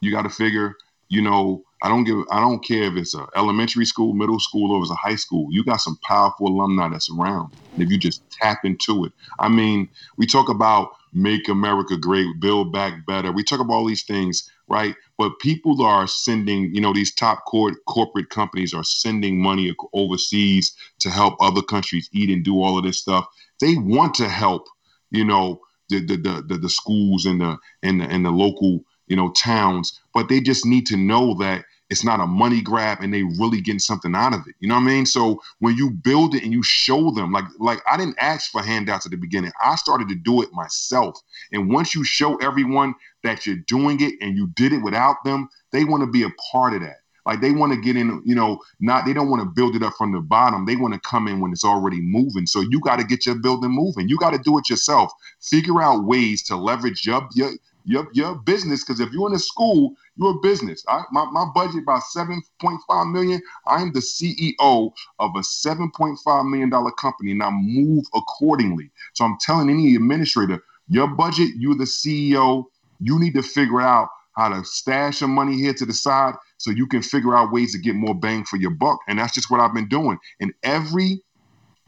You 0.00 0.10
got 0.10 0.22
to 0.22 0.30
figure, 0.30 0.74
you 1.08 1.22
know, 1.22 1.62
I 1.82 1.88
don't 1.88 2.04
give, 2.04 2.18
I 2.30 2.40
don't 2.40 2.64
care 2.64 2.84
if 2.84 2.96
it's 2.96 3.14
a 3.14 3.26
elementary 3.36 3.84
school, 3.84 4.14
middle 4.14 4.40
school, 4.40 4.72
or 4.72 4.82
it's 4.82 4.90
a 4.90 4.94
high 4.94 5.16
school. 5.16 5.48
You 5.50 5.64
got 5.64 5.80
some 5.80 5.98
powerful 6.02 6.48
alumni 6.48 6.88
that's 6.88 7.10
around. 7.10 7.52
If 7.78 7.90
you 7.90 7.98
just 7.98 8.22
tap 8.30 8.64
into 8.64 9.04
it, 9.04 9.12
I 9.38 9.48
mean, 9.48 9.88
we 10.16 10.26
talk 10.26 10.48
about 10.48 10.95
make 11.12 11.48
America 11.48 11.96
great, 11.96 12.40
build 12.40 12.72
back 12.72 13.06
better. 13.06 13.32
We 13.32 13.44
talk 13.44 13.60
about 13.60 13.74
all 13.74 13.86
these 13.86 14.04
things, 14.04 14.50
right? 14.68 14.94
But 15.18 15.38
people 15.40 15.82
are 15.84 16.06
sending, 16.06 16.74
you 16.74 16.80
know, 16.80 16.92
these 16.92 17.14
top 17.14 17.44
court, 17.46 17.74
corporate 17.86 18.30
companies 18.30 18.74
are 18.74 18.84
sending 18.84 19.42
money 19.42 19.74
overseas 19.94 20.74
to 21.00 21.10
help 21.10 21.34
other 21.40 21.62
countries 21.62 22.08
eat 22.12 22.30
and 22.30 22.44
do 22.44 22.62
all 22.62 22.78
of 22.78 22.84
this 22.84 23.00
stuff 23.00 23.26
they 23.60 23.76
want 23.76 24.14
to 24.16 24.28
help, 24.28 24.68
you 25.10 25.24
know, 25.24 25.60
the 25.88 26.00
the 26.00 26.16
the, 26.16 26.44
the, 26.48 26.58
the 26.58 26.68
schools 26.70 27.26
and 27.26 27.40
the 27.40 27.56
and 27.82 28.00
the 28.00 28.04
and 28.06 28.24
the 28.24 28.30
local 28.30 28.80
you 29.06 29.16
know 29.16 29.30
towns, 29.32 30.00
but 30.14 30.28
they 30.28 30.40
just 30.40 30.66
need 30.66 30.86
to 30.86 30.96
know 30.96 31.34
that 31.38 31.64
it's 31.88 32.04
not 32.04 32.20
a 32.20 32.26
money 32.26 32.60
grab 32.60 32.98
and 33.00 33.12
they 33.14 33.22
really 33.22 33.60
getting 33.60 33.78
something 33.78 34.14
out 34.14 34.34
of 34.34 34.40
it. 34.46 34.54
You 34.60 34.68
know 34.68 34.74
what 34.74 34.82
I 34.82 34.86
mean? 34.86 35.06
So 35.06 35.40
when 35.60 35.76
you 35.76 35.90
build 35.90 36.34
it 36.34 36.42
and 36.42 36.52
you 36.52 36.62
show 36.62 37.10
them, 37.10 37.32
like 37.32 37.44
like 37.58 37.80
I 37.90 37.96
didn't 37.96 38.16
ask 38.18 38.50
for 38.50 38.62
handouts 38.62 39.06
at 39.06 39.12
the 39.12 39.18
beginning. 39.18 39.52
I 39.62 39.76
started 39.76 40.08
to 40.08 40.14
do 40.14 40.42
it 40.42 40.52
myself. 40.52 41.20
And 41.52 41.70
once 41.70 41.94
you 41.94 42.02
show 42.04 42.36
everyone 42.36 42.94
that 43.22 43.46
you're 43.46 43.56
doing 43.56 44.00
it 44.00 44.14
and 44.20 44.36
you 44.36 44.48
did 44.48 44.72
it 44.72 44.82
without 44.82 45.16
them, 45.24 45.48
they 45.72 45.84
want 45.84 46.02
to 46.02 46.06
be 46.06 46.22
a 46.22 46.30
part 46.52 46.74
of 46.74 46.80
that. 46.80 46.96
Like 47.24 47.40
they 47.40 47.50
want 47.50 47.72
to 47.72 47.80
get 47.80 47.96
in, 47.96 48.22
you 48.24 48.36
know, 48.36 48.60
not 48.78 49.04
they 49.04 49.12
don't 49.12 49.28
want 49.28 49.42
to 49.42 49.48
build 49.48 49.74
it 49.74 49.82
up 49.82 49.94
from 49.98 50.12
the 50.12 50.20
bottom. 50.20 50.64
They 50.64 50.76
want 50.76 50.94
to 50.94 51.00
come 51.00 51.26
in 51.26 51.40
when 51.40 51.52
it's 51.52 51.64
already 51.64 52.00
moving. 52.00 52.46
So 52.46 52.60
you 52.60 52.80
got 52.80 53.00
to 53.00 53.04
get 53.04 53.26
your 53.26 53.34
building 53.34 53.72
moving. 53.72 54.08
You 54.08 54.16
got 54.16 54.30
to 54.30 54.38
do 54.38 54.56
it 54.58 54.70
yourself. 54.70 55.12
Figure 55.40 55.82
out 55.82 56.04
ways 56.04 56.42
to 56.44 56.56
leverage 56.56 57.04
your 57.04 57.28
your 57.34 57.50
your, 57.86 58.08
your 58.14 58.36
business 58.36 58.84
because 58.84 59.00
if 59.00 59.12
you're 59.12 59.28
in 59.28 59.36
a 59.36 59.40
school, 59.40 59.94
you're 60.16 60.32
a 60.32 60.40
business. 60.42 60.84
I, 60.88 61.02
my, 61.12 61.26
my 61.32 61.46
budget 61.54 61.84
about 61.84 62.02
7.5 62.16 63.12
million. 63.12 63.42
I'm 63.66 63.92
the 63.92 64.00
CEO 64.00 64.92
of 65.20 65.32
a 65.36 65.40
7.5 65.40 66.50
million 66.50 66.70
dollar 66.70 66.92
company 66.92 67.32
and 67.32 67.42
I 67.42 67.50
move 67.52 68.04
accordingly. 68.14 68.90
So 69.14 69.24
I'm 69.26 69.38
telling 69.40 69.70
any 69.70 69.96
administrator, 69.96 70.62
your 70.88 71.08
budget, 71.08 71.50
you're 71.58 71.76
the 71.76 71.84
CEO. 71.84 72.66
You 73.00 73.18
need 73.20 73.34
to 73.34 73.42
figure 73.42 73.82
out 73.82 74.10
how 74.36 74.50
to 74.50 74.64
stash 74.64 75.18
some 75.18 75.32
money 75.32 75.56
here 75.56 75.74
to 75.74 75.86
the 75.86 75.94
side 75.94 76.34
so 76.58 76.72
you 76.72 76.88
can 76.88 77.02
figure 77.02 77.36
out 77.36 77.52
ways 77.52 77.72
to 77.72 77.78
get 77.78 77.96
more 77.96 78.16
bang 78.16 78.44
for 78.44 78.58
your 78.58 78.72
buck. 78.72 79.00
And 79.08 79.18
that's 79.18 79.34
just 79.34 79.50
what 79.50 79.60
I've 79.60 79.74
been 79.74 79.88
doing. 79.88 80.18
And 80.40 80.54
every, 80.64 81.22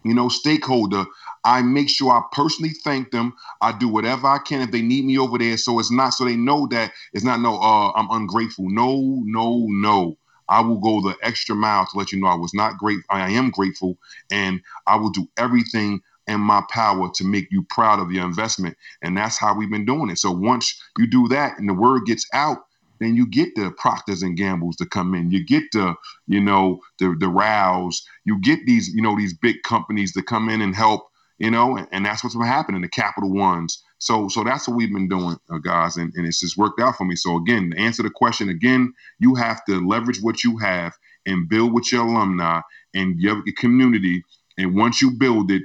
you 0.09 0.15
know, 0.15 0.29
stakeholder, 0.29 1.05
I 1.45 1.63
make 1.63 1.89
sure 1.89 2.13
I 2.13 2.23
personally 2.33 2.73
thank 2.85 3.11
them. 3.11 3.35
I 3.61 3.73
do 3.77 3.89
whatever 3.89 4.27
I 4.27 4.39
can 4.39 4.63
if 4.63 4.71
they 4.71 4.83
need 4.83 5.05
me 5.05 5.19
over 5.19 5.39
there. 5.39 5.57
So 5.57 5.79
it's 5.79 5.93
not 5.93 6.11
so 6.11 6.25
they 6.25 6.37
know 6.37 6.67
that 6.69 6.93
it's 7.13 7.25
not 7.25 7.41
no, 7.41 7.57
uh, 7.61 7.93
I'm 7.93 8.11
ungrateful. 8.11 8.69
No, 8.69 9.23
no, 9.25 9.67
no. 9.69 10.19
I 10.49 10.61
will 10.63 10.79
go 10.79 11.01
the 11.01 11.17
extra 11.23 11.55
mile 11.55 11.87
to 11.87 11.99
let 11.99 12.13
you 12.13 12.21
know 12.21 12.29
I 12.29 12.35
was 12.35 12.55
not 12.55 12.79
great. 12.79 13.01
I 13.11 13.31
am 13.31 13.51
grateful, 13.51 13.99
and 14.31 14.61
I 14.87 14.97
will 14.97 15.11
do 15.11 15.29
everything 15.37 16.01
in 16.27 16.41
my 16.41 16.63
power 16.71 17.11
to 17.15 17.25
make 17.25 17.51
you 17.51 17.65
proud 17.65 18.01
of 18.01 18.13
your 18.13 18.25
investment. 18.25 18.77
And 19.03 19.17
that's 19.17 19.39
how 19.39 19.55
we've 19.55 19.71
been 19.71 19.87
doing 19.87 20.11
it. 20.11 20.19
So 20.19 20.31
once 20.31 20.81
you 20.99 21.07
do 21.07 21.29
that 21.29 21.59
and 21.59 21.69
the 21.69 21.75
word 21.75 22.07
gets 22.07 22.27
out, 22.33 22.59
then 23.01 23.17
you 23.17 23.27
get 23.27 23.55
the 23.55 23.71
Procters 23.79 24.23
and 24.23 24.37
Gambles 24.37 24.77
to 24.77 24.87
come 24.87 25.15
in. 25.15 25.31
You 25.31 25.45
get 25.45 25.65
the, 25.73 25.95
you 26.27 26.41
know, 26.41 26.81
the 26.99 27.17
the 27.19 27.29
Rouse. 27.29 28.07
You 28.25 28.41
get 28.41 28.61
these, 28.67 28.89
you 28.89 29.03
know, 29.03 29.17
these 29.17 29.35
big 29.35 29.63
companies 29.63 30.13
to 30.15 30.23
come 30.23 30.49
in 30.49 30.61
and 30.61 30.75
help, 30.75 31.09
you 31.39 31.51
know, 31.51 31.77
and, 31.77 31.89
and 31.93 32.05
that's 32.05 32.23
what's 32.23 32.37
been 32.37 32.47
happening. 32.47 32.83
The 32.83 32.89
Capital 32.89 33.33
Ones. 33.33 33.83
So 33.99 34.29
so 34.29 34.45
that's 34.45 34.69
what 34.69 34.77
we've 34.77 34.93
been 34.93 35.09
doing, 35.09 35.37
uh, 35.51 35.59
guys, 35.59 35.97
and, 35.97 36.13
and 36.15 36.27
it's 36.27 36.41
just 36.41 36.57
worked 36.57 36.81
out 36.81 36.97
for 36.97 37.05
me. 37.05 37.17
So 37.17 37.37
again, 37.37 37.71
to 37.71 37.79
answer 37.79 38.03
the 38.03 38.11
question 38.11 38.49
again, 38.49 38.93
you 39.19 39.35
have 39.35 39.65
to 39.67 39.87
leverage 39.87 40.23
what 40.23 40.45
you 40.45 40.59
have 40.59 40.95
and 41.27 41.49
build 41.49 41.73
with 41.73 41.93
your 41.93 42.07
alumni 42.07 42.61
and 42.95 43.21
your 43.21 43.43
community. 43.57 44.25
And 44.57 44.77
once 44.77 45.03
you 45.03 45.13
build 45.13 45.51
it, 45.51 45.63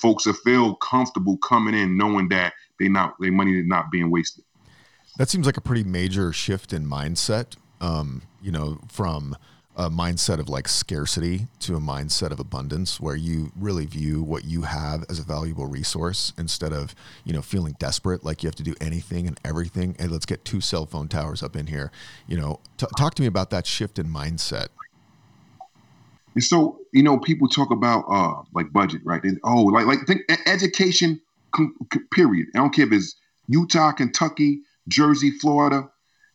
folks 0.00 0.26
will 0.26 0.32
feel 0.34 0.74
comfortable 0.76 1.36
coming 1.38 1.74
in 1.74 1.96
knowing 1.96 2.28
that 2.30 2.54
they 2.78 2.88
not 2.88 3.14
their 3.20 3.32
money 3.32 3.58
is 3.58 3.66
not 3.66 3.90
being 3.90 4.10
wasted. 4.10 4.44
That 5.18 5.28
seems 5.28 5.46
like 5.46 5.56
a 5.56 5.60
pretty 5.60 5.82
major 5.82 6.32
shift 6.32 6.72
in 6.72 6.86
mindset. 6.86 7.56
Um, 7.80 8.22
you 8.40 8.52
know, 8.52 8.78
from 8.88 9.36
a 9.76 9.90
mindset 9.90 10.38
of 10.38 10.48
like 10.48 10.66
scarcity 10.66 11.46
to 11.60 11.76
a 11.76 11.80
mindset 11.80 12.30
of 12.30 12.40
abundance 12.40 13.00
where 13.00 13.14
you 13.14 13.52
really 13.56 13.86
view 13.86 14.22
what 14.22 14.44
you 14.44 14.62
have 14.62 15.04
as 15.08 15.20
a 15.20 15.22
valuable 15.22 15.66
resource 15.66 16.32
instead 16.36 16.72
of 16.72 16.96
you 17.24 17.32
know 17.32 17.42
feeling 17.42 17.76
desperate 17.78 18.24
like 18.24 18.42
you 18.42 18.48
have 18.48 18.56
to 18.56 18.62
do 18.62 18.74
anything 18.80 19.26
and 19.26 19.38
everything. 19.44 19.96
And 19.98 20.10
let's 20.10 20.24
get 20.24 20.44
two 20.44 20.60
cell 20.60 20.86
phone 20.86 21.08
towers 21.08 21.42
up 21.42 21.56
in 21.56 21.66
here. 21.66 21.90
You 22.28 22.38
know 22.38 22.60
t- 22.76 22.86
talk 22.96 23.14
to 23.14 23.22
me 23.22 23.28
about 23.28 23.50
that 23.50 23.66
shift 23.66 23.98
in 23.98 24.06
mindset. 24.06 24.68
And 26.34 26.44
so 26.44 26.78
you 26.92 27.02
know 27.02 27.18
people 27.18 27.48
talk 27.48 27.72
about 27.72 28.04
uh 28.08 28.42
like 28.54 28.72
budget 28.72 29.02
right? 29.04 29.22
They, 29.22 29.30
oh 29.42 29.62
like 29.62 29.86
like 29.86 30.06
think 30.06 30.22
education 30.46 31.20
period. 32.12 32.48
I 32.54 32.58
don't 32.58 32.72
care 32.72 32.86
if 32.86 32.92
it's 32.92 33.16
utah 33.48 33.90
kentucky 33.92 34.60
jersey 34.88 35.30
florida 35.30 35.88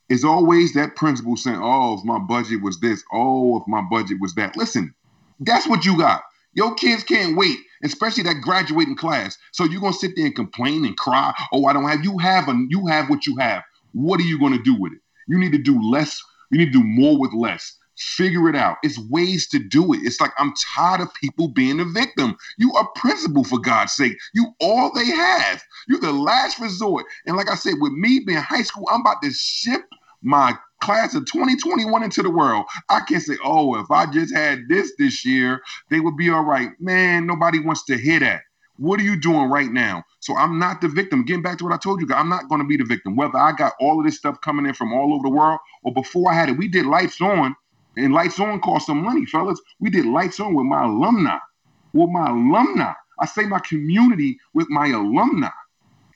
is 0.09 0.23
always 0.23 0.73
that 0.73 0.95
principle 0.95 1.35
saying, 1.35 1.59
oh, 1.61 1.97
if 1.97 2.05
my 2.05 2.19
budget 2.19 2.61
was 2.61 2.79
this, 2.79 3.03
oh, 3.13 3.57
if 3.57 3.63
my 3.67 3.81
budget 3.89 4.17
was 4.19 4.35
that. 4.35 4.55
Listen, 4.55 4.93
that's 5.39 5.67
what 5.67 5.85
you 5.85 5.97
got. 5.97 6.21
Your 6.53 6.75
kids 6.75 7.03
can't 7.03 7.35
wait, 7.35 7.57
especially 7.83 8.23
that 8.23 8.41
graduating 8.41 8.95
class. 8.95 9.37
So 9.51 9.63
you're 9.63 9.81
gonna 9.81 9.93
sit 9.93 10.15
there 10.15 10.25
and 10.25 10.35
complain 10.35 10.85
and 10.85 10.95
cry. 10.95 11.33
Oh, 11.51 11.65
I 11.65 11.73
don't 11.73 11.89
have. 11.89 12.03
You 12.03 12.17
have 12.19 12.47
a. 12.47 12.65
You 12.69 12.85
have 12.87 13.09
what 13.09 13.25
you 13.25 13.35
have. 13.37 13.63
What 13.93 14.19
are 14.19 14.23
you 14.23 14.39
gonna 14.39 14.61
do 14.61 14.75
with 14.79 14.93
it? 14.93 14.99
You 15.27 15.39
need 15.39 15.51
to 15.53 15.57
do 15.57 15.81
less. 15.81 16.21
You 16.51 16.59
need 16.59 16.71
to 16.71 16.79
do 16.79 16.83
more 16.83 17.19
with 17.19 17.33
less. 17.33 17.75
Figure 17.97 18.49
it 18.49 18.55
out. 18.55 18.77
It's 18.83 18.99
ways 19.09 19.47
to 19.49 19.59
do 19.59 19.93
it. 19.93 19.99
It's 20.03 20.19
like 20.19 20.31
I'm 20.37 20.53
tired 20.75 21.01
of 21.01 21.13
people 21.13 21.47
being 21.47 21.79
a 21.79 21.85
victim. 21.85 22.35
You 22.57 22.73
are 22.73 22.87
principal 22.95 23.43
for 23.43 23.59
God's 23.59 23.93
sake. 23.93 24.17
You 24.33 24.53
all 24.59 24.91
they 24.93 25.05
have. 25.05 25.63
You're 25.87 25.99
the 25.99 26.11
last 26.11 26.59
resort. 26.59 27.05
And 27.25 27.37
like 27.37 27.49
I 27.49 27.55
said, 27.55 27.75
with 27.79 27.93
me 27.93 28.21
being 28.25 28.39
high 28.39 28.63
school, 28.63 28.87
I'm 28.91 29.01
about 29.01 29.21
to 29.21 29.31
ship 29.31 29.83
my 30.23 30.57
class 30.81 31.13
of 31.15 31.25
2021 31.25 32.03
into 32.03 32.23
the 32.23 32.29
world. 32.29 32.65
I 32.89 33.01
can't 33.01 33.21
say, 33.21 33.37
oh, 33.43 33.79
if 33.79 33.89
I 33.91 34.05
just 34.05 34.33
had 34.33 34.67
this 34.67 34.93
this 34.97 35.25
year, 35.25 35.61
they 35.89 35.99
would 35.99 36.17
be 36.17 36.29
all 36.29 36.43
right. 36.43 36.69
Man, 36.79 37.27
nobody 37.27 37.59
wants 37.59 37.85
to 37.85 37.97
hear 37.97 38.19
that. 38.21 38.41
What 38.77 38.99
are 38.99 39.03
you 39.03 39.15
doing 39.15 39.49
right 39.49 39.71
now? 39.71 40.03
So 40.19 40.35
I'm 40.35 40.57
not 40.57 40.81
the 40.81 40.87
victim. 40.87 41.25
Getting 41.25 41.43
back 41.43 41.59
to 41.59 41.63
what 41.63 41.73
I 41.73 41.77
told 41.77 42.01
you, 42.01 42.07
I'm 42.13 42.29
not 42.29 42.49
going 42.49 42.59
to 42.59 42.67
be 42.67 42.75
the 42.75 42.83
victim. 42.83 43.15
Whether 43.15 43.37
I 43.37 43.51
got 43.51 43.73
all 43.79 43.99
of 43.99 44.05
this 44.05 44.17
stuff 44.17 44.41
coming 44.41 44.65
in 44.65 44.73
from 44.73 44.93
all 44.93 45.13
over 45.13 45.23
the 45.23 45.29
world 45.29 45.59
or 45.83 45.93
before 45.93 46.31
I 46.31 46.35
had 46.35 46.49
it, 46.49 46.57
we 46.57 46.67
did 46.67 46.85
lights 46.85 47.21
on 47.21 47.55
and 47.95 48.13
Lights 48.13 48.39
On 48.39 48.59
cost 48.59 48.87
some 48.87 49.03
money, 49.03 49.25
fellas. 49.25 49.61
We 49.79 49.89
did 49.89 50.05
Lights 50.05 50.39
On 50.39 50.53
with 50.53 50.65
my 50.65 50.83
alumni. 50.83 51.37
With 51.93 52.09
my 52.09 52.29
alumni. 52.29 52.93
I 53.19 53.25
say 53.25 53.45
my 53.45 53.59
community 53.59 54.39
with 54.53 54.69
my 54.69 54.87
alumni. 54.87 55.49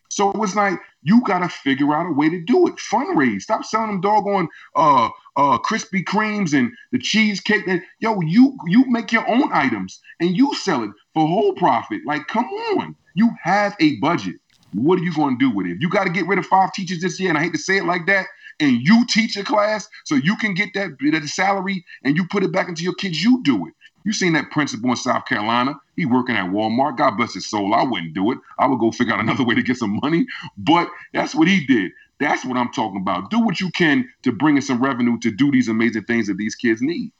So 0.09 0.31
it 0.31 0.37
was 0.37 0.55
like, 0.55 0.79
you 1.03 1.21
got 1.25 1.39
to 1.39 1.49
figure 1.49 1.93
out 1.93 2.07
a 2.07 2.11
way 2.11 2.29
to 2.29 2.41
do 2.41 2.67
it. 2.67 2.75
Fundraise. 2.75 3.43
Stop 3.43 3.63
selling 3.63 3.87
them 3.87 4.01
doggone 4.01 4.47
uh, 4.75 5.09
uh, 5.35 5.57
Krispy 5.59 6.03
Kremes 6.03 6.57
and 6.57 6.71
the 6.91 6.97
cheesecake. 6.97 7.67
And, 7.67 7.81
yo, 7.99 8.19
you 8.21 8.57
you 8.65 8.85
make 8.85 9.11
your 9.11 9.29
own 9.29 9.49
items 9.53 9.99
and 10.19 10.35
you 10.35 10.53
sell 10.55 10.83
it 10.83 10.91
for 11.13 11.27
whole 11.27 11.53
profit. 11.53 12.01
Like, 12.05 12.27
come 12.27 12.45
on. 12.45 12.95
You 13.13 13.29
have 13.41 13.75
a 13.79 13.97
budget. 13.97 14.37
What 14.73 14.99
are 14.99 15.03
you 15.03 15.13
going 15.13 15.37
to 15.37 15.49
do 15.49 15.55
with 15.55 15.67
it? 15.67 15.73
If 15.73 15.81
you 15.81 15.89
got 15.89 16.05
to 16.05 16.09
get 16.09 16.27
rid 16.27 16.39
of 16.39 16.45
five 16.45 16.73
teachers 16.73 17.01
this 17.01 17.19
year, 17.19 17.29
and 17.29 17.37
I 17.37 17.43
hate 17.43 17.53
to 17.53 17.59
say 17.59 17.77
it 17.77 17.85
like 17.85 18.05
that, 18.07 18.25
and 18.59 18.81
you 18.81 19.05
teach 19.07 19.37
a 19.37 19.43
class 19.43 19.87
so 20.05 20.15
you 20.15 20.35
can 20.37 20.53
get 20.53 20.73
that, 20.73 20.97
that 21.11 21.27
salary 21.27 21.85
and 22.03 22.15
you 22.15 22.25
put 22.27 22.43
it 22.43 22.51
back 22.51 22.69
into 22.69 22.83
your 22.83 22.95
kids, 22.95 23.23
you 23.23 23.41
do 23.43 23.67
it. 23.67 23.73
You 24.03 24.13
seen 24.13 24.33
that 24.33 24.51
principal 24.51 24.89
in 24.89 24.95
South 24.95 25.25
Carolina? 25.25 25.75
He 25.97 26.05
working 26.05 26.35
at 26.35 26.49
Walmart. 26.49 26.97
God 26.97 27.17
bless 27.17 27.33
his 27.33 27.45
soul. 27.45 27.73
I 27.73 27.83
wouldn't 27.83 28.13
do 28.13 28.31
it. 28.31 28.37
I 28.57 28.65
would 28.65 28.79
go 28.79 28.91
figure 28.91 29.13
out 29.13 29.19
another 29.19 29.43
way 29.45 29.55
to 29.55 29.61
get 29.61 29.77
some 29.77 29.99
money. 30.01 30.25
But 30.57 30.89
that's 31.13 31.35
what 31.35 31.47
he 31.47 31.65
did. 31.65 31.91
That's 32.19 32.45
what 32.45 32.57
I'm 32.57 32.71
talking 32.71 33.01
about. 33.01 33.29
Do 33.29 33.39
what 33.39 33.59
you 33.59 33.69
can 33.71 34.09
to 34.23 34.31
bring 34.31 34.55
in 34.55 34.61
some 34.61 34.81
revenue 34.81 35.19
to 35.19 35.29
do 35.29 35.51
these 35.51 35.67
amazing 35.67 36.05
things 36.05 36.27
that 36.27 36.37
these 36.37 36.55
kids 36.55 36.81
need. 36.81 37.11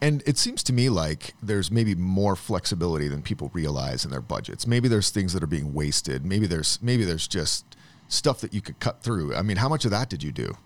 And 0.00 0.22
it 0.26 0.38
seems 0.38 0.62
to 0.64 0.72
me 0.72 0.88
like 0.88 1.34
there's 1.42 1.70
maybe 1.70 1.94
more 1.94 2.36
flexibility 2.36 3.08
than 3.08 3.22
people 3.22 3.50
realize 3.52 4.04
in 4.04 4.10
their 4.10 4.20
budgets. 4.20 4.66
Maybe 4.66 4.88
there's 4.88 5.10
things 5.10 5.32
that 5.32 5.42
are 5.42 5.48
being 5.48 5.72
wasted. 5.72 6.24
Maybe 6.24 6.46
there's 6.46 6.78
maybe 6.82 7.04
there's 7.04 7.26
just 7.26 7.64
stuff 8.08 8.40
that 8.40 8.52
you 8.52 8.60
could 8.60 8.80
cut 8.80 9.02
through. 9.02 9.34
I 9.34 9.42
mean, 9.42 9.58
how 9.58 9.68
much 9.68 9.84
of 9.84 9.90
that 9.92 10.08
did 10.08 10.22
you 10.22 10.32
do? 10.32 10.56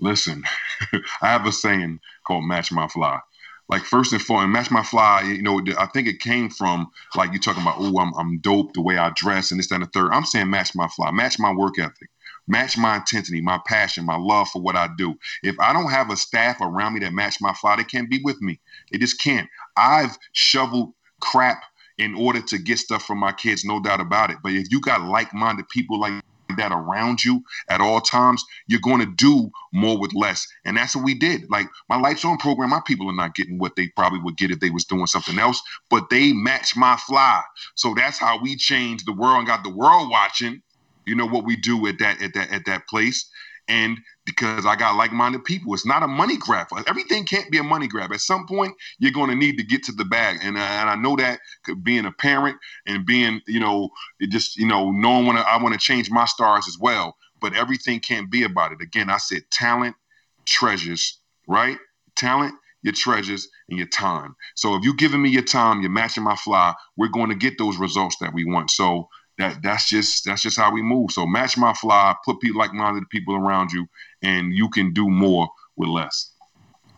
Listen, 0.00 0.42
I 1.22 1.28
have 1.28 1.46
a 1.46 1.52
saying 1.52 2.00
called 2.26 2.44
match 2.44 2.72
my 2.72 2.88
fly. 2.88 3.20
Like 3.68 3.82
first 3.82 4.12
and 4.12 4.20
foremost, 4.20 4.52
match 4.52 4.70
my 4.70 4.82
fly. 4.82 5.22
You 5.22 5.42
know, 5.42 5.62
I 5.78 5.86
think 5.86 6.08
it 6.08 6.18
came 6.18 6.50
from 6.50 6.90
like 7.14 7.32
you 7.32 7.38
talking 7.38 7.62
about. 7.62 7.76
Oh, 7.78 7.98
I'm 7.98 8.12
I'm 8.18 8.38
dope 8.38 8.74
the 8.74 8.82
way 8.82 8.98
I 8.98 9.10
dress 9.14 9.50
and 9.50 9.58
this 9.58 9.68
that, 9.68 9.76
and 9.76 9.84
the 9.84 9.88
third. 9.88 10.10
I'm 10.12 10.24
saying 10.24 10.50
match 10.50 10.74
my 10.74 10.88
fly, 10.88 11.10
match 11.12 11.38
my 11.38 11.52
work 11.52 11.78
ethic, 11.78 12.10
match 12.46 12.76
my 12.76 12.96
intensity, 12.96 13.40
my 13.40 13.60
passion, 13.66 14.04
my 14.04 14.16
love 14.16 14.48
for 14.48 14.60
what 14.60 14.76
I 14.76 14.88
do. 14.98 15.14
If 15.42 15.58
I 15.60 15.72
don't 15.72 15.90
have 15.90 16.10
a 16.10 16.16
staff 16.16 16.60
around 16.60 16.94
me 16.94 17.00
that 17.00 17.14
match 17.14 17.36
my 17.40 17.54
fly, 17.54 17.76
they 17.76 17.84
can't 17.84 18.10
be 18.10 18.20
with 18.22 18.42
me. 18.42 18.60
They 18.90 18.98
just 18.98 19.20
can't. 19.20 19.48
I've 19.76 20.18
shoveled 20.32 20.92
crap 21.20 21.62
in 21.98 22.14
order 22.14 22.40
to 22.40 22.58
get 22.58 22.78
stuff 22.78 23.04
from 23.04 23.18
my 23.18 23.32
kids, 23.32 23.64
no 23.64 23.80
doubt 23.80 24.00
about 24.00 24.30
it. 24.30 24.38
But 24.42 24.52
if 24.52 24.70
you 24.70 24.80
got 24.80 25.02
like-minded 25.02 25.68
people 25.68 26.00
like 26.00 26.22
that 26.56 26.72
around 26.72 27.24
you 27.24 27.42
at 27.68 27.80
all 27.80 28.00
times, 28.00 28.44
you're 28.66 28.80
going 28.80 29.00
to 29.00 29.06
do 29.06 29.50
more 29.72 29.98
with 29.98 30.12
less. 30.14 30.46
And 30.64 30.76
that's 30.76 30.94
what 30.94 31.04
we 31.04 31.14
did. 31.14 31.50
Like 31.50 31.66
my 31.88 31.96
Lights 31.96 32.24
On 32.24 32.36
program, 32.36 32.70
my 32.70 32.82
people 32.86 33.08
are 33.08 33.14
not 33.14 33.34
getting 33.34 33.58
what 33.58 33.76
they 33.76 33.88
probably 33.88 34.20
would 34.20 34.36
get 34.36 34.50
if 34.50 34.60
they 34.60 34.70
was 34.70 34.84
doing 34.84 35.06
something 35.06 35.38
else, 35.38 35.62
but 35.88 36.10
they 36.10 36.32
match 36.32 36.76
my 36.76 36.96
fly. 36.96 37.42
So 37.74 37.94
that's 37.94 38.18
how 38.18 38.40
we 38.40 38.56
changed 38.56 39.06
the 39.06 39.14
world 39.14 39.38
and 39.38 39.46
got 39.46 39.64
the 39.64 39.70
world 39.70 40.10
watching. 40.10 40.62
You 41.06 41.16
know 41.16 41.26
what 41.26 41.44
we 41.44 41.56
do 41.56 41.86
at 41.88 41.98
that 41.98 42.22
at 42.22 42.34
that 42.34 42.52
at 42.52 42.64
that 42.66 42.86
place 42.86 43.28
and 43.68 43.98
because 44.24 44.66
I 44.66 44.76
got 44.76 44.96
like-minded 44.96 45.44
people. 45.44 45.74
It's 45.74 45.86
not 45.86 46.02
a 46.02 46.08
money 46.08 46.36
grab. 46.36 46.68
Everything 46.86 47.24
can't 47.24 47.50
be 47.50 47.58
a 47.58 47.62
money 47.62 47.88
grab. 47.88 48.12
At 48.12 48.20
some 48.20 48.46
point, 48.46 48.74
you're 48.98 49.12
going 49.12 49.30
to 49.30 49.36
need 49.36 49.56
to 49.58 49.64
get 49.64 49.82
to 49.84 49.92
the 49.92 50.04
bag, 50.04 50.38
and, 50.42 50.56
uh, 50.56 50.60
and 50.60 50.90
I 50.90 50.94
know 50.94 51.16
that 51.16 51.40
being 51.82 52.06
a 52.06 52.12
parent 52.12 52.56
and 52.86 53.06
being, 53.06 53.40
you 53.46 53.60
know, 53.60 53.90
just 54.28 54.56
you 54.56 54.66
know, 54.66 54.90
knowing 54.90 55.26
when 55.26 55.36
I 55.36 55.56
want 55.62 55.74
to 55.74 55.80
change 55.80 56.10
my 56.10 56.24
stars 56.24 56.66
as 56.68 56.78
well. 56.78 57.16
But 57.40 57.56
everything 57.56 57.98
can't 57.98 58.30
be 58.30 58.44
about 58.44 58.72
it. 58.72 58.80
Again, 58.80 59.10
I 59.10 59.16
said 59.16 59.42
talent, 59.50 59.96
treasures, 60.44 61.18
right? 61.48 61.76
Talent, 62.14 62.54
your 62.82 62.92
treasures, 62.92 63.48
and 63.68 63.78
your 63.78 63.88
time. 63.88 64.36
So 64.54 64.76
if 64.76 64.84
you're 64.84 64.94
giving 64.94 65.22
me 65.22 65.30
your 65.30 65.42
time, 65.42 65.80
you're 65.80 65.90
matching 65.90 66.22
my 66.22 66.36
fly, 66.36 66.74
we're 66.96 67.08
going 67.08 67.30
to 67.30 67.34
get 67.34 67.58
those 67.58 67.78
results 67.78 68.16
that 68.20 68.32
we 68.32 68.44
want. 68.44 68.70
So 68.70 69.08
that 69.38 69.62
that's 69.62 69.88
just 69.88 70.24
that's 70.24 70.42
just 70.42 70.56
how 70.56 70.72
we 70.72 70.82
move. 70.82 71.10
So 71.10 71.26
match 71.26 71.56
my 71.56 71.72
fly, 71.74 72.14
put 72.24 72.40
people 72.40 72.58
like-minded 72.58 73.08
people 73.10 73.34
around 73.34 73.72
you, 73.72 73.86
and 74.22 74.52
you 74.52 74.68
can 74.68 74.92
do 74.92 75.08
more 75.08 75.48
with 75.76 75.88
less. 75.88 76.32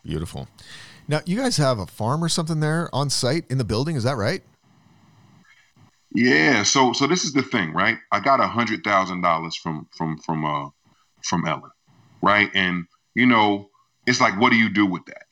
Beautiful. 0.03 0.47
Now 1.07 1.21
you 1.25 1.37
guys 1.37 1.57
have 1.57 1.79
a 1.79 1.85
farm 1.85 2.23
or 2.23 2.29
something 2.29 2.59
there 2.59 2.93
on 2.93 3.09
site 3.09 3.45
in 3.49 3.57
the 3.57 3.63
building, 3.63 3.95
is 3.95 4.03
that 4.03 4.17
right? 4.17 4.41
Yeah. 6.13 6.63
So 6.63 6.93
so 6.93 7.07
this 7.07 7.23
is 7.23 7.33
the 7.33 7.43
thing, 7.43 7.73
right? 7.73 7.97
I 8.11 8.19
got 8.19 8.39
a 8.39 8.47
hundred 8.47 8.83
thousand 8.83 9.21
dollars 9.21 9.55
from 9.55 9.87
from 9.95 10.17
from 10.19 10.45
uh 10.45 10.69
from 11.23 11.45
Ellen, 11.45 11.71
right? 12.21 12.49
And 12.53 12.85
you 13.13 13.25
know, 13.25 13.69
it's 14.05 14.21
like, 14.21 14.39
what 14.39 14.51
do 14.51 14.57
you 14.57 14.69
do 14.69 14.85
with 14.85 15.05
that, 15.05 15.23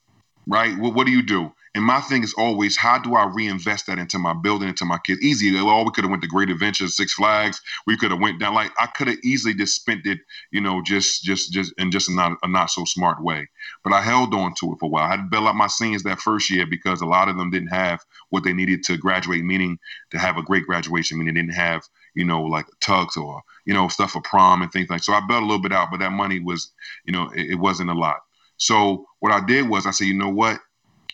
right? 0.47 0.77
What 0.77 0.93
what 0.93 1.05
do 1.05 1.11
you 1.11 1.23
do? 1.23 1.51
And 1.75 1.83
my 1.83 2.01
thing 2.01 2.23
is 2.23 2.35
always, 2.35 2.77
how 2.77 2.99
do 2.99 3.15
I 3.15 3.25
reinvest 3.25 3.87
that 3.87 3.97
into 3.97 4.19
my 4.19 4.33
building, 4.33 4.69
into 4.69 4.85
my 4.85 4.99
kids? 4.99 5.21
Easy. 5.21 5.57
Oh, 5.57 5.83
we 5.83 5.89
could 5.89 6.03
have 6.03 6.11
went 6.11 6.21
to 6.21 6.27
Great 6.27 6.51
Adventures, 6.51 6.95
Six 6.95 7.13
Flags. 7.13 7.59
We 7.87 7.97
could 7.97 8.11
have 8.11 8.19
went 8.19 8.39
down. 8.39 8.53
Like 8.53 8.71
I 8.77 8.85
could 8.85 9.07
have 9.07 9.17
easily 9.23 9.55
just 9.55 9.75
spent 9.75 10.05
it, 10.05 10.19
you 10.51 10.61
know, 10.61 10.83
just 10.83 11.23
just 11.23 11.51
just 11.51 11.73
in 11.79 11.89
just 11.89 12.09
a 12.09 12.13
not 12.13 12.37
a 12.43 12.47
not 12.47 12.69
so 12.69 12.85
smart 12.85 13.23
way. 13.23 13.49
But 13.83 13.91
I 13.93 14.01
held 14.01 14.35
on 14.35 14.53
to 14.59 14.73
it 14.73 14.79
for 14.79 14.85
a 14.85 14.89
while. 14.89 15.05
I 15.05 15.09
had 15.09 15.17
to 15.17 15.29
bail 15.31 15.47
out 15.47 15.55
my 15.55 15.65
seniors 15.65 16.03
that 16.03 16.19
first 16.19 16.51
year 16.51 16.67
because 16.67 17.01
a 17.01 17.07
lot 17.07 17.27
of 17.27 17.37
them 17.37 17.49
didn't 17.49 17.69
have 17.69 18.01
what 18.29 18.43
they 18.43 18.53
needed 18.53 18.83
to 18.83 18.97
graduate, 18.97 19.43
meaning 19.43 19.79
to 20.11 20.19
have 20.19 20.37
a 20.37 20.43
great 20.43 20.67
graduation. 20.67 21.17
Meaning 21.17 21.33
they 21.33 21.41
didn't 21.41 21.55
have, 21.55 21.81
you 22.13 22.23
know, 22.23 22.43
like 22.43 22.67
tugs 22.81 23.17
or 23.17 23.41
you 23.65 23.73
know 23.73 23.87
stuff 23.87 24.11
for 24.11 24.21
prom 24.21 24.61
and 24.61 24.71
things 24.71 24.91
like. 24.91 25.03
So 25.03 25.13
I 25.13 25.21
bailed 25.27 25.41
a 25.41 25.47
little 25.47 25.61
bit 25.61 25.73
out, 25.73 25.89
but 25.89 26.01
that 26.01 26.11
money 26.11 26.39
was, 26.39 26.71
you 27.03 27.13
know, 27.13 27.31
it, 27.31 27.51
it 27.51 27.55
wasn't 27.55 27.89
a 27.89 27.95
lot. 27.95 28.17
So 28.57 29.07
what 29.21 29.31
I 29.31 29.43
did 29.43 29.67
was 29.67 29.87
I 29.87 29.91
said, 29.91 30.05
you 30.05 30.13
know 30.13 30.29
what? 30.29 30.59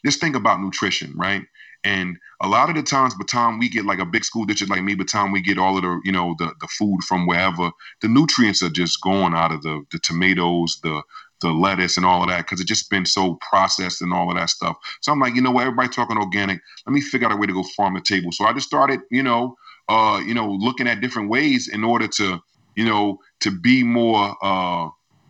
Just 0.06 0.20
think 0.20 0.36
about 0.36 0.62
nutrition, 0.62 1.14
right? 1.16 1.44
And 1.84 2.18
a 2.42 2.48
lot 2.48 2.70
of 2.70 2.76
the 2.76 2.84
times, 2.84 3.16
by 3.16 3.26
time 3.26 3.58
we 3.58 3.70
get 3.70 3.86
like 3.86 4.00
a 4.00 4.06
big 4.06 4.26
school 4.26 4.46
district 4.46 4.72
like 4.72 4.84
me, 4.84 4.96
by 4.96 5.06
time 5.06 5.32
we 5.32 5.42
get 5.42 5.58
all 5.58 5.78
of 5.78 5.84
the, 5.84 6.02
you 6.04 6.12
know, 6.12 6.36
the 6.38 6.54
the 6.60 6.68
food 6.68 7.00
from 7.08 7.26
wherever, 7.26 7.72
the 8.02 8.08
nutrients 8.10 8.62
are 8.62 8.70
just 8.70 9.02
going 9.02 9.34
out 9.34 9.52
of 9.52 9.62
the 9.62 9.84
the 9.92 10.00
tomatoes, 10.00 10.80
the 10.84 11.02
the 11.42 11.52
lettuce 11.52 11.96
and 11.96 12.06
all 12.06 12.22
of 12.22 12.30
that 12.30 12.40
because 12.40 12.60
it's 12.60 12.68
just 12.68 12.90
been 12.90 13.06
so 13.06 13.36
processed 13.50 14.02
and 14.02 14.14
all 14.14 14.30
of 14.30 14.38
that 14.38 14.50
stuff. 14.50 14.78
So 15.02 15.12
I'm 15.12 15.20
like, 15.20 15.36
you 15.36 15.42
know 15.42 15.52
what, 15.52 15.62
everybody 15.62 15.90
talking 15.90 16.18
organic. 16.18 16.60
Let 16.86 16.94
me 16.94 17.02
figure 17.02 17.28
out 17.28 17.34
a 17.34 17.38
way 17.38 17.48
to 17.48 17.54
go 17.54 17.64
farm 17.64 17.94
the 17.94 18.02
table. 18.02 18.32
So 18.32 18.46
I 18.46 18.54
just 18.54 18.68
started, 18.68 19.00
you 19.10 19.24
know, 19.24 19.56
uh, 19.88 20.22
you 20.26 20.34
know, 20.34 20.50
looking 20.52 20.88
at 20.88 21.02
different 21.02 21.30
ways 21.30 21.70
in 21.70 21.84
order 21.84 22.08
to, 22.08 22.40
you 22.76 22.86
know, 22.86 23.20
to 23.42 23.52
be 23.52 23.84
more 23.84 24.36
uh 24.42 24.90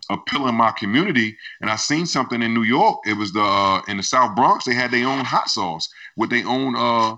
appealing 0.09 0.55
my 0.55 0.71
community. 0.71 1.37
And 1.61 1.69
I 1.69 1.75
seen 1.75 2.05
something 2.05 2.41
in 2.41 2.53
New 2.53 2.63
York. 2.63 2.99
It 3.05 3.17
was 3.17 3.31
the 3.33 3.41
uh, 3.41 3.81
in 3.87 3.97
the 3.97 4.03
South 4.03 4.35
Bronx. 4.35 4.65
They 4.65 4.73
had 4.73 4.91
their 4.91 5.07
own 5.07 5.25
hot 5.25 5.49
sauce 5.49 5.87
with 6.17 6.29
their 6.29 6.47
own 6.47 6.75
uh 6.75 7.15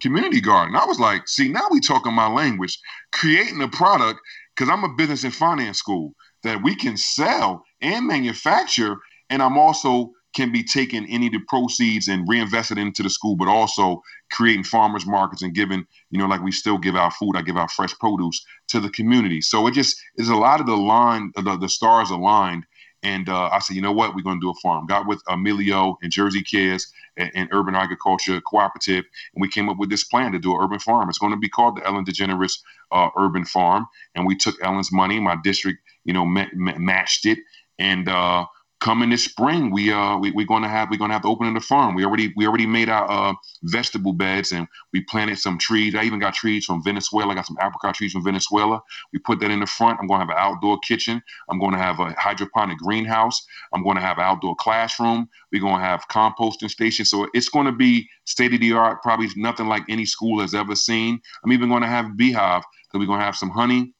community 0.00 0.40
garden. 0.40 0.74
I 0.76 0.84
was 0.84 0.98
like, 0.98 1.28
see, 1.28 1.48
now 1.48 1.68
we 1.70 1.80
talking 1.80 2.12
my 2.12 2.28
language, 2.28 2.78
creating 3.12 3.62
a 3.62 3.68
product 3.68 4.20
because 4.54 4.68
I'm 4.68 4.84
a 4.84 4.94
business 4.94 5.24
and 5.24 5.34
finance 5.34 5.78
school 5.78 6.12
that 6.42 6.62
we 6.62 6.74
can 6.74 6.96
sell 6.96 7.62
and 7.80 8.06
manufacture. 8.06 8.96
And 9.30 9.42
I'm 9.42 9.56
also 9.56 10.10
can 10.34 10.50
be 10.50 10.62
taking 10.62 11.06
any 11.06 11.26
of 11.26 11.32
the 11.32 11.40
proceeds 11.48 12.08
and 12.08 12.28
reinvested 12.28 12.78
into 12.78 13.02
the 13.02 13.10
school, 13.10 13.36
but 13.36 13.48
also 13.48 14.02
creating 14.30 14.64
farmers 14.64 15.06
markets 15.06 15.42
and 15.42 15.54
giving, 15.54 15.86
you 16.10 16.18
know, 16.18 16.26
like 16.26 16.42
we 16.42 16.52
still 16.52 16.78
give 16.78 16.96
out 16.96 17.12
food, 17.12 17.36
I 17.36 17.42
give 17.42 17.56
out 17.56 17.70
fresh 17.70 17.96
produce 17.98 18.44
to 18.68 18.80
the 18.80 18.90
community. 18.90 19.40
So 19.40 19.66
it 19.66 19.72
just 19.72 20.00
is 20.16 20.28
a 20.28 20.36
lot 20.36 20.60
of 20.60 20.66
the 20.66 20.76
line, 20.76 21.32
the, 21.36 21.56
the 21.56 21.68
stars 21.68 22.10
aligned. 22.10 22.64
And 23.02 23.28
uh, 23.28 23.50
I 23.52 23.58
said, 23.58 23.74
you 23.74 23.82
know 23.82 23.92
what, 23.92 24.14
we're 24.14 24.22
going 24.22 24.40
to 24.40 24.44
do 24.44 24.50
a 24.50 24.60
farm. 24.62 24.86
Got 24.86 25.08
with 25.08 25.22
Emilio 25.28 25.98
and 26.02 26.12
Jersey 26.12 26.42
Kids 26.42 26.92
and, 27.16 27.30
and, 27.34 27.48
Urban 27.52 27.74
Agriculture 27.74 28.40
Cooperative, 28.40 29.04
and 29.34 29.42
we 29.42 29.48
came 29.48 29.68
up 29.68 29.76
with 29.76 29.90
this 29.90 30.04
plan 30.04 30.32
to 30.32 30.38
do 30.38 30.52
an 30.52 30.62
urban 30.62 30.78
farm. 30.78 31.08
It's 31.08 31.18
going 31.18 31.32
to 31.32 31.38
be 31.38 31.48
called 31.48 31.76
the 31.76 31.86
Ellen 31.86 32.04
DeGeneres 32.04 32.60
uh, 32.92 33.08
Urban 33.18 33.44
Farm. 33.44 33.86
And 34.14 34.24
we 34.24 34.36
took 34.36 34.54
Ellen's 34.64 34.92
money, 34.92 35.18
my 35.18 35.36
district, 35.42 35.80
you 36.04 36.12
know, 36.12 36.24
ma- 36.24 36.46
ma- 36.54 36.78
matched 36.78 37.26
it, 37.26 37.40
and 37.78 38.08
uh, 38.08 38.46
coming 38.82 39.10
this 39.10 39.24
spring, 39.24 39.70
we 39.70 39.92
uh 39.92 40.18
we, 40.18 40.32
we're 40.32 40.44
gonna 40.44 40.68
have 40.68 40.90
we're 40.90 40.98
gonna 40.98 41.12
have 41.12 41.22
to 41.22 41.28
open 41.28 41.46
in 41.46 41.54
the 41.54 41.60
farm. 41.60 41.94
We 41.94 42.04
already 42.04 42.32
we 42.36 42.46
already 42.48 42.66
made 42.66 42.88
our 42.88 43.08
uh, 43.08 43.34
vegetable 43.62 44.12
beds 44.12 44.50
and 44.50 44.66
we 44.92 45.02
planted 45.02 45.38
some 45.38 45.56
trees. 45.56 45.94
I 45.94 46.02
even 46.02 46.18
got 46.18 46.34
trees 46.34 46.64
from 46.64 46.82
Venezuela. 46.82 47.30
I 47.30 47.36
got 47.36 47.46
some 47.46 47.58
apricot 47.62 47.94
trees 47.94 48.12
from 48.12 48.24
Venezuela. 48.24 48.82
We 49.12 49.20
put 49.20 49.38
that 49.38 49.52
in 49.52 49.60
the 49.60 49.66
front. 49.66 50.00
I'm 50.00 50.08
gonna 50.08 50.24
have 50.24 50.30
an 50.30 50.36
outdoor 50.36 50.80
kitchen. 50.80 51.22
I'm 51.48 51.60
gonna 51.60 51.78
have 51.78 52.00
a 52.00 52.12
hydroponic 52.18 52.78
greenhouse. 52.78 53.40
I'm 53.72 53.84
gonna 53.84 54.00
have 54.00 54.18
an 54.18 54.24
outdoor 54.24 54.56
classroom. 54.56 55.28
We're 55.52 55.62
gonna 55.62 55.84
have 55.84 56.08
composting 56.08 56.68
station. 56.68 57.04
So 57.04 57.28
it's 57.34 57.48
gonna 57.48 57.72
be 57.72 58.08
state 58.24 58.52
of 58.52 58.60
the 58.60 58.72
art. 58.72 59.00
Probably 59.02 59.28
nothing 59.36 59.68
like 59.68 59.84
any 59.88 60.06
school 60.06 60.40
has 60.40 60.54
ever 60.54 60.74
seen. 60.74 61.20
I'm 61.44 61.52
even 61.52 61.68
gonna 61.68 61.86
have 61.86 62.06
a 62.06 62.14
beehive 62.14 62.64
because 62.88 62.98
we're 62.98 63.12
gonna 63.12 63.24
have 63.24 63.36
some 63.36 63.50
honey 63.50 63.94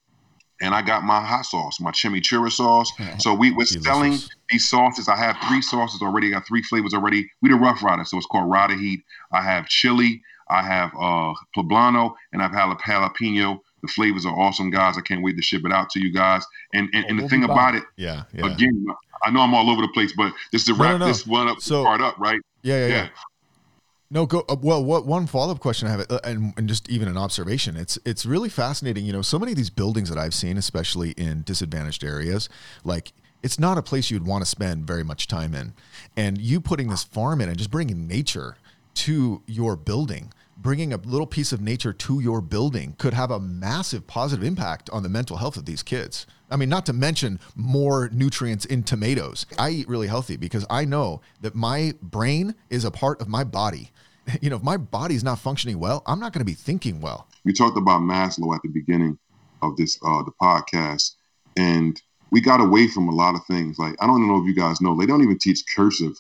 and 0.63 0.75
I 0.75 0.81
got 0.81 1.03
my 1.03 1.21
hot 1.21 1.45
sauce, 1.45 1.81
my 1.81 1.91
chimichurri 1.91 2.51
sauce. 2.51 2.93
So 3.19 3.35
we 3.35 3.53
were 3.53 3.65
selling 3.67 4.19
these 4.49 4.69
sauces. 4.69 5.09
I 5.09 5.17
have 5.17 5.37
three 5.47 5.61
sauces 5.61 6.01
already. 6.03 6.29
I 6.29 6.31
got 6.31 6.47
three 6.47 6.63
flavors 6.63 6.95
already. 6.95 7.31
We 7.43 7.51
the 7.51 7.57
Rough 7.57 7.83
Rider, 7.83 8.05
so 8.05 8.17
it's 8.17 8.27
called 8.27 8.51
Rider 8.51 8.75
Heat. 8.75 9.03
I 9.33 9.43
have 9.43 9.69
chili, 9.69 10.23
I 10.49 10.63
have 10.63 10.91
uh 10.95 11.35
poblano, 11.57 12.15
and 12.33 12.43
I've 12.43 12.53
jalapeno. 12.53 13.61
The 13.83 13.89
flavors 13.89 14.25
are 14.25 14.39
awesome, 14.39 14.71
guys. 14.71 14.97
I 14.97 15.01
can't 15.03 15.23
wait 15.23 15.37
to 15.37 15.43
ship 15.43 15.63
it 15.65 15.73
out 15.73 15.91
to 15.91 16.01
you 16.01 16.13
guys. 16.13 16.45
And 16.73 16.89
and, 16.95 17.05
and 17.07 17.19
the 17.19 17.29
thing 17.29 17.45
about 17.45 17.75
it, 17.75 17.85
yeah, 17.97 18.25
yeah, 18.33 18.47
again, 18.47 18.87
I 19.23 19.31
know 19.31 19.41
I'm 19.41 19.55
all 19.55 19.69
over 19.69 19.83
the 19.83 19.89
place, 19.89 20.13
but 20.17 20.33
just 20.53 20.67
to 20.67 20.75
wrap 20.75 20.93
no, 20.93 20.99
no, 20.99 20.99
no. 20.99 21.07
this 21.07 21.27
one 21.27 21.49
up, 21.49 21.61
so, 21.61 21.85
part 21.85 22.01
up, 22.01 22.19
right? 22.19 22.41
Yeah, 22.63 22.79
yeah, 22.79 22.87
yeah. 22.87 22.95
yeah. 22.95 23.09
No, 24.13 24.27
go 24.27 24.45
uh, 24.47 24.57
well. 24.61 24.85
What 24.85 25.07
one 25.07 25.27
follow 25.27 25.53
up 25.53 25.61
question 25.61 25.89
I 25.89 25.93
have, 25.93 26.07
uh, 26.11 26.21
and, 26.23 26.53
and 26.59 26.69
just 26.69 26.87
even 26.91 27.09
an 27.09 27.17
observation. 27.17 27.79
It's 27.79 27.99
it's 28.05 28.27
really 28.27 28.51
fascinating. 28.51 29.07
You 29.07 29.15
know, 29.15 29.23
so 29.23 29.39
many 29.39 29.53
of 29.53 29.57
these 29.57 29.71
buildings 29.71 30.11
that 30.11 30.19
I've 30.19 30.35
seen, 30.35 30.59
especially 30.59 31.13
in 31.13 31.43
disadvantaged 31.45 32.05
areas, 32.05 32.51
like 32.85 33.15
it's 33.43 33.59
not 33.59 33.79
a 33.79 33.83
place 33.83 34.11
you'd 34.11 34.27
want 34.27 34.45
to 34.45 34.51
spend 34.51 34.87
very 34.87 35.03
much 35.03 35.29
time 35.29 35.55
in. 35.55 35.73
And 36.15 36.37
you 36.39 36.61
putting 36.61 36.89
this 36.89 37.05
farm 37.05 37.41
in 37.41 37.49
and 37.49 37.57
just 37.57 37.71
bringing 37.71 38.07
nature 38.07 38.59
to 38.97 39.43
your 39.47 39.77
building, 39.77 40.31
bringing 40.59 40.93
a 40.93 40.99
little 40.99 41.27
piece 41.27 41.51
of 41.51 41.63
nature 41.63 41.95
to 41.95 42.21
your 42.21 42.43
building 42.43 42.95
could 42.99 43.15
have 43.15 43.31
a 43.31 43.41
massive 43.41 44.07
positive 44.07 44.45
impact 44.45 44.91
on 44.91 45.03
the 45.03 45.09
mental 45.09 45.39
health 45.39 45.57
of 45.57 45.65
these 45.65 45.83
kids. 45.83 46.27
I 46.53 46.57
mean, 46.57 46.69
not 46.69 46.87
to 46.87 46.93
mention 46.93 47.41
more 47.57 48.11
nutrients 48.13 48.65
in 48.65 48.83
tomatoes. 48.83 49.47
I 49.59 49.71
eat 49.71 49.89
really 49.89 50.07
healthy 50.07 50.37
because 50.37 50.67
I 50.69 50.85
know 50.85 51.21
that 51.41 51.55
my 51.55 51.95
brain 52.03 52.55
is 52.71 52.85
a 52.85 52.91
part 52.91 53.21
of 53.21 53.29
my 53.29 53.43
body 53.43 53.91
you 54.41 54.51
know, 54.51 54.57
if 54.57 54.63
my 54.63 54.77
body's 54.77 55.25
not 55.25 55.39
functioning 55.39 55.79
well, 55.79 56.03
I'm 56.07 56.21
not 56.21 56.33
going 56.33 56.41
to 56.41 56.51
be 56.51 56.55
thinking 56.55 57.01
well. 57.01 57.29
We 57.45 57.53
talked 57.53 57.77
about 57.77 58.03
Maslow 58.03 58.55
at 58.55 58.63
the 58.63 58.69
beginning 58.69 59.19
of 59.63 59.77
this 59.77 59.99
uh, 60.05 60.23
the 60.23 60.33
podcast, 60.41 61.13
and 61.57 62.01
we 62.31 62.41
got 62.41 62.61
away 62.61 62.89
from 62.89 63.09
a 63.09 63.15
lot 63.15 63.35
of 63.35 63.45
things. 63.47 63.79
Like 63.79 63.97
I 64.01 64.07
don't 64.07 64.27
know 64.27 64.41
if 64.41 64.47
you 64.47 64.55
guys 64.55 64.81
know, 64.81 64.97
they 64.97 65.07
don't 65.07 65.23
even 65.23 65.39
teach 65.39 65.63
cursive 65.75 66.13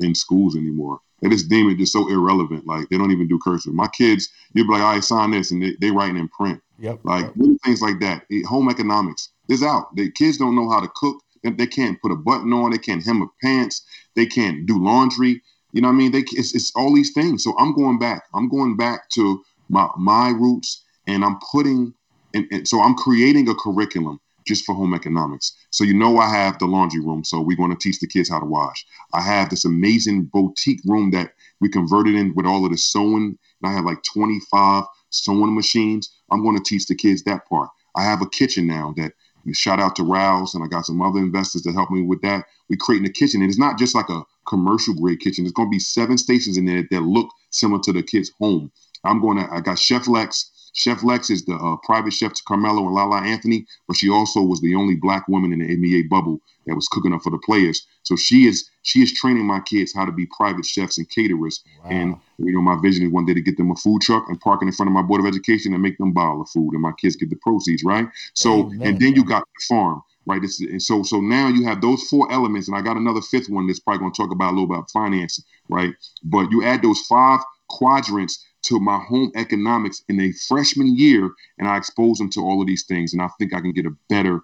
in 0.00 0.14
schools 0.14 0.56
anymore. 0.56 1.00
They 1.22 1.28
just 1.28 1.48
deem 1.48 1.70
it 1.70 1.78
just 1.78 1.92
so 1.92 2.08
irrelevant. 2.08 2.66
Like 2.66 2.88
they 2.88 2.98
don't 2.98 3.12
even 3.12 3.28
do 3.28 3.38
cursive. 3.38 3.72
My 3.72 3.88
kids, 3.88 4.28
you'd 4.52 4.66
be 4.66 4.72
like, 4.72 4.82
"I 4.82 4.94
right, 4.94 5.04
sign 5.04 5.30
this," 5.30 5.52
and 5.52 5.62
they, 5.62 5.76
they 5.80 5.90
writing 5.90 6.16
in 6.16 6.28
print. 6.28 6.60
Yep. 6.80 7.00
Like 7.04 7.26
yep. 7.36 7.58
things 7.64 7.80
like 7.80 8.00
that. 8.00 8.26
Home 8.46 8.68
economics 8.68 9.30
is 9.48 9.62
out. 9.62 9.94
The 9.94 10.10
kids 10.10 10.36
don't 10.36 10.56
know 10.56 10.68
how 10.68 10.80
to 10.80 10.90
cook. 10.96 11.22
They 11.44 11.66
can't 11.66 12.00
put 12.02 12.12
a 12.12 12.16
button 12.16 12.52
on. 12.52 12.72
They 12.72 12.78
can't 12.78 13.04
hem 13.04 13.22
a 13.22 13.26
pants. 13.40 13.82
They 14.16 14.26
can't 14.26 14.66
do 14.66 14.82
laundry. 14.82 15.42
You 15.72 15.80
know 15.80 15.88
what 15.88 15.94
I 15.94 15.96
mean? 15.96 16.12
They, 16.12 16.24
it's, 16.32 16.54
it's 16.54 16.70
all 16.76 16.94
these 16.94 17.12
things. 17.12 17.42
So 17.42 17.56
I'm 17.58 17.74
going 17.74 17.98
back. 17.98 18.24
I'm 18.34 18.48
going 18.48 18.76
back 18.76 19.08
to 19.10 19.42
my 19.68 19.88
my 19.96 20.30
roots, 20.30 20.82
and 21.06 21.24
I'm 21.24 21.38
putting, 21.52 21.94
and, 22.34 22.46
and 22.50 22.68
so 22.68 22.82
I'm 22.82 22.94
creating 22.94 23.48
a 23.48 23.54
curriculum 23.54 24.20
just 24.46 24.64
for 24.64 24.74
home 24.74 24.94
economics. 24.94 25.52
So 25.70 25.84
you 25.84 25.94
know 25.94 26.18
I 26.18 26.28
have 26.28 26.58
the 26.58 26.66
laundry 26.66 27.00
room, 27.00 27.24
so 27.24 27.40
we're 27.40 27.56
going 27.56 27.70
to 27.70 27.76
teach 27.76 28.00
the 28.00 28.06
kids 28.06 28.30
how 28.30 28.40
to 28.40 28.46
wash. 28.46 28.84
I 29.12 29.20
have 29.20 29.50
this 29.50 29.64
amazing 29.64 30.24
boutique 30.24 30.80
room 30.84 31.10
that 31.12 31.32
we 31.60 31.68
converted 31.68 32.14
in 32.14 32.34
with 32.34 32.46
all 32.46 32.64
of 32.64 32.72
the 32.72 32.78
sewing. 32.78 33.38
And 33.62 33.70
I 33.70 33.72
have 33.72 33.84
like 33.84 34.02
25 34.02 34.84
sewing 35.10 35.54
machines. 35.54 36.10
I'm 36.30 36.42
going 36.42 36.56
to 36.56 36.62
teach 36.62 36.86
the 36.86 36.94
kids 36.94 37.22
that 37.24 37.48
part. 37.48 37.70
I 37.94 38.04
have 38.04 38.22
a 38.22 38.28
kitchen 38.28 38.66
now 38.66 38.94
that 38.96 39.12
shout 39.52 39.80
out 39.80 39.96
to 39.96 40.04
Rouse 40.04 40.54
and 40.54 40.62
I 40.62 40.68
got 40.68 40.86
some 40.86 41.02
other 41.02 41.18
investors 41.18 41.62
to 41.62 41.72
help 41.72 41.90
me 41.90 42.02
with 42.02 42.22
that. 42.22 42.44
We're 42.70 42.76
creating 42.76 43.08
a 43.08 43.12
kitchen 43.12 43.42
and 43.42 43.50
it's 43.50 43.58
not 43.58 43.78
just 43.78 43.94
like 43.94 44.08
a 44.08 44.22
commercial 44.46 44.94
grade 44.94 45.20
kitchen. 45.20 45.44
There's 45.44 45.52
going 45.52 45.68
to 45.68 45.74
be 45.74 45.78
seven 45.78 46.16
stations 46.16 46.56
in 46.56 46.64
there 46.64 46.84
that 46.90 47.00
look 47.00 47.28
similar 47.50 47.80
to 47.82 47.92
the 47.92 48.02
kid's 48.02 48.30
home. 48.40 48.70
I'm 49.04 49.20
going 49.20 49.38
to, 49.38 49.52
I 49.52 49.60
got 49.60 49.78
Chef 49.78 50.06
Lex. 50.06 50.51
Chef 50.72 51.02
Lex 51.04 51.30
is 51.30 51.44
the 51.44 51.54
uh, 51.54 51.76
private 51.84 52.12
chef 52.12 52.32
to 52.32 52.42
Carmelo 52.46 52.86
and 52.86 52.94
Lala 52.94 53.22
Anthony, 53.22 53.66
but 53.86 53.96
she 53.96 54.08
also 54.08 54.40
was 54.40 54.60
the 54.60 54.74
only 54.74 54.96
black 54.96 55.28
woman 55.28 55.52
in 55.52 55.58
the 55.58 55.76
NBA 55.76 56.08
bubble 56.08 56.40
that 56.66 56.74
was 56.74 56.88
cooking 56.88 57.12
up 57.12 57.22
for 57.22 57.30
the 57.30 57.38
players. 57.38 57.86
So 58.04 58.16
she 58.16 58.46
is 58.46 58.68
she 58.82 59.00
is 59.00 59.12
training 59.12 59.44
my 59.44 59.60
kids 59.60 59.94
how 59.94 60.04
to 60.04 60.12
be 60.12 60.26
private 60.36 60.64
chefs 60.64 60.98
and 60.98 61.08
caterers. 61.10 61.62
Wow. 61.84 61.90
And 61.90 62.16
you 62.38 62.52
know, 62.52 62.62
my 62.62 62.80
vision 62.80 63.06
is 63.06 63.12
one 63.12 63.26
day 63.26 63.34
to 63.34 63.40
get 63.40 63.56
them 63.56 63.70
a 63.70 63.76
food 63.76 64.00
truck 64.02 64.28
and 64.28 64.40
park 64.40 64.62
it 64.62 64.66
in 64.66 64.72
front 64.72 64.88
of 64.88 64.94
my 64.94 65.02
board 65.02 65.20
of 65.20 65.26
education 65.26 65.74
and 65.74 65.82
make 65.82 65.98
them 65.98 66.12
buy 66.12 66.22
all 66.22 66.38
the 66.38 66.50
food, 66.52 66.72
and 66.72 66.82
my 66.82 66.92
kids 67.00 67.16
get 67.16 67.30
the 67.30 67.36
proceeds, 67.36 67.84
right? 67.84 68.06
So, 68.34 68.66
Amen. 68.66 68.88
and 68.88 69.00
then 69.00 69.14
you 69.14 69.24
got 69.24 69.42
the 69.42 69.64
farm 69.68 70.02
right? 70.26 70.42
It's, 70.44 70.60
and 70.60 70.80
so 70.80 71.02
so 71.02 71.20
now 71.20 71.48
you 71.48 71.64
have 71.64 71.80
those 71.80 72.02
four 72.04 72.30
elements, 72.32 72.68
and 72.68 72.76
I 72.76 72.80
got 72.80 72.96
another 72.96 73.20
fifth 73.20 73.48
one 73.48 73.66
that's 73.66 73.80
probably 73.80 74.00
going 74.00 74.12
to 74.12 74.22
talk 74.22 74.32
about 74.32 74.52
a 74.52 74.54
little 74.54 74.72
about 74.72 74.90
finance, 74.90 75.42
right? 75.68 75.94
But 76.22 76.50
you 76.50 76.64
add 76.64 76.82
those 76.82 77.00
five 77.00 77.40
quadrants 77.72 78.46
to 78.66 78.78
my 78.78 78.98
home 78.98 79.32
economics 79.34 80.02
in 80.08 80.20
a 80.20 80.32
freshman 80.32 80.96
year, 80.96 81.30
and 81.58 81.66
I 81.66 81.76
expose 81.76 82.18
them 82.18 82.30
to 82.30 82.40
all 82.40 82.60
of 82.60 82.68
these 82.68 82.84
things, 82.84 83.12
and 83.12 83.20
I 83.20 83.28
think 83.38 83.52
I 83.52 83.60
can 83.60 83.72
get 83.72 83.86
a 83.86 83.96
better 84.08 84.42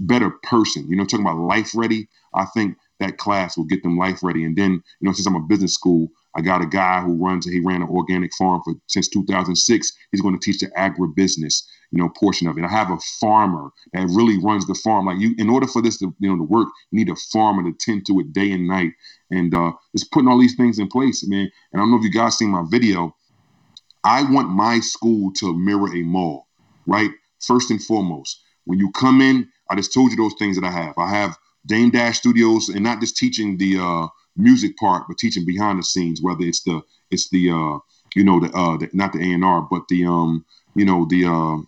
better 0.00 0.30
person. 0.42 0.88
You 0.88 0.96
know, 0.96 1.04
talking 1.04 1.24
about 1.24 1.38
life 1.38 1.70
ready. 1.74 2.08
I 2.34 2.44
think 2.46 2.76
that 2.98 3.18
class 3.18 3.56
will 3.56 3.64
get 3.64 3.82
them 3.82 3.96
life 3.96 4.22
ready. 4.22 4.44
And 4.44 4.56
then, 4.56 4.72
you 4.72 4.82
know, 5.06 5.12
since 5.12 5.26
I'm 5.26 5.36
a 5.36 5.40
business 5.40 5.74
school, 5.74 6.08
I 6.36 6.42
got 6.42 6.62
a 6.62 6.66
guy 6.66 7.00
who 7.00 7.14
runs, 7.14 7.46
he 7.46 7.60
ran 7.60 7.82
an 7.82 7.88
organic 7.88 8.32
farm 8.34 8.60
for 8.64 8.74
since 8.86 9.08
2006. 9.08 9.92
He's 10.12 10.20
going 10.20 10.38
to 10.38 10.40
teach 10.40 10.60
the 10.60 10.68
agribusiness, 10.78 11.62
you 11.90 11.98
know, 11.98 12.08
portion 12.08 12.46
of 12.48 12.56
it. 12.56 12.64
I 12.64 12.68
have 12.68 12.90
a 12.90 12.98
farmer 13.20 13.70
that 13.92 14.06
really 14.06 14.38
runs 14.38 14.66
the 14.66 14.74
farm. 14.74 15.06
Like 15.06 15.18
you, 15.18 15.34
in 15.38 15.50
order 15.50 15.66
for 15.66 15.82
this 15.82 15.98
to, 15.98 16.14
you 16.18 16.30
know, 16.30 16.36
to 16.36 16.44
work, 16.44 16.68
you 16.90 16.98
need 16.98 17.10
a 17.10 17.16
farmer 17.16 17.62
to 17.62 17.76
tend 17.78 18.06
to 18.06 18.20
it 18.20 18.32
day 18.32 18.52
and 18.52 18.68
night. 18.68 18.92
And 19.30 19.54
uh, 19.54 19.72
just 19.96 20.10
putting 20.12 20.28
all 20.28 20.38
these 20.38 20.56
things 20.56 20.78
in 20.78 20.88
place, 20.88 21.26
man. 21.26 21.50
And 21.72 21.80
I 21.80 21.84
don't 21.84 21.90
know 21.90 21.98
if 21.98 22.04
you 22.04 22.12
guys 22.12 22.38
seen 22.38 22.50
my 22.50 22.64
video. 22.68 23.14
I 24.04 24.22
want 24.30 24.48
my 24.48 24.80
school 24.80 25.32
to 25.34 25.56
mirror 25.56 25.94
a 25.94 26.02
mall, 26.02 26.46
right? 26.86 27.10
First 27.40 27.70
and 27.70 27.82
foremost, 27.82 28.40
when 28.64 28.78
you 28.78 28.90
come 28.92 29.20
in, 29.20 29.48
I 29.70 29.76
just 29.76 29.92
told 29.92 30.10
you 30.10 30.16
those 30.16 30.34
things 30.38 30.58
that 30.58 30.66
I 30.66 30.70
have. 30.70 30.94
I 30.98 31.10
have 31.10 31.36
Dame 31.66 31.90
Dash 31.90 32.18
Studios, 32.18 32.68
and 32.68 32.82
not 32.82 33.00
just 33.00 33.16
teaching 33.16 33.58
the 33.58 33.78
uh, 33.78 34.06
music 34.36 34.76
part, 34.78 35.04
but 35.08 35.18
teaching 35.18 35.44
behind 35.44 35.78
the 35.78 35.82
scenes, 35.82 36.22
whether 36.22 36.42
it's 36.42 36.62
the 36.62 36.80
it's 37.10 37.28
the 37.30 37.50
uh, 37.50 37.78
you 38.14 38.24
know 38.24 38.40
the, 38.40 38.50
uh, 38.56 38.76
the 38.78 38.88
not 38.92 39.12
the 39.12 39.20
A 39.20 39.34
and 39.34 39.44
R, 39.44 39.62
but 39.70 39.82
the 39.88 40.06
um 40.06 40.44
you 40.74 40.84
know 40.84 41.06
the 41.08 41.24
uh, 41.26 41.58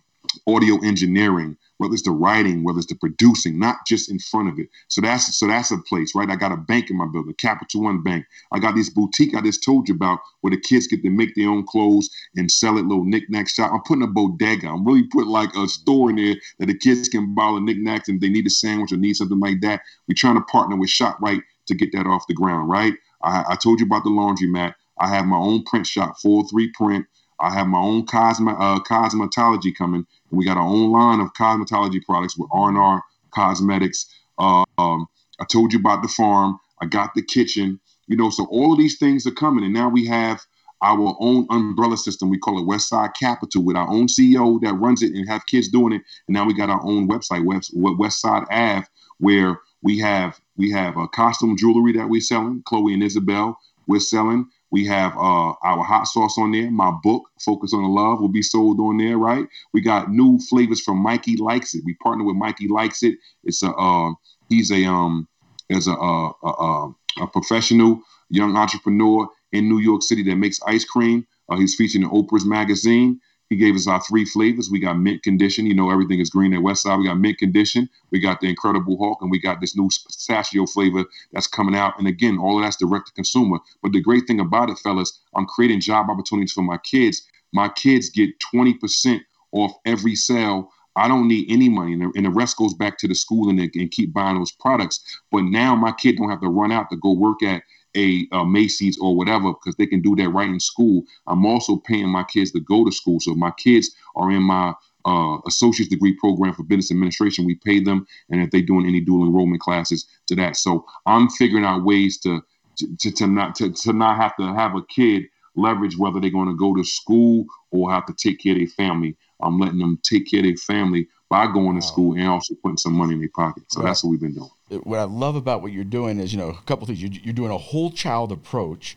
audio 0.47 0.79
engineering, 0.83 1.57
whether 1.77 1.93
it's 1.93 2.03
the 2.03 2.11
writing, 2.11 2.63
whether 2.63 2.79
it's 2.79 2.87
the 2.87 2.95
producing, 2.95 3.59
not 3.59 3.77
just 3.87 4.09
in 4.11 4.19
front 4.19 4.49
of 4.49 4.59
it. 4.59 4.69
So 4.87 5.01
that's 5.01 5.37
so 5.37 5.47
that's 5.47 5.71
a 5.71 5.77
place, 5.77 6.15
right? 6.15 6.29
I 6.29 6.35
got 6.35 6.51
a 6.51 6.57
bank 6.57 6.89
in 6.89 6.97
my 6.97 7.07
building, 7.07 7.33
Capital 7.35 7.83
One 7.83 8.03
Bank. 8.03 8.25
I 8.51 8.59
got 8.59 8.75
this 8.75 8.89
boutique 8.89 9.35
I 9.35 9.41
just 9.41 9.63
told 9.63 9.89
you 9.89 9.95
about 9.95 10.19
where 10.41 10.51
the 10.51 10.59
kids 10.59 10.87
get 10.87 11.03
to 11.03 11.09
make 11.09 11.35
their 11.35 11.49
own 11.49 11.65
clothes 11.65 12.09
and 12.35 12.51
sell 12.51 12.77
it, 12.77 12.85
little 12.85 13.05
knickknack 13.05 13.49
shop. 13.49 13.71
I'm 13.73 13.81
putting 13.83 14.03
a 14.03 14.07
bodega. 14.07 14.67
I'm 14.69 14.85
really 14.85 15.03
putting 15.03 15.29
like 15.29 15.55
a 15.55 15.67
store 15.67 16.09
in 16.09 16.17
there 16.17 16.35
that 16.59 16.67
the 16.67 16.77
kids 16.77 17.09
can 17.09 17.33
buy 17.35 17.51
the 17.53 17.61
knickknacks 17.61 18.09
and 18.09 18.21
they 18.21 18.29
need 18.29 18.47
a 18.47 18.51
sandwich 18.51 18.91
or 18.91 18.97
need 18.97 19.15
something 19.15 19.39
like 19.39 19.61
that. 19.61 19.81
We're 20.07 20.15
trying 20.15 20.35
to 20.35 20.41
partner 20.41 20.75
with 20.75 20.89
ShopRite 20.89 21.41
to 21.67 21.75
get 21.75 21.91
that 21.93 22.07
off 22.07 22.27
the 22.27 22.33
ground, 22.33 22.69
right? 22.69 22.93
I, 23.23 23.45
I 23.49 23.55
told 23.55 23.79
you 23.79 23.85
about 23.85 24.03
the 24.03 24.09
laundromat. 24.09 24.75
I 24.99 25.07
have 25.09 25.25
my 25.25 25.37
own 25.37 25.63
print 25.63 25.87
shop, 25.87 26.19
403 26.21 26.71
Print. 26.71 27.05
I 27.39 27.53
have 27.53 27.67
my 27.67 27.79
own 27.79 28.01
uh, 28.03 28.79
cosmetology 28.79 29.75
coming, 29.75 30.05
and 30.31 30.37
we 30.37 30.45
got 30.45 30.57
our 30.57 30.67
own 30.67 30.91
line 30.91 31.19
of 31.19 31.33
cosmetology 31.33 32.03
products 32.03 32.37
with 32.37 32.49
R&R 32.51 33.03
Cosmetics. 33.31 34.07
Uh, 34.37 34.63
um, 34.77 35.07
I 35.39 35.45
told 35.45 35.73
you 35.73 35.79
about 35.79 36.01
the 36.01 36.07
farm. 36.07 36.59
I 36.81 36.85
got 36.85 37.13
the 37.15 37.21
kitchen. 37.21 37.79
You 38.07 38.17
know, 38.17 38.29
so 38.29 38.45
all 38.45 38.73
of 38.73 38.77
these 38.77 38.97
things 38.97 39.25
are 39.25 39.31
coming, 39.31 39.63
and 39.63 39.73
now 39.73 39.89
we 39.89 40.05
have 40.07 40.41
our 40.83 41.15
own 41.19 41.47
umbrella 41.49 41.97
system. 41.97 42.29
We 42.29 42.37
call 42.37 42.59
it 42.59 42.67
Westside 42.67 43.13
Capital 43.17 43.63
with 43.63 43.77
our 43.77 43.89
own 43.89 44.07
CEO 44.07 44.61
that 44.61 44.73
runs 44.73 45.01
it 45.01 45.13
and 45.13 45.27
have 45.29 45.45
kids 45.45 45.69
doing 45.69 45.93
it. 45.93 46.01
And 46.27 46.35
now 46.35 46.45
we 46.45 46.53
got 46.53 46.69
our 46.69 46.83
own 46.83 47.07
website, 47.07 47.45
West, 47.45 47.75
Westside 47.75 48.45
Ave, 48.51 48.85
where 49.19 49.59
we 49.81 49.97
have 49.99 50.39
we 50.57 50.71
have 50.71 50.97
a 50.97 51.07
costume 51.07 51.55
jewelry 51.57 51.93
that 51.93 52.09
we're 52.09 52.21
selling. 52.21 52.63
Chloe 52.65 52.93
and 52.93 53.03
Isabel, 53.03 53.57
we're 53.87 53.99
selling. 53.99 54.49
We 54.73 54.87
have 54.87 55.15
uh, 55.15 55.53
our 55.63 55.83
hot 55.83 56.07
sauce 56.07 56.35
on 56.39 56.51
there. 56.51 56.71
My 56.71 56.89
book, 57.03 57.29
Focus 57.45 57.75
on 57.75 57.83
the 57.83 57.89
Love, 57.89 58.19
will 58.19 58.27
be 58.27 58.41
sold 58.41 58.79
on 58.79 58.97
there, 58.97 59.19
right? 59.19 59.45
We 59.71 59.81
got 59.81 60.09
new 60.09 60.39
flavors 60.49 60.81
from 60.81 60.97
Mikey 60.97 61.37
Likes 61.37 61.75
It. 61.75 61.83
We 61.85 61.93
partner 62.01 62.23
with 62.23 62.37
Mikey 62.37 62.69
Likes 62.69 63.03
It. 63.03 63.19
It's 63.43 63.61
a 63.61 63.69
uh, 63.69 64.13
he's 64.49 64.71
a 64.71 64.83
um 64.85 65.27
as 65.69 65.85
a, 65.85 65.91
a, 65.91 66.31
a, 66.43 66.95
a 67.21 67.27
professional 67.27 68.01
young 68.31 68.57
entrepreneur 68.57 69.29
in 69.51 69.69
New 69.69 69.77
York 69.77 70.01
City 70.01 70.23
that 70.23 70.37
makes 70.37 70.59
ice 70.65 70.85
cream. 70.85 71.27
Uh, 71.49 71.57
he's 71.57 71.75
featured 71.75 72.01
in 72.01 72.09
Oprah's 72.09 72.43
magazine. 72.45 73.21
He 73.53 73.59
gave 73.59 73.75
us 73.75 73.85
our 73.85 74.01
three 74.01 74.25
flavors. 74.25 74.71
We 74.71 74.79
got 74.79 74.97
mint 74.97 75.21
condition. 75.21 75.67
You 75.67 75.75
know, 75.75 75.91
everything 75.91 76.19
is 76.19 76.31
green 76.31 76.55
at 76.55 76.61
Westside. 76.61 76.97
We 76.97 77.05
got 77.05 77.19
mint 77.19 77.37
condition. 77.37 77.87
We 78.09 78.19
got 78.19 78.41
the 78.41 78.49
Incredible 78.49 78.97
Hulk, 78.97 79.21
and 79.21 79.29
we 79.29 79.39
got 79.39 79.61
this 79.61 79.77
new 79.77 79.87
pistachio 79.87 80.65
flavor 80.65 81.05
that's 81.31 81.45
coming 81.45 81.75
out. 81.75 81.93
And 81.99 82.07
again, 82.07 82.39
all 82.39 82.57
of 82.57 82.63
that's 82.63 82.77
direct 82.77 83.07
to 83.07 83.13
consumer. 83.13 83.59
But 83.83 83.91
the 83.91 84.01
great 84.01 84.25
thing 84.25 84.39
about 84.39 84.71
it, 84.71 84.79
fellas, 84.79 85.19
I'm 85.35 85.45
creating 85.45 85.81
job 85.81 86.09
opportunities 86.09 86.51
for 86.51 86.63
my 86.63 86.77
kids. 86.79 87.21
My 87.51 87.69
kids 87.69 88.09
get 88.09 88.31
20% 88.39 89.21
off 89.51 89.73
every 89.85 90.15
sale 90.15 90.71
I 90.95 91.07
don't 91.07 91.27
need 91.27 91.49
any 91.49 91.69
money, 91.69 91.93
and 91.93 92.25
the, 92.25 92.29
rest 92.29 92.57
goes 92.57 92.75
back 92.75 92.99
to 92.99 93.07
the 93.07 93.15
school 93.15 93.49
and, 93.49 93.59
and 93.59 93.91
keep 93.91 94.13
buying 94.13 94.37
those 94.37 94.51
products. 94.51 95.03
But 95.31 95.43
now 95.43 95.75
my 95.75 95.91
kid 95.91 96.17
don't 96.17 96.29
have 96.29 96.41
to 96.41 96.49
run 96.49 96.71
out 96.71 96.91
to 96.91 96.97
go 96.97 97.13
work 97.13 97.41
at 97.41 97.63
a, 97.95 98.27
a 98.31 98.45
Macy's 98.45 98.97
or 98.99 99.15
whatever 99.15 99.53
because 99.53 99.75
they 99.75 99.85
can 99.85 100.01
do 100.01 100.15
that 100.15 100.29
right 100.29 100.49
in 100.49 100.59
school. 100.59 101.03
I'm 101.27 101.45
also 101.45 101.77
paying 101.77 102.09
my 102.09 102.23
kids 102.23 102.51
to 102.51 102.59
go 102.59 102.85
to 102.85 102.91
school, 102.91 103.19
so 103.19 103.35
my 103.35 103.51
kids 103.51 103.91
are 104.15 104.31
in 104.31 104.43
my 104.43 104.73
uh, 105.05 105.37
associate's 105.47 105.89
degree 105.89 106.15
program 106.15 106.53
for 106.53 106.63
business 106.63 106.91
administration. 106.91 107.45
We 107.45 107.55
pay 107.55 107.79
them, 107.79 108.07
and 108.29 108.41
if 108.41 108.51
they're 108.51 108.61
doing 108.61 108.87
any 108.87 109.01
dual 109.01 109.25
enrollment 109.25 109.61
classes 109.61 110.07
to 110.27 110.35
that, 110.35 110.55
so 110.55 110.85
I'm 111.05 111.29
figuring 111.29 111.65
out 111.65 111.83
ways 111.83 112.19
to 112.19 112.41
to, 112.77 112.95
to, 112.97 113.11
to 113.11 113.27
not 113.27 113.55
to, 113.55 113.71
to 113.71 113.93
not 113.93 114.17
have 114.17 114.35
to 114.37 114.53
have 114.53 114.75
a 114.75 114.83
kid 114.85 115.23
leverage 115.55 115.97
whether 115.97 116.19
they're 116.19 116.31
going 116.31 116.47
to 116.47 116.55
go 116.55 116.75
to 116.75 116.83
school 116.83 117.45
or 117.71 117.91
have 117.91 118.05
to 118.07 118.13
take 118.13 118.39
care 118.39 118.53
of 118.53 118.59
their 118.59 118.67
family. 118.67 119.15
I'm 119.41 119.59
letting 119.59 119.79
them 119.79 119.99
take 120.03 120.29
care 120.29 120.39
of 120.39 120.45
their 120.45 120.55
family 120.55 121.07
by 121.29 121.47
going 121.47 121.75
to 121.75 121.81
school 121.85 122.13
and 122.13 122.27
also 122.27 122.55
putting 122.55 122.77
some 122.77 122.93
money 122.93 123.13
in 123.13 123.19
their 123.19 123.29
pocket. 123.29 123.63
So 123.67 123.81
right. 123.81 123.87
that's 123.87 124.03
what 124.03 124.11
we've 124.11 124.21
been 124.21 124.33
doing. 124.33 124.49
What 124.83 124.99
I 124.99 125.03
love 125.03 125.35
about 125.35 125.61
what 125.61 125.71
you're 125.71 125.83
doing 125.83 126.19
is, 126.19 126.33
you 126.33 126.39
know, 126.39 126.49
a 126.49 126.61
couple 126.63 126.85
things. 126.87 127.01
You're, 127.01 127.11
you're 127.11 127.33
doing 127.33 127.51
a 127.51 127.57
whole 127.57 127.91
child 127.91 128.31
approach. 128.31 128.95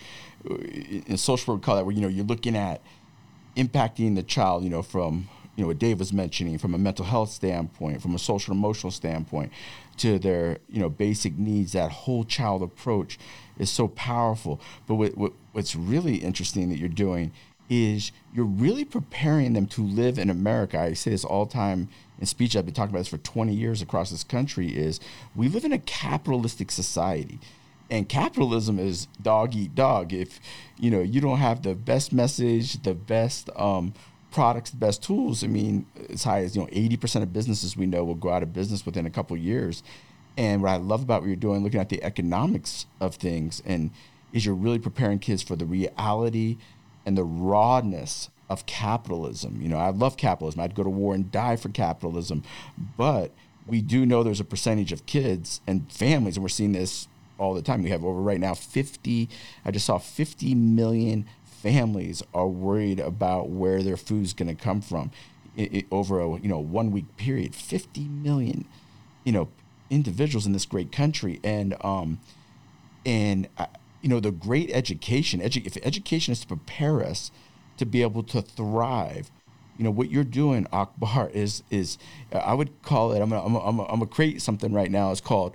Uh, 0.48 0.54
in 0.54 1.16
social 1.16 1.54
work, 1.54 1.62
call 1.62 1.76
that 1.76 1.84
where 1.84 1.94
you 1.94 2.00
know 2.00 2.08
you're 2.08 2.24
looking 2.24 2.56
at 2.56 2.80
impacting 3.56 4.14
the 4.14 4.22
child, 4.22 4.62
you 4.62 4.70
know, 4.70 4.82
from 4.82 5.28
you 5.56 5.62
know 5.62 5.68
what 5.68 5.78
Dave 5.78 5.98
was 5.98 6.12
mentioning, 6.12 6.58
from 6.58 6.74
a 6.74 6.78
mental 6.78 7.04
health 7.04 7.30
standpoint, 7.30 8.02
from 8.02 8.14
a 8.14 8.18
social 8.18 8.52
emotional 8.52 8.90
standpoint, 8.90 9.52
to 9.96 10.18
their 10.18 10.58
you 10.68 10.80
know 10.80 10.88
basic 10.88 11.38
needs. 11.38 11.72
That 11.72 11.90
whole 11.90 12.24
child 12.24 12.62
approach 12.62 13.18
is 13.58 13.70
so 13.70 13.88
powerful. 13.88 14.60
But 14.86 14.96
what, 14.96 15.16
what, 15.16 15.32
what's 15.52 15.74
really 15.74 16.16
interesting 16.16 16.68
that 16.68 16.78
you're 16.78 16.88
doing 16.88 17.32
is 17.68 18.12
you're 18.32 18.44
really 18.44 18.84
preparing 18.84 19.54
them 19.54 19.66
to 19.66 19.82
live 19.82 20.18
in 20.18 20.30
America. 20.30 20.78
I 20.78 20.92
say 20.92 21.10
this 21.10 21.24
all 21.24 21.46
time 21.46 21.88
in 22.18 22.26
speech. 22.26 22.56
I've 22.56 22.64
been 22.64 22.74
talking 22.74 22.90
about 22.90 23.00
this 23.00 23.08
for 23.08 23.18
20 23.18 23.54
years 23.54 23.82
across 23.82 24.10
this 24.10 24.24
country. 24.24 24.76
Is 24.76 25.00
we 25.34 25.48
live 25.48 25.64
in 25.64 25.72
a 25.72 25.78
capitalistic 25.78 26.70
society, 26.70 27.38
and 27.90 28.08
capitalism 28.08 28.78
is 28.78 29.06
dog 29.20 29.54
eat 29.54 29.74
dog. 29.74 30.12
If 30.12 30.40
you 30.78 30.90
know 30.90 31.00
you 31.00 31.20
don't 31.20 31.38
have 31.38 31.62
the 31.62 31.74
best 31.74 32.12
message, 32.12 32.82
the 32.82 32.94
best 32.94 33.50
um, 33.56 33.94
products, 34.30 34.70
the 34.70 34.76
best 34.76 35.02
tools. 35.02 35.42
I 35.42 35.46
mean, 35.46 35.86
as 36.10 36.24
high 36.24 36.42
as 36.42 36.54
you 36.54 36.62
know, 36.62 36.68
80% 36.68 37.22
of 37.22 37.32
businesses 37.32 37.76
we 37.76 37.86
know 37.86 38.04
will 38.04 38.14
go 38.14 38.30
out 38.30 38.42
of 38.42 38.52
business 38.52 38.84
within 38.84 39.06
a 39.06 39.10
couple 39.10 39.36
years. 39.36 39.82
And 40.36 40.62
what 40.62 40.70
I 40.70 40.76
love 40.76 41.02
about 41.02 41.22
what 41.22 41.28
you're 41.28 41.36
doing, 41.36 41.64
looking 41.64 41.80
at 41.80 41.88
the 41.88 42.02
economics 42.04 42.84
of 43.00 43.14
things, 43.14 43.62
and 43.64 43.90
is 44.34 44.44
you're 44.44 44.54
really 44.54 44.78
preparing 44.78 45.18
kids 45.18 45.42
for 45.42 45.56
the 45.56 45.64
reality 45.64 46.58
and 47.06 47.16
the 47.16 47.24
rawness 47.24 48.28
of 48.48 48.66
capitalism. 48.66 49.60
You 49.60 49.68
know, 49.68 49.78
I 49.78 49.90
love 49.90 50.16
capitalism. 50.16 50.60
I'd 50.60 50.74
go 50.74 50.82
to 50.82 50.90
war 50.90 51.14
and 51.14 51.30
die 51.30 51.56
for 51.56 51.68
capitalism. 51.68 52.42
But 52.96 53.32
we 53.66 53.82
do 53.82 54.06
know 54.06 54.22
there's 54.22 54.40
a 54.40 54.44
percentage 54.44 54.92
of 54.92 55.06
kids 55.06 55.60
and 55.66 55.90
families, 55.90 56.36
and 56.36 56.44
we're 56.44 56.48
seeing 56.48 56.72
this 56.72 57.08
all 57.38 57.54
the 57.54 57.62
time. 57.62 57.82
We 57.82 57.90
have 57.90 58.04
over 58.04 58.20
right 58.20 58.40
now 58.40 58.54
50, 58.54 59.28
I 59.64 59.70
just 59.70 59.86
saw 59.86 59.98
50 59.98 60.54
million 60.54 61.26
families 61.44 62.22
are 62.32 62.46
worried 62.46 63.00
about 63.00 63.48
where 63.48 63.82
their 63.82 63.96
food's 63.96 64.32
going 64.32 64.54
to 64.54 64.62
come 64.62 64.80
from 64.80 65.10
it, 65.56 65.74
it, 65.74 65.86
over 65.90 66.20
a 66.20 66.38
you 66.38 66.48
know 66.48 66.58
one 66.58 66.92
week 66.92 67.16
period. 67.16 67.54
50 67.54 68.04
million, 68.08 68.66
you 69.24 69.32
know, 69.32 69.48
individuals 69.90 70.46
in 70.46 70.52
this 70.52 70.66
great 70.66 70.92
country, 70.92 71.40
and 71.42 71.74
um, 71.82 72.20
and 73.04 73.48
I, 73.58 73.68
you 74.02 74.08
know, 74.08 74.20
the 74.20 74.30
great 74.30 74.70
education, 74.70 75.40
edu- 75.40 75.66
if 75.66 75.76
education 75.78 76.32
is 76.32 76.40
to 76.40 76.46
prepare 76.46 77.02
us 77.04 77.30
to 77.78 77.86
be 77.86 78.02
able 78.02 78.22
to 78.24 78.42
thrive, 78.42 79.30
you 79.78 79.84
know, 79.84 79.90
what 79.90 80.10
you're 80.10 80.24
doing, 80.24 80.66
Akbar, 80.72 81.30
is, 81.30 81.62
is 81.70 81.98
I 82.32 82.54
would 82.54 82.82
call 82.82 83.12
it, 83.12 83.20
I'm 83.20 83.30
going 83.30 83.42
I'm 83.44 83.56
I'm 83.56 83.80
I'm 83.80 84.00
to 84.00 84.06
create 84.06 84.40
something 84.42 84.72
right 84.72 84.90
now. 84.90 85.10
It's 85.12 85.20
called 85.20 85.54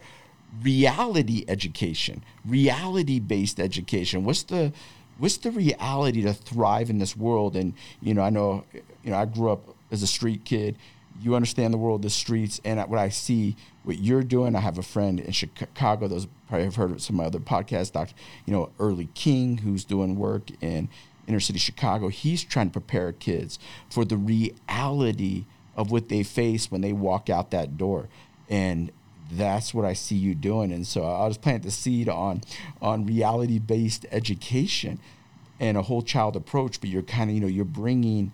reality 0.62 1.46
education, 1.48 2.24
reality 2.46 3.20
based 3.20 3.60
education. 3.60 4.24
What's 4.24 4.44
the, 4.44 4.74
what's 5.18 5.38
the 5.38 5.52
reality 5.52 6.22
to 6.24 6.34
thrive 6.34 6.90
in 6.90 7.00
this 7.00 7.16
world? 7.18 7.56
And, 7.56 7.74
you 8.02 8.14
know, 8.14 8.22
I 8.22 8.30
know, 8.30 8.64
you 8.74 9.12
know, 9.12 9.18
I 9.18 9.26
grew 9.26 9.52
up 9.52 9.76
as 9.92 10.04
a 10.04 10.08
street 10.08 10.46
kid 10.46 10.78
you 11.22 11.36
understand 11.36 11.74
the 11.74 11.78
world, 11.78 12.02
the 12.02 12.10
streets, 12.10 12.60
and 12.64 12.80
what 12.90 13.00
I 13.00 13.10
see, 13.10 13.56
what 13.84 14.00
you're 14.00 14.24
doing. 14.24 14.56
I 14.56 14.60
have 14.60 14.78
a 14.78 14.84
friend 14.84 15.20
in 15.20 15.32
Chicago. 15.32 16.08
Those 16.08 16.28
probably 16.48 16.66
have 16.66 16.76
heard 16.76 16.92
of 16.92 17.02
some 17.02 17.16
of 17.16 17.18
my 17.20 17.26
other 17.26 17.40
podcasts. 17.40 17.92
Doctor, 17.92 18.16
you 18.46 18.54
know, 18.54 18.72
Early 18.80 19.10
King, 19.14 19.60
who's 19.60 19.84
doing 19.84 20.16
work 20.16 20.50
in 20.62 20.90
inner 21.32 21.40
city 21.40 21.58
of 21.58 21.62
Chicago. 21.62 22.10
He's 22.10 22.44
trying 22.44 22.68
to 22.68 22.74
prepare 22.74 23.12
kids 23.12 23.58
for 23.90 24.06
the 24.06 24.18
reality 24.18 25.46
of 25.76 25.92
what 25.92 26.10
they 26.10 26.24
face 26.24 26.70
when 26.70 26.82
they 26.82 26.94
walk 26.94 27.30
out 27.30 27.52
that 27.52 27.78
door, 27.78 28.10
and 28.50 28.92
that's 29.32 29.74
what 29.74 29.86
I 29.86 29.94
see 29.94 30.16
you 30.16 30.36
doing. 30.36 30.72
And 30.72 30.86
so 30.86 31.04
I'll 31.04 31.30
just 31.30 31.42
plant 31.42 31.64
the 31.64 31.72
seed 31.72 32.10
on 32.10 32.42
on 32.82 33.06
reality 33.06 33.60
based 33.60 34.06
education 34.12 35.00
and 35.60 35.78
a 35.78 35.84
whole 35.84 36.02
child 36.02 36.36
approach. 36.36 36.82
But 36.82 36.90
you're 36.90 37.02
kind 37.02 37.30
of 37.30 37.36
you 37.36 37.42
know 37.42 37.48
you're 37.48 37.66
bringing 37.66 38.32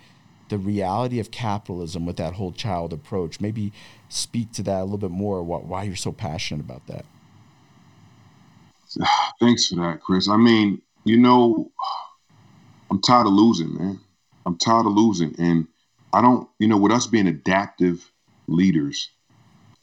the 0.50 0.58
reality 0.58 1.20
of 1.20 1.30
capitalism 1.30 2.06
with 2.06 2.18
that 2.18 2.34
whole 2.34 2.52
child 2.52 2.94
approach. 2.94 3.40
Maybe 3.40 3.74
speak 4.10 4.52
to 4.54 4.64
that 4.64 4.82
a 4.82 4.84
little 4.84 4.98
bit 4.98 5.12
more. 5.12 5.44
Why 5.44 5.84
you're 5.84 5.96
so 5.96 6.12
passionate 6.12 6.62
about 6.62 6.88
that? 6.88 7.06
Thanks 9.40 9.68
for 9.68 9.76
that, 9.76 10.02
Chris. 10.02 10.30
I 10.30 10.38
mean, 10.38 10.82
you 11.04 11.18
know, 11.18 11.72
I'm 12.90 13.02
tired 13.02 13.28
of 13.28 13.34
losing, 13.34 13.74
man. 13.74 14.00
I'm 14.46 14.58
tired 14.58 14.86
of 14.86 14.94
losing, 14.94 15.36
and 15.40 15.68
I 16.14 16.22
don't, 16.22 16.48
you 16.60 16.68
know, 16.68 16.78
with 16.78 16.92
us 16.92 17.08
being 17.08 17.28
adaptive 17.28 18.10
leaders, 18.48 19.10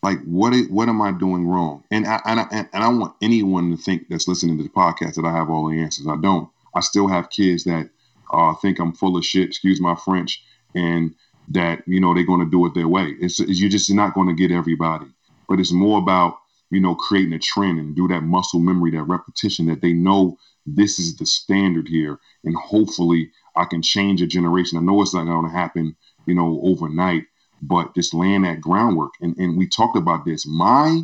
like 0.02 0.22
what 0.24 0.54
what 0.70 0.88
am 0.88 1.02
I 1.02 1.12
doing 1.12 1.46
wrong? 1.46 1.84
And 1.90 2.06
I 2.06 2.20
and 2.24 2.40
I, 2.40 2.46
and 2.50 2.68
I 2.72 2.88
want 2.88 3.14
anyone 3.22 3.70
to 3.70 3.76
think 3.76 4.08
that's 4.08 4.28
listening 4.28 4.56
to 4.56 4.62
the 4.62 4.68
podcast 4.70 5.16
that 5.16 5.24
I 5.24 5.32
have 5.32 5.50
all 5.50 5.68
the 5.68 5.80
answers. 5.80 6.06
I 6.06 6.16
don't. 6.16 6.48
I 6.74 6.80
still 6.80 7.08
have 7.08 7.30
kids 7.30 7.64
that 7.64 7.90
uh, 8.32 8.54
think 8.54 8.78
I'm 8.78 8.92
full 8.92 9.16
of 9.16 9.24
shit. 9.24 9.48
Excuse 9.48 9.80
my 9.80 9.94
French 9.94 10.42
and 10.74 11.14
that 11.48 11.82
you 11.86 12.00
know 12.00 12.14
they're 12.14 12.26
going 12.26 12.44
to 12.44 12.50
do 12.50 12.64
it 12.66 12.74
their 12.74 12.88
way. 12.88 13.14
It's, 13.20 13.38
you're 13.38 13.70
just 13.70 13.92
not 13.92 14.14
going 14.14 14.28
to 14.28 14.34
get 14.34 14.54
everybody, 14.54 15.06
but 15.48 15.60
it's 15.60 15.72
more 15.72 15.98
about 15.98 16.38
you 16.70 16.80
know 16.80 16.94
creating 16.94 17.32
a 17.32 17.38
trend 17.38 17.78
and 17.78 17.94
do 17.94 18.08
that 18.08 18.22
muscle 18.22 18.60
memory, 18.60 18.90
that 18.92 19.02
repetition, 19.04 19.66
that 19.66 19.82
they 19.82 19.92
know 19.92 20.38
this 20.66 20.98
is 20.98 21.16
the 21.16 21.26
standard 21.26 21.88
here, 21.88 22.18
and 22.42 22.56
hopefully 22.56 23.30
I 23.56 23.64
can 23.64 23.82
change 23.82 24.22
a 24.22 24.26
generation. 24.26 24.78
I 24.78 24.82
know 24.82 25.00
it's 25.02 25.14
not 25.14 25.24
going 25.24 25.46
to 25.46 25.56
happen, 25.56 25.96
you 26.26 26.34
know, 26.34 26.60
overnight, 26.62 27.24
but 27.62 27.94
just 27.94 28.14
laying 28.14 28.42
that 28.42 28.60
groundwork. 28.60 29.12
And 29.20 29.36
and 29.38 29.56
we 29.56 29.68
talked 29.68 29.96
about 29.96 30.24
this. 30.24 30.46
My 30.46 31.02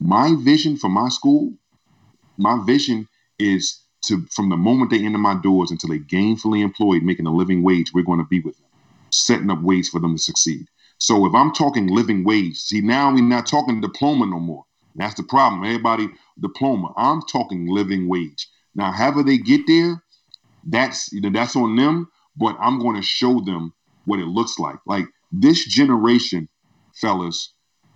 my 0.00 0.34
vision 0.38 0.76
for 0.76 0.88
my 0.88 1.08
school, 1.08 1.54
my 2.36 2.62
vision 2.64 3.08
is 3.38 3.82
to 4.02 4.26
from 4.30 4.48
the 4.48 4.56
moment 4.56 4.90
they 4.90 5.04
enter 5.04 5.18
my 5.18 5.34
doors 5.34 5.70
until 5.70 5.90
they 5.90 5.98
gainfully 5.98 6.62
employed, 6.62 7.02
making 7.02 7.26
a 7.26 7.32
living 7.34 7.62
wage, 7.62 7.92
we're 7.92 8.04
going 8.04 8.18
to 8.18 8.28
be 8.28 8.40
with 8.40 8.56
them, 8.58 8.68
setting 9.10 9.50
up 9.50 9.62
ways 9.62 9.88
for 9.88 10.00
them 10.00 10.16
to 10.16 10.22
succeed. 10.22 10.66
So 10.98 11.26
if 11.26 11.34
I'm 11.34 11.52
talking 11.52 11.88
living 11.88 12.24
wage, 12.24 12.56
see 12.56 12.80
now 12.80 13.12
we're 13.12 13.22
not 13.22 13.46
talking 13.46 13.80
diploma 13.80 14.26
no 14.26 14.40
more. 14.40 14.64
That's 14.94 15.14
the 15.14 15.24
problem. 15.24 15.64
Everybody 15.64 16.08
diploma. 16.40 16.92
I'm 16.96 17.20
talking 17.22 17.66
living 17.66 18.08
wage. 18.08 18.48
Now, 18.76 18.92
however 18.92 19.22
they 19.22 19.38
get 19.38 19.66
there, 19.66 20.02
that's 20.64 21.12
you 21.12 21.20
know 21.20 21.30
that's 21.30 21.56
on 21.56 21.76
them. 21.76 22.08
But 22.36 22.56
I'm 22.60 22.78
going 22.78 22.96
to 22.96 23.02
show 23.02 23.40
them 23.40 23.72
what 24.04 24.20
it 24.20 24.26
looks 24.26 24.58
like. 24.58 24.76
Like 24.86 25.06
this 25.32 25.66
generation, 25.66 26.48
fellas, 26.94 27.52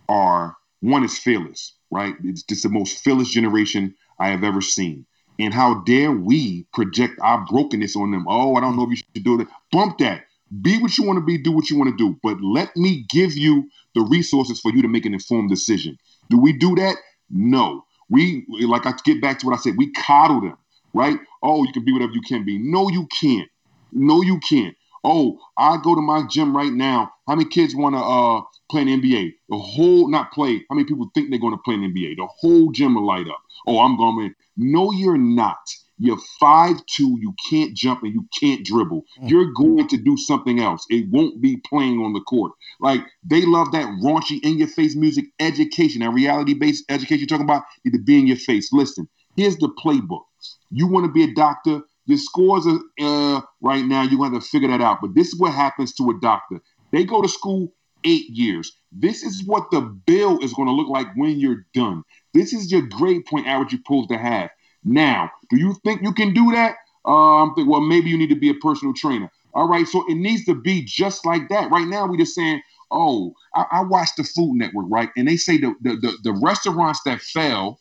are 0.08 0.56
one 0.80 1.04
is 1.04 1.18
fearless, 1.18 1.74
right? 1.90 2.14
It's 2.24 2.42
just 2.42 2.62
the 2.62 2.70
most 2.70 3.04
fearless 3.04 3.28
generation 3.28 3.94
I 4.18 4.28
have 4.30 4.42
ever 4.42 4.62
seen. 4.62 5.06
And 5.38 5.54
how 5.54 5.82
dare 5.82 6.12
we 6.12 6.66
project 6.72 7.18
our 7.20 7.44
brokenness 7.46 7.96
on 7.96 8.10
them? 8.10 8.26
Oh, 8.28 8.56
I 8.56 8.60
don't 8.60 8.76
know 8.76 8.84
if 8.84 8.90
you 8.90 8.96
should 8.96 9.24
do 9.24 9.38
that. 9.38 9.48
Bump 9.72 9.98
that. 9.98 10.24
Be 10.60 10.80
what 10.80 10.98
you 10.98 11.04
want 11.04 11.18
to 11.18 11.24
be, 11.24 11.38
do 11.38 11.52
what 11.52 11.70
you 11.70 11.78
want 11.78 11.90
to 11.90 11.96
do. 11.96 12.18
But 12.22 12.42
let 12.42 12.76
me 12.76 13.06
give 13.08 13.36
you 13.36 13.68
the 13.94 14.02
resources 14.02 14.60
for 14.60 14.72
you 14.72 14.82
to 14.82 14.88
make 14.88 15.06
an 15.06 15.14
informed 15.14 15.48
decision. 15.48 15.96
Do 16.28 16.38
we 16.38 16.52
do 16.52 16.74
that? 16.76 16.96
No. 17.30 17.84
We 18.08 18.44
like 18.66 18.86
I 18.86 18.92
get 19.04 19.22
back 19.22 19.38
to 19.38 19.46
what 19.46 19.58
I 19.58 19.62
said, 19.62 19.76
we 19.76 19.92
coddle 19.92 20.40
them, 20.40 20.56
right? 20.94 21.18
Oh, 21.42 21.64
you 21.64 21.72
can 21.72 21.84
be 21.84 21.92
whatever 21.92 22.12
you 22.12 22.22
can 22.22 22.44
be. 22.44 22.58
No, 22.58 22.88
you 22.88 23.06
can't. 23.20 23.48
No, 23.92 24.22
you 24.22 24.40
can't. 24.40 24.76
Oh, 25.02 25.38
I 25.56 25.78
go 25.82 25.94
to 25.94 26.02
my 26.02 26.24
gym 26.28 26.54
right 26.54 26.72
now. 26.72 27.12
How 27.26 27.34
many 27.34 27.48
kids 27.48 27.74
want 27.74 27.94
to 27.94 28.00
uh, 28.00 28.42
play 28.70 28.82
an 28.82 29.00
NBA? 29.00 29.32
The 29.48 29.56
whole, 29.56 30.08
not 30.10 30.32
play. 30.32 30.64
How 30.68 30.74
many 30.74 30.86
people 30.86 31.10
think 31.14 31.30
they're 31.30 31.38
going 31.38 31.56
to 31.56 31.62
play 31.64 31.74
an 31.74 31.82
NBA? 31.82 32.16
The 32.16 32.26
whole 32.26 32.70
gym 32.70 32.94
will 32.94 33.06
light 33.06 33.26
up. 33.26 33.40
Oh, 33.66 33.80
I'm 33.80 33.96
going 33.96 34.28
to. 34.28 34.34
No, 34.56 34.92
you're 34.92 35.16
not. 35.16 35.58
You're 35.98 36.18
five 36.38 36.84
two. 36.86 37.18
You 37.20 37.34
can't 37.50 37.74
jump 37.74 38.02
and 38.02 38.12
you 38.12 38.26
can't 38.38 38.64
dribble. 38.64 39.04
Mm. 39.22 39.30
You're 39.30 39.52
going 39.52 39.86
to 39.88 39.98
do 39.98 40.16
something 40.16 40.58
else. 40.58 40.86
It 40.88 41.08
won't 41.10 41.42
be 41.42 41.58
playing 41.58 42.00
on 42.00 42.14
the 42.14 42.20
court. 42.20 42.52
Like 42.80 43.02
they 43.22 43.44
love 43.44 43.72
that 43.72 43.86
raunchy, 44.02 44.40
in 44.42 44.58
your 44.58 44.68
face 44.68 44.96
music 44.96 45.26
education, 45.38 46.00
that 46.00 46.10
reality 46.10 46.54
based 46.54 46.84
education 46.88 47.18
you're 47.18 47.26
talking 47.26 47.44
about. 47.44 47.64
Need 47.84 47.92
to 47.92 48.02
be 48.02 48.18
in 48.18 48.26
your 48.26 48.38
face. 48.38 48.72
Listen, 48.72 49.08
here's 49.36 49.58
the 49.58 49.68
playbook. 49.82 50.22
You 50.70 50.86
want 50.86 51.06
to 51.06 51.12
be 51.12 51.24
a 51.24 51.34
doctor. 51.34 51.82
Your 52.06 52.18
scores 52.18 52.66
are 52.66 52.80
uh, 53.00 53.40
right 53.60 53.84
now. 53.84 54.02
You're 54.02 54.18
going 54.18 54.32
to 54.32 54.40
figure 54.40 54.68
that 54.68 54.80
out. 54.80 54.98
But 55.00 55.14
this 55.14 55.28
is 55.28 55.38
what 55.38 55.52
happens 55.52 55.94
to 55.94 56.10
a 56.10 56.20
doctor. 56.20 56.60
They 56.92 57.04
go 57.04 57.22
to 57.22 57.28
school 57.28 57.72
eight 58.04 58.28
years. 58.30 58.72
This 58.92 59.22
is 59.22 59.44
what 59.44 59.70
the 59.70 59.80
bill 59.80 60.38
is 60.40 60.52
going 60.52 60.68
to 60.68 60.74
look 60.74 60.88
like 60.88 61.08
when 61.16 61.38
you're 61.38 61.66
done. 61.74 62.02
This 62.34 62.52
is 62.52 62.72
your 62.72 62.82
grade 62.82 63.24
point 63.26 63.46
average 63.46 63.72
you're 63.72 63.80
supposed 63.84 64.08
to 64.10 64.18
have. 64.18 64.50
Now, 64.84 65.30
do 65.50 65.58
you 65.58 65.74
think 65.84 66.02
you 66.02 66.12
can 66.12 66.32
do 66.32 66.50
that? 66.52 66.76
I'm 67.04 67.54
thinking, 67.54 67.70
well, 67.70 67.80
maybe 67.80 68.10
you 68.10 68.18
need 68.18 68.28
to 68.30 68.38
be 68.38 68.50
a 68.50 68.54
personal 68.54 68.94
trainer. 68.94 69.30
All 69.52 69.68
right, 69.68 69.86
so 69.86 70.04
it 70.08 70.14
needs 70.14 70.44
to 70.44 70.54
be 70.54 70.84
just 70.84 71.26
like 71.26 71.48
that. 71.48 71.70
Right 71.70 71.86
now, 71.86 72.06
we're 72.06 72.18
just 72.18 72.34
saying, 72.34 72.62
oh, 72.90 73.34
I, 73.54 73.64
I 73.72 73.82
watched 73.82 74.16
the 74.16 74.24
Food 74.24 74.54
Network, 74.54 74.86
right? 74.88 75.10
And 75.16 75.26
they 75.26 75.36
say 75.36 75.58
the, 75.58 75.74
the, 75.80 75.96
the, 75.96 76.18
the 76.22 76.32
restaurants 76.32 77.00
that 77.04 77.20
fail 77.20 77.80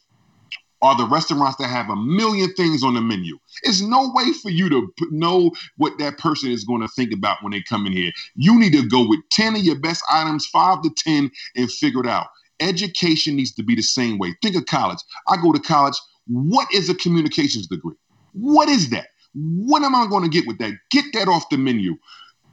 are 0.81 0.95
the 0.95 1.05
restaurants 1.05 1.57
that 1.57 1.67
have 1.67 1.89
a 1.89 1.95
million 1.95 2.53
things 2.53 2.83
on 2.83 2.93
the 2.93 3.01
menu. 3.01 3.37
It's 3.63 3.81
no 3.81 4.11
way 4.13 4.31
for 4.41 4.49
you 4.49 4.69
to 4.69 4.93
know 5.11 5.51
what 5.77 5.97
that 5.99 6.17
person 6.17 6.51
is 6.51 6.63
going 6.63 6.81
to 6.81 6.87
think 6.87 7.13
about 7.13 7.37
when 7.41 7.51
they 7.51 7.61
come 7.61 7.85
in 7.85 7.93
here. 7.93 8.11
You 8.35 8.57
need 8.57 8.73
to 8.73 8.87
go 8.87 9.07
with 9.07 9.19
10 9.31 9.55
of 9.55 9.61
your 9.61 9.79
best 9.79 10.03
items, 10.11 10.45
five 10.47 10.81
to 10.83 10.89
10, 10.95 11.31
and 11.55 11.71
figure 11.71 12.01
it 12.01 12.07
out. 12.07 12.27
Education 12.59 13.35
needs 13.35 13.53
to 13.53 13.63
be 13.63 13.75
the 13.75 13.81
same 13.81 14.17
way. 14.17 14.35
Think 14.41 14.55
of 14.55 14.65
college. 14.65 14.99
I 15.27 15.37
go 15.41 15.51
to 15.51 15.59
college. 15.59 15.95
What 16.27 16.67
is 16.73 16.89
a 16.89 16.95
communications 16.95 17.67
degree? 17.67 17.95
What 18.33 18.69
is 18.69 18.89
that? 18.91 19.07
What 19.33 19.83
am 19.83 19.95
I 19.95 20.07
going 20.07 20.23
to 20.23 20.29
get 20.29 20.47
with 20.47 20.59
that? 20.59 20.73
Get 20.91 21.05
that 21.13 21.27
off 21.27 21.49
the 21.49 21.57
menu. 21.57 21.97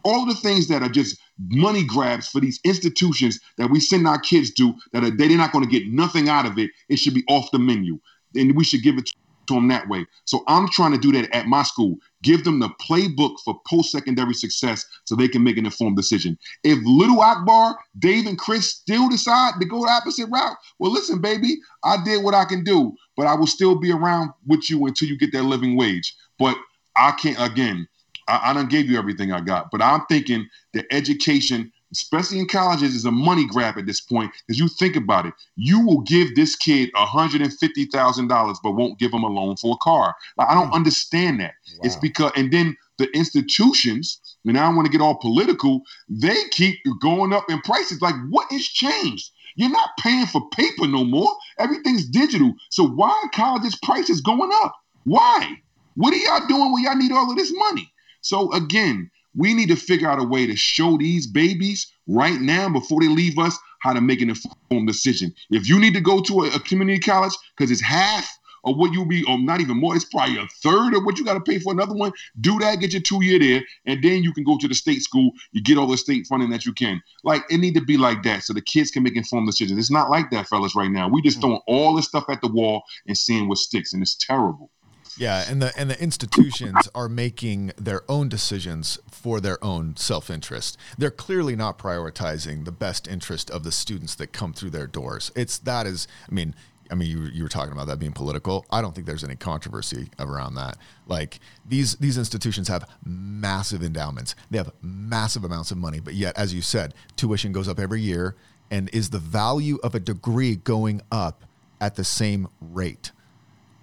All 0.05 0.25
the 0.25 0.35
things 0.35 0.69
that 0.69 0.83
are 0.83 0.89
just 0.89 1.19
money 1.39 1.85
grabs 1.85 2.29
for 2.29 2.41
these 2.41 2.61
institutions 2.65 3.41
that 3.59 3.71
we 3.71 3.81
send 3.81 4.07
our 4.07 4.19
kids 4.19 4.53
to 4.55 4.75
that 4.93 5.03
are, 5.03 5.11
they're 5.11 5.37
not 5.37 5.53
going 5.53 5.65
to 5.65 5.71
get 5.71 5.89
nothing 5.89 6.29
out 6.29 6.47
of 6.47 6.59
it. 6.59 6.71
It 6.89 6.97
should 6.97 7.15
be 7.15 7.25
off 7.29 7.51
the 7.51 7.59
menu. 7.59 7.99
And 8.35 8.57
we 8.57 8.65
should 8.65 8.83
give 8.83 8.99
it 8.99 9.11
to 9.47 9.55
them 9.55 9.69
that 9.69 9.89
way. 9.89 10.05
So 10.25 10.43
I'm 10.49 10.69
trying 10.69 10.93
to 10.93 10.99
do 10.99 11.13
that 11.13 11.35
at 11.35 11.47
my 11.47 11.63
school. 11.63 11.97
Give 12.23 12.45
them 12.45 12.59
the 12.59 12.69
playbook 12.81 13.37
for 13.45 13.61
post-secondary 13.67 14.35
success 14.35 14.85
so 15.05 15.15
they 15.15 15.29
can 15.29 15.43
make 15.43 15.57
an 15.57 15.67
informed 15.67 15.97
decision. 15.97 16.39
If 16.65 16.79
little 16.85 17.21
Akbar, 17.21 17.79
Dave, 17.99 18.27
and 18.27 18.39
Chris 18.39 18.71
still 18.71 19.09
decide 19.09 19.55
to 19.61 19.67
go 19.67 19.83
the 19.83 19.91
opposite 19.91 20.29
route, 20.33 20.57
well, 20.79 20.93
listen, 20.93 21.21
baby, 21.21 21.59
I 21.85 22.03
did 22.03 22.25
what 22.25 22.35
I 22.35 22.45
can 22.45 22.65
do, 22.65 22.95
but 23.17 23.27
I 23.27 23.35
will 23.35 23.47
still 23.47 23.77
be 23.77 23.93
around 23.93 24.31
with 24.47 24.69
you 24.69 24.85
until 24.87 25.09
you 25.09 25.17
get 25.17 25.33
that 25.33 25.45
living 25.45 25.77
wage. 25.77 26.15
But 26.39 26.57
I 26.97 27.13
can't 27.13 27.41
again. 27.41 27.87
I, 28.29 28.51
I 28.51 28.53
don't 28.53 28.71
give 28.71 28.87
you 28.87 28.99
everything 28.99 29.33
I 29.33 29.41
got, 29.41 29.71
but 29.71 29.83
I'm 29.83 30.05
thinking 30.09 30.49
the 30.73 30.85
education 30.93 31.73
especially 31.93 32.39
in 32.39 32.47
colleges, 32.47 32.95
is 32.95 33.05
a 33.05 33.11
money 33.11 33.47
grab 33.47 33.79
at 33.79 33.87
this 33.87 34.01
point. 34.01 34.33
Because 34.47 34.59
you 34.59 34.69
think 34.69 34.97
about 34.97 35.27
it, 35.27 35.35
you 35.57 35.85
will 35.85 36.01
give 36.03 36.35
this 36.35 36.57
kid 36.57 36.91
$150,000, 36.95 38.57
but 38.63 38.71
won't 38.73 38.99
give 38.99 39.13
him 39.13 39.23
a 39.23 39.29
loan 39.29 39.57
for 39.57 39.75
a 39.75 39.85
car. 39.85 40.15
Like, 40.37 40.49
I 40.49 40.55
don't 40.55 40.69
hmm. 40.69 40.75
understand 40.75 41.41
that. 41.41 41.55
Wow. 41.75 41.81
It's 41.83 41.97
because, 41.97 42.33
and 42.37 42.53
then 42.53 42.77
the 42.99 43.09
institutions, 43.17 44.21
and 44.45 44.59
I 44.59 44.67
don't 44.67 44.77
want 44.77 44.87
to 44.87 44.93
get 44.93 45.01
all 45.01 45.17
political, 45.17 45.83
they 46.09 46.37
keep 46.51 46.79
going 47.01 47.33
up 47.33 47.51
in 47.51 47.61
prices. 47.61 48.01
Like, 48.01 48.15
what 48.31 48.51
has 48.51 48.65
changed? 48.65 49.31
You're 49.57 49.71
not 49.71 49.91
paying 49.99 50.27
for 50.27 50.49
paper 50.51 50.87
no 50.87 51.05
more. 51.05 51.35
Everything's 51.59 52.07
digital. 52.07 52.55
So 52.71 52.87
why 52.87 53.09
are 53.09 53.31
colleges 53.31 53.77
prices 53.83 54.21
going 54.21 54.51
up? 54.53 54.75
Why? 55.05 55.63
What 55.95 56.13
are 56.13 56.19
y'all 56.19 56.47
doing 56.47 56.73
when 56.73 56.83
y'all 56.83 56.97
need 56.97 57.13
all 57.13 57.31
of 57.31 57.39
this 57.39 57.53
money? 57.57 57.91
So 58.21 58.53
again, 58.53 59.11
we 59.37 59.55
need 59.55 59.69
to 59.69 59.77
figure 59.77 60.09
out 60.09 60.21
a 60.21 60.25
way 60.25 60.47
to 60.47 60.57
show 60.57 60.97
these 60.97 61.27
babies 61.27 61.93
right 62.07 62.41
now 62.41 62.69
before 62.69 63.01
they 63.01 63.09
leave 63.09 63.39
us 63.39 63.59
how 63.81 63.93
to 63.93 64.01
make 64.01 64.21
an 64.21 64.31
informed 64.31 64.89
decision. 64.89 65.35
If 65.51 65.69
you 65.69 65.79
need 65.79 65.95
to 65.95 66.01
go 66.01 66.21
to 66.23 66.45
a, 66.45 66.57
a 66.57 66.61
community 66.61 66.99
college 66.99 67.35
because 67.57 67.71
it's 67.71 67.83
half 67.83 68.29
of 68.65 68.77
what 68.77 68.93
you'll 68.93 69.07
be, 69.07 69.23
or 69.25 69.39
not 69.39 69.61
even 69.61 69.77
more, 69.77 69.95
it's 69.95 70.05
probably 70.05 70.39
a 70.39 70.47
third 70.63 70.95
of 70.95 71.05
what 71.05 71.19
you 71.19 71.25
got 71.25 71.35
to 71.35 71.41
pay 71.41 71.59
for 71.59 71.73
another 71.73 71.95
one. 71.95 72.11
Do 72.41 72.59
that, 72.59 72.81
get 72.81 72.93
your 72.93 73.03
two 73.03 73.25
year 73.25 73.39
there, 73.39 73.63
and 73.87 74.03
then 74.03 74.25
you 74.25 74.33
can 74.33 74.43
go 74.43 74.59
to 74.59 74.67
the 74.67 74.75
state 74.75 75.03
school. 75.03 75.31
You 75.53 75.63
get 75.63 75.79
all 75.79 75.87
the 75.87 75.97
state 75.97 76.27
funding 76.27 76.51
that 76.51 76.67
you 76.67 76.73
can. 76.73 77.01
Like 77.23 77.43
it 77.49 77.59
need 77.59 77.75
to 77.75 77.81
be 77.81 77.97
like 77.97 78.25
that 78.25 78.43
so 78.43 78.53
the 78.53 78.61
kids 78.61 78.91
can 78.91 79.05
make 79.05 79.17
informed 79.17 79.47
decisions. 79.47 79.79
It's 79.79 79.91
not 79.91 80.11
like 80.11 80.31
that, 80.31 80.49
fellas, 80.49 80.75
right 80.75 80.91
now. 80.91 81.09
We 81.09 81.23
just 81.23 81.39
mm. 81.39 81.43
throwing 81.43 81.61
all 81.69 81.95
this 81.95 82.07
stuff 82.07 82.25
at 82.29 82.41
the 82.41 82.49
wall 82.49 82.83
and 83.07 83.17
seeing 83.17 83.49
what 83.49 83.59
sticks, 83.59 83.93
and 83.93 84.03
it's 84.03 84.17
terrible. 84.17 84.71
Yeah, 85.19 85.45
and 85.49 85.63
the 85.63 85.73
and 85.79 85.91
the 85.91 86.01
institutions 86.01 86.89
are 86.95 87.09
making 87.09 87.73
their 87.79 88.03
own 88.09 88.29
decisions 88.29 88.99
for 89.11 89.41
their 89.41 89.63
own 89.65 89.97
self-interest. 89.97 90.77
They're 90.99 91.11
clearly 91.11 91.57
not 91.57 91.79
prioritizing 91.79 92.65
the 92.65 92.73
best 92.73 93.09
interest 93.09 93.51
of 93.51 93.65
the 93.65 93.73
students 93.73 94.15
that 94.17 94.33
come 94.33 94.53
through 94.53 94.71
their 94.71 94.87
doors. 94.87 95.33
It's 95.35 95.59
that 95.59 95.87
is, 95.87 96.07
I 96.31 96.35
mean, 96.35 96.55
I 96.91 96.95
mean, 96.95 97.11
you, 97.11 97.25
you 97.25 97.43
were 97.43 97.49
talking 97.49 97.73
about 97.73 97.87
that 97.89 97.99
being 97.99 98.13
political. 98.13 98.67
I 98.71 98.81
don't 98.81 98.95
think 98.95 99.07
there's 99.07 99.25
any 99.25 99.37
controversy 99.37 100.09
around 100.19 100.55
that. 100.57 100.77
Like 101.07 101.41
these 101.67 101.97
these 101.97 102.19
institutions 102.19 102.69
have 102.69 102.89
massive 103.05 103.83
endowments. 103.83 104.35
They 104.51 104.59
have 104.59 104.73
massive 104.83 105.45
amounts 105.45 105.71
of 105.71 105.79
money, 105.79 106.01
but 106.01 106.15
yet, 106.15 106.37
as 106.37 106.55
you 106.55 106.63
said, 106.63 106.95
tuition 107.17 107.53
goes 107.53 107.69
up 107.69 107.79
every 107.79 108.01
year. 108.01 108.37
And 108.71 108.91
is 108.93 109.11
the 109.11 109.21
value 109.21 109.79
of 109.85 109.95
a 109.95 110.01
degree 110.01 110.57
going 110.57 111.01
up 111.13 111.45
at 111.81 111.95
the 111.95 112.05
same 112.05 112.49
rate? 112.61 113.13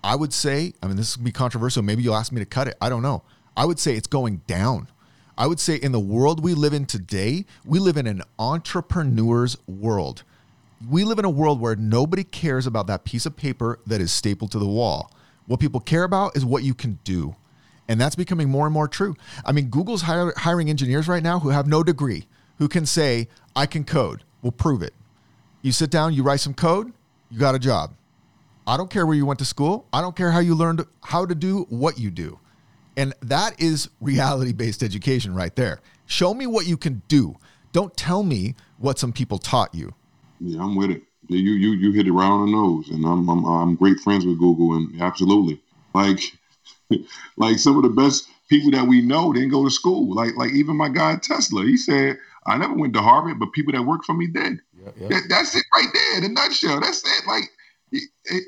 I 0.04 0.16
would 0.16 0.34
say, 0.34 0.74
I 0.84 0.88
mean, 0.88 0.98
this 0.98 1.18
would 1.18 1.24
be 1.24 1.32
controversial. 1.32 1.82
Maybe 1.82 2.04
you'll 2.04 2.16
ask 2.16 2.32
me 2.32 2.40
to 2.40 2.46
cut 2.46 2.68
it. 2.68 2.76
I 2.82 2.90
don't 2.90 3.02
know. 3.02 3.24
I 3.56 3.66
would 3.66 3.80
say 3.80 3.96
it's 3.96 4.08
going 4.08 4.42
down. 4.48 4.90
I 5.38 5.48
would 5.48 5.60
say 5.60 5.76
in 5.76 5.92
the 5.92 6.00
world 6.00 6.44
we 6.44 6.54
live 6.54 6.74
in 6.74 6.86
today, 6.86 7.46
we 7.66 7.80
live 7.80 7.98
in 7.98 8.06
an 8.06 8.22
entrepreneur's 8.38 9.58
world. 9.68 10.24
We 10.88 11.04
live 11.04 11.20
in 11.20 11.26
a 11.26 11.30
world 11.30 11.62
where 11.62 11.76
nobody 11.76 12.24
cares 12.24 12.68
about 12.68 12.88
that 12.88 13.06
piece 13.06 13.26
of 13.26 13.38
paper 13.38 13.80
that 13.88 14.02
is 14.02 14.12
stapled 14.12 14.52
to 14.52 14.60
the 14.60 14.68
wall. 14.68 15.12
What 15.48 15.60
people 15.60 15.80
care 15.80 16.04
about 16.04 16.36
is 16.36 16.46
what 16.46 16.64
you 16.64 16.74
can 16.74 17.00
do. 17.04 17.36
And 17.88 18.00
that's 18.00 18.16
becoming 18.16 18.50
more 18.50 18.66
and 18.66 18.74
more 18.74 18.88
true. 18.88 19.16
I 19.46 19.52
mean, 19.54 19.70
Google's 19.70 20.04
hiring 20.04 20.70
engineers 20.70 21.08
right 21.08 21.24
now 21.24 21.40
who 21.40 21.50
have 21.50 21.68
no 21.68 21.84
degree, 21.84 22.28
who 22.58 22.68
can 22.68 22.86
say, 22.86 23.28
I 23.56 23.66
can 23.66 23.86
code. 23.86 24.24
We'll 24.42 24.52
prove 24.52 24.82
it. 24.82 24.94
You 25.62 25.72
sit 25.72 25.90
down, 25.90 26.14
you 26.14 26.24
write 26.24 26.42
some 26.42 26.54
code, 26.54 26.92
you 27.30 27.40
got 27.40 27.56
a 27.56 27.60
job. 27.60 27.94
I 28.66 28.78
don't 28.78 28.90
care 28.90 29.06
where 29.06 29.16
you 29.16 29.26
went 29.26 29.40
to 29.40 29.46
school. 29.46 29.88
I 29.92 30.02
don't 30.02 30.16
care 30.16 30.32
how 30.32 30.40
you 30.40 30.56
learned 30.56 30.86
how 31.02 31.26
to 31.26 31.36
do 31.36 31.66
what 31.70 31.98
you 32.00 32.10
do. 32.10 32.40
And 32.96 33.14
that 33.22 33.60
is 33.60 33.90
reality 34.00 34.54
based 34.54 34.84
education 34.84 35.34
right 35.34 35.56
there. 35.56 35.82
Show 36.06 36.34
me 36.34 36.48
what 36.48 36.68
you 36.68 36.78
can 36.78 37.02
do. 37.08 37.36
Don't 37.72 37.96
tell 37.98 38.24
me 38.24 38.56
what 38.78 39.00
some 39.00 39.12
people 39.12 39.38
taught 39.38 39.74
you. 39.74 39.94
Yeah, 40.40 40.62
I'm 40.62 40.76
with 40.76 40.92
it. 40.92 41.02
You 41.28 41.54
you 41.54 41.72
you 41.72 41.92
hit 41.92 42.08
it 42.08 42.12
right 42.12 42.28
on 42.28 42.46
the 42.46 42.52
nose, 42.52 42.90
and 42.90 43.06
I'm 43.06 43.28
I'm, 43.30 43.46
I'm 43.46 43.76
great 43.76 44.00
friends 44.00 44.26
with 44.26 44.40
Google, 44.40 44.76
and 44.76 45.02
absolutely, 45.02 45.62
like 45.96 46.20
like 47.38 47.58
some 47.58 47.78
of 47.78 47.84
the 47.84 47.90
best 47.90 48.28
people 48.50 48.72
that 48.72 48.86
we 48.86 49.02
know 49.02 49.32
didn't 49.32 49.50
go 49.50 49.64
to 49.64 49.72
school. 49.72 50.14
Like 50.14 50.36
like 50.36 50.52
even 50.52 50.76
my 50.76 50.90
guy 50.90 51.16
Tesla, 51.16 51.64
he 51.64 51.78
said 51.78 52.20
I 52.46 52.58
never 52.58 52.74
went 52.74 52.94
to 52.94 53.02
Harvard, 53.02 53.40
but 53.40 53.54
people 53.54 53.74
that 53.74 53.84
work 53.84 54.04
for 54.04 54.14
me 54.14 54.28
did. 54.28 54.60
Yep, 54.84 54.96
yep. 55.00 55.10
That, 55.10 55.24
that's 55.30 55.56
it 55.56 55.64
right 55.74 55.88
there 55.94 56.18
in 56.18 56.24
a 56.26 56.30
nutshell. 56.30 56.82
That's 56.82 57.04
it. 57.04 57.26
Like 57.26 57.50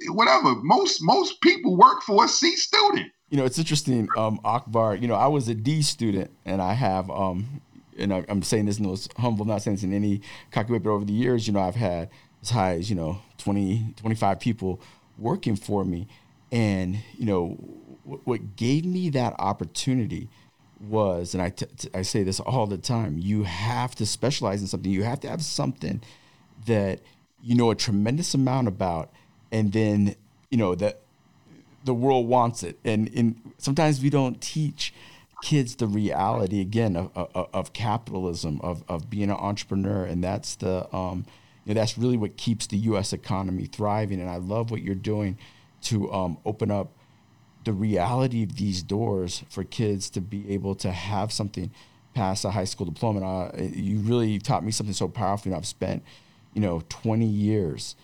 whatever. 0.10 0.56
Most 0.64 1.02
most 1.02 1.41
people 1.41 1.78
work 1.78 2.02
for 2.04 2.26
a 2.26 2.28
C 2.28 2.56
student. 2.56 3.12
You 3.30 3.38
know, 3.38 3.46
it's 3.46 3.58
interesting, 3.58 4.08
um, 4.18 4.39
Akbar. 4.46 4.96
You 4.96 5.08
know, 5.08 5.16
I 5.16 5.28
was 5.28 5.48
a 5.48 5.56
D 5.56 5.82
student, 5.82 6.32
and 6.46 6.62
I 6.62 6.74
have, 6.74 7.10
um, 7.10 7.62
and 7.98 8.14
I, 8.14 8.26
am 8.30 8.43
saying 8.43 8.66
this 8.66 8.78
in 8.78 8.84
those 8.84 9.10
humble, 9.18 9.46
not 9.46 9.62
saying 9.62 9.78
this 9.78 9.84
in 9.84 9.93
any 9.93 10.22
cocky 10.52 10.74
way, 10.74 10.80
but 10.80 10.91
over 10.91 11.06
the 11.06 11.14
years, 11.14 11.48
you 11.48 11.54
know, 11.54 11.60
I've 11.60 11.76
had 11.76 12.10
as 12.41 12.52
high 12.52 12.76
as 12.76 12.89
you 12.89 12.96
know 12.96 13.20
20, 13.39 13.96
25 13.98 14.39
people 14.39 14.80
working 15.18 15.56
for 15.56 15.84
me, 15.84 16.08
and 16.52 17.00
you 17.18 17.26
know, 17.26 17.58
w- 18.04 18.22
what 18.26 18.56
gave 18.56 18.86
me 18.86 19.10
that 19.10 19.34
opportunity 19.39 20.30
was, 20.80 21.34
and 21.34 21.41
I, 21.41 21.50
t- 21.50 21.66
t- 21.78 21.89
I 21.93 22.02
say 22.02 22.24
this 22.24 22.39
all 22.39 22.68
the 22.68 22.78
time, 22.78 23.18
you 23.18 23.43
have 23.43 23.96
to 23.96 24.06
specialize 24.06 24.62
in 24.62 24.68
something. 24.68 24.91
You 24.91 25.04
have 25.04 25.20
to 25.22 25.30
have 25.30 25.43
something 25.43 26.02
that 26.68 27.02
you 27.41 27.56
know 27.56 27.72
a 27.72 27.76
tremendous 27.76 28.34
amount 28.34 28.68
about, 28.68 29.12
and 29.56 29.72
then 29.72 30.16
you 30.51 30.58
know 30.58 30.76
that 30.76 30.99
the 31.86 31.93
world 31.93 32.28
wants 32.28 32.64
it. 32.64 32.78
And 32.84 33.08
in 33.10 33.41
sometimes 33.58 34.01
we 34.01 34.10
don't 34.10 34.41
teach 34.41 34.93
kids 35.41 35.76
the 35.76 35.88
reality 35.88 36.60
again 36.60 36.95
of, 36.95 37.12
of, 37.16 37.49
of 37.53 37.74
capitalism, 37.74 38.60
of, 38.62 38.84
of 38.89 39.10
being 39.10 39.30
an 39.30 39.38
entrepreneur, 39.38 40.03
and 40.03 40.24
that's 40.24 40.56
the 40.56 40.93
um, 40.95 41.26
you 41.66 41.74
know, 41.74 41.80
that's 41.80 41.97
really 41.97 42.18
what 42.18 42.38
keeps 42.38 42.68
the 42.68 42.78
U.S. 42.78 43.12
economy 43.14 43.66
thriving. 43.66 44.22
And 44.22 44.30
I 44.30 44.38
love 44.38 44.72
what 44.72 44.82
you're 44.82 44.93
doing 44.95 45.38
to 45.84 46.12
um, 46.12 46.38
open 46.45 46.70
up 46.70 46.91
the 47.64 47.74
reality 47.74 48.43
of 48.43 48.56
these 48.56 48.84
doors 48.84 49.43
for 49.49 49.64
kids 49.64 50.10
to 50.12 50.22
be 50.22 50.51
able 50.53 50.76
to 50.76 50.91
have 50.91 51.32
something 51.32 51.72
past 52.14 52.45
a 52.45 52.51
high 52.51 52.66
school 52.66 52.86
diploma. 52.86 53.47
Uh, 53.47 53.62
you 53.62 53.97
really 53.99 54.38
taught 54.38 54.64
me 54.64 54.72
something 54.72 54.93
so 54.93 55.08
powerful. 55.08 55.51
And 55.51 55.58
I've 55.58 55.66
spent, 55.66 56.03
you 56.53 56.62
know, 56.62 56.84
20 56.89 57.26
years, 57.26 57.95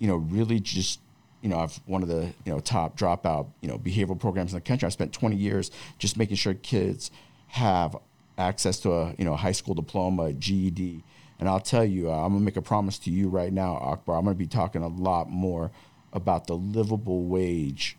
you 0.00 0.08
know, 0.08 0.16
really 0.16 0.58
just, 0.58 0.98
you 1.42 1.48
know, 1.48 1.60
I've 1.60 1.78
one 1.86 2.02
of 2.02 2.08
the, 2.08 2.32
you 2.44 2.52
know, 2.52 2.58
top 2.58 2.98
dropout, 2.98 3.46
you 3.60 3.68
know, 3.68 3.78
behavioral 3.78 4.18
programs 4.18 4.52
in 4.52 4.56
the 4.56 4.62
country. 4.62 4.86
I 4.86 4.88
spent 4.88 5.12
20 5.12 5.36
years 5.36 5.70
just 5.98 6.16
making 6.16 6.36
sure 6.36 6.54
kids 6.54 7.12
have 7.48 7.96
access 8.36 8.80
to 8.80 8.92
a, 8.92 9.14
you 9.18 9.24
know, 9.24 9.36
high 9.36 9.52
school 9.52 9.74
diploma, 9.74 10.32
GED. 10.32 11.04
And 11.38 11.48
I'll 11.48 11.60
tell 11.60 11.84
you, 11.84 12.10
uh, 12.10 12.14
I'm 12.14 12.32
gonna 12.32 12.44
make 12.44 12.56
a 12.56 12.62
promise 12.62 12.98
to 13.00 13.10
you 13.10 13.28
right 13.28 13.52
now, 13.52 13.76
Akbar. 13.76 14.16
I'm 14.16 14.24
gonna 14.24 14.34
be 14.34 14.46
talking 14.46 14.82
a 14.82 14.88
lot 14.88 15.30
more 15.30 15.70
about 16.12 16.46
the 16.46 16.56
livable 16.56 17.24
wage 17.24 17.96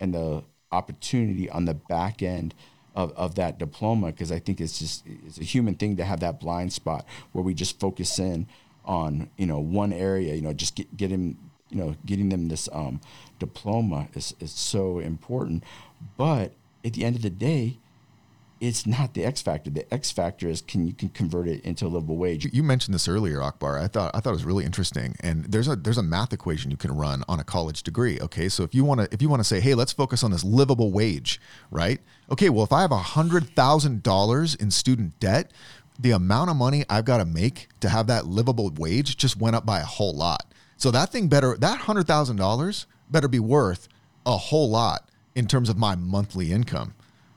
and 0.00 0.14
the 0.14 0.42
opportunity 0.72 1.50
on 1.50 1.66
the 1.66 1.74
back 1.74 2.22
end 2.22 2.54
of, 2.94 3.12
of 3.12 3.34
that 3.36 3.58
diploma 3.58 4.06
because 4.06 4.32
I 4.32 4.38
think 4.38 4.60
it's 4.60 4.78
just 4.78 5.04
it's 5.06 5.38
a 5.38 5.44
human 5.44 5.74
thing 5.74 5.96
to 5.96 6.04
have 6.04 6.20
that 6.20 6.40
blind 6.40 6.72
spot 6.72 7.04
where 7.32 7.42
we 7.42 7.54
just 7.54 7.78
focus 7.78 8.18
in 8.18 8.46
on 8.84 9.30
you 9.36 9.46
know 9.46 9.58
one 9.58 9.92
area 9.92 10.34
you 10.34 10.42
know 10.42 10.52
just 10.52 10.74
get, 10.74 10.96
getting 10.96 11.36
you 11.68 11.76
know 11.76 11.94
getting 12.04 12.28
them 12.28 12.48
this 12.48 12.68
um, 12.72 13.00
diploma 13.38 14.08
is, 14.14 14.34
is 14.40 14.50
so 14.50 14.98
important 14.98 15.62
but 16.16 16.52
at 16.84 16.94
the 16.94 17.04
end 17.04 17.16
of 17.16 17.22
the 17.22 17.30
day 17.30 17.78
it's 18.60 18.86
not 18.86 19.14
the 19.14 19.24
X 19.24 19.40
factor. 19.40 19.70
The 19.70 19.92
X 19.92 20.10
factor 20.10 20.46
is 20.46 20.60
can 20.60 20.86
you 20.86 20.92
can 20.92 21.08
convert 21.08 21.48
it 21.48 21.64
into 21.64 21.86
a 21.86 21.88
livable 21.88 22.18
wage. 22.18 22.46
You 22.52 22.62
mentioned 22.62 22.94
this 22.94 23.08
earlier, 23.08 23.42
Akbar. 23.42 23.78
I 23.78 23.88
thought 23.88 24.10
I 24.14 24.20
thought 24.20 24.30
it 24.30 24.34
was 24.34 24.44
really 24.44 24.66
interesting. 24.66 25.16
And 25.20 25.46
there's 25.46 25.66
a 25.66 25.76
there's 25.76 25.96
a 25.96 26.02
math 26.02 26.32
equation 26.34 26.70
you 26.70 26.76
can 26.76 26.94
run 26.94 27.24
on 27.26 27.40
a 27.40 27.44
college 27.44 27.82
degree. 27.82 28.20
Okay, 28.20 28.50
so 28.50 28.62
if 28.62 28.74
you 28.74 28.84
want 28.84 29.00
to 29.00 29.08
if 29.12 29.22
you 29.22 29.30
want 29.30 29.40
to 29.40 29.44
say, 29.44 29.60
hey, 29.60 29.74
let's 29.74 29.92
focus 29.92 30.22
on 30.22 30.30
this 30.30 30.44
livable 30.44 30.92
wage, 30.92 31.40
right? 31.70 32.00
Okay, 32.30 32.50
well, 32.50 32.62
if 32.62 32.72
I 32.72 32.82
have 32.82 32.90
hundred 32.90 33.48
thousand 33.56 34.02
dollars 34.02 34.54
in 34.54 34.70
student 34.70 35.18
debt, 35.18 35.52
the 36.00 36.12
amount 36.12 36.50
of 36.50 36.56
money 36.56 36.84
I've 36.88 37.04
got 37.04 37.18
to 37.18 37.24
make 37.24 37.68
to 37.80 37.88
have 37.88 38.06
that 38.06 38.26
livable 38.26 38.70
wage 38.70 39.16
just 39.16 39.36
went 39.36 39.56
up 39.56 39.66
by 39.66 39.80
a 39.80 39.84
whole 39.84 40.14
lot. 40.14 40.46
So 40.76 40.90
that 40.90 41.12
thing 41.12 41.28
better 41.28 41.56
that 41.58 41.80
hundred 41.80 42.06
thousand 42.06 42.36
dollars 42.36 42.86
better 43.10 43.28
be 43.28 43.38
worth 43.38 43.88
a 44.24 44.36
whole 44.36 44.70
lot 44.70 45.10
in 45.34 45.46
terms 45.46 45.68
of 45.68 45.76
my 45.76 45.94
monthly 45.94 46.52
income, 46.52 46.94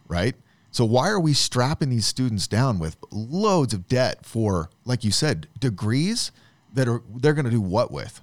right? 0.07 0.35
So 0.71 0.85
why 0.85 1.09
are 1.09 1.19
we 1.19 1.33
strapping 1.33 1.89
these 1.89 2.05
students 2.05 2.47
down 2.47 2.79
with 2.79 2.97
loads 3.11 3.73
of 3.73 3.87
debt 3.87 4.25
for, 4.25 4.69
like 4.85 5.03
you 5.03 5.11
said, 5.11 5.47
degrees 5.59 6.31
that 6.73 6.87
are 6.87 7.03
they're 7.15 7.33
going 7.33 7.45
to 7.45 7.51
do 7.51 7.61
what 7.61 7.91
with? 7.91 8.21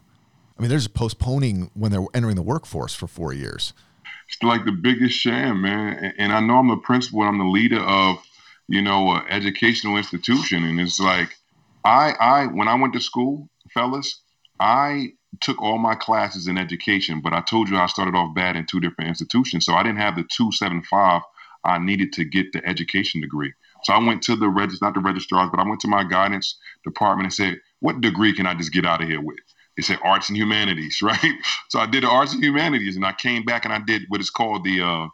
I 0.58 0.62
mean, 0.62 0.68
they're 0.68 0.78
just 0.78 0.94
postponing 0.94 1.70
when 1.74 1.92
they're 1.92 2.04
entering 2.12 2.36
the 2.36 2.42
workforce 2.42 2.94
for 2.94 3.06
four 3.06 3.32
years. 3.32 3.72
It's 4.28 4.42
like 4.42 4.64
the 4.64 4.72
biggest 4.72 5.16
sham, 5.16 5.62
man. 5.62 6.14
And 6.18 6.32
I 6.32 6.40
know 6.40 6.58
I'm 6.58 6.68
the 6.68 6.76
principal. 6.76 7.22
I'm 7.22 7.38
the 7.38 7.44
leader 7.44 7.80
of, 7.80 8.18
you 8.70 8.80
know, 8.80 9.10
an 9.10 9.24
educational 9.28 9.96
institution, 9.96 10.62
and 10.64 10.80
it's 10.80 11.00
like, 11.00 11.36
I, 11.84 12.12
I, 12.20 12.46
when 12.46 12.68
I 12.68 12.76
went 12.76 12.92
to 12.92 13.00
school, 13.00 13.48
fellas, 13.74 14.20
I 14.60 15.14
took 15.40 15.60
all 15.60 15.78
my 15.78 15.96
classes 15.96 16.46
in 16.46 16.56
education, 16.56 17.20
but 17.20 17.32
I 17.32 17.40
told 17.40 17.68
you 17.68 17.76
I 17.76 17.86
started 17.86 18.14
off 18.14 18.32
bad 18.32 18.54
in 18.54 18.66
two 18.66 18.78
different 18.78 19.08
institutions, 19.08 19.66
so 19.66 19.74
I 19.74 19.82
didn't 19.82 19.98
have 19.98 20.14
the 20.14 20.24
two 20.24 20.52
seven 20.52 20.82
five 20.82 21.22
I 21.64 21.78
needed 21.78 22.12
to 22.14 22.24
get 22.24 22.52
the 22.52 22.64
education 22.64 23.20
degree. 23.20 23.52
So 23.84 23.92
I 23.92 23.98
went 23.98 24.22
to 24.22 24.36
the 24.36 24.48
register, 24.48 24.84
not 24.84 24.94
the 24.94 25.00
registrars, 25.00 25.50
but 25.50 25.60
I 25.60 25.68
went 25.68 25.80
to 25.80 25.88
my 25.88 26.04
guidance 26.04 26.56
department 26.84 27.26
and 27.26 27.34
said, 27.34 27.60
"What 27.80 28.00
degree 28.00 28.34
can 28.34 28.46
I 28.46 28.54
just 28.54 28.72
get 28.72 28.86
out 28.86 29.02
of 29.02 29.08
here 29.08 29.20
with?" 29.20 29.38
They 29.76 29.82
said 29.82 29.98
arts 30.04 30.28
and 30.28 30.38
humanities, 30.38 31.02
right? 31.02 31.34
So 31.70 31.80
I 31.80 31.86
did 31.86 32.04
the 32.04 32.08
arts 32.08 32.34
and 32.34 32.44
humanities, 32.44 32.94
and 32.94 33.04
I 33.04 33.12
came 33.14 33.44
back 33.44 33.64
and 33.64 33.74
I 33.74 33.80
did 33.80 34.02
what 34.08 34.20
is 34.20 34.30
called 34.30 34.62
the 34.64 34.80
uh, 34.80 35.08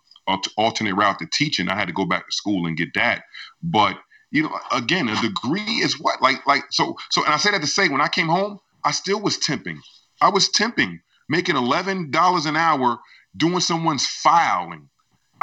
alternate 0.56 0.94
route 0.94 1.18
to 1.18 1.26
teaching. 1.32 1.68
I 1.68 1.74
had 1.74 1.88
to 1.88 1.94
go 1.94 2.04
back 2.04 2.26
to 2.26 2.32
school 2.32 2.66
and 2.66 2.76
get 2.76 2.94
that, 2.94 3.24
but 3.62 3.98
you 4.30 4.42
know, 4.42 4.58
again, 4.72 5.08
a 5.08 5.20
degree 5.20 5.60
is 5.60 6.00
what 6.00 6.20
like 6.20 6.46
like 6.46 6.64
so 6.70 6.96
so. 7.10 7.24
And 7.24 7.32
I 7.32 7.36
say 7.36 7.52
that 7.52 7.60
to 7.60 7.66
say, 7.66 7.88
when 7.88 8.00
I 8.00 8.08
came 8.08 8.28
home, 8.28 8.58
I 8.84 8.90
still 8.90 9.20
was 9.20 9.38
temping. 9.38 9.78
I 10.20 10.28
was 10.30 10.48
temping, 10.50 11.00
making 11.28 11.56
eleven 11.56 12.10
dollars 12.10 12.46
an 12.46 12.56
hour 12.56 12.98
doing 13.36 13.60
someone's 13.60 14.06
filing 14.06 14.88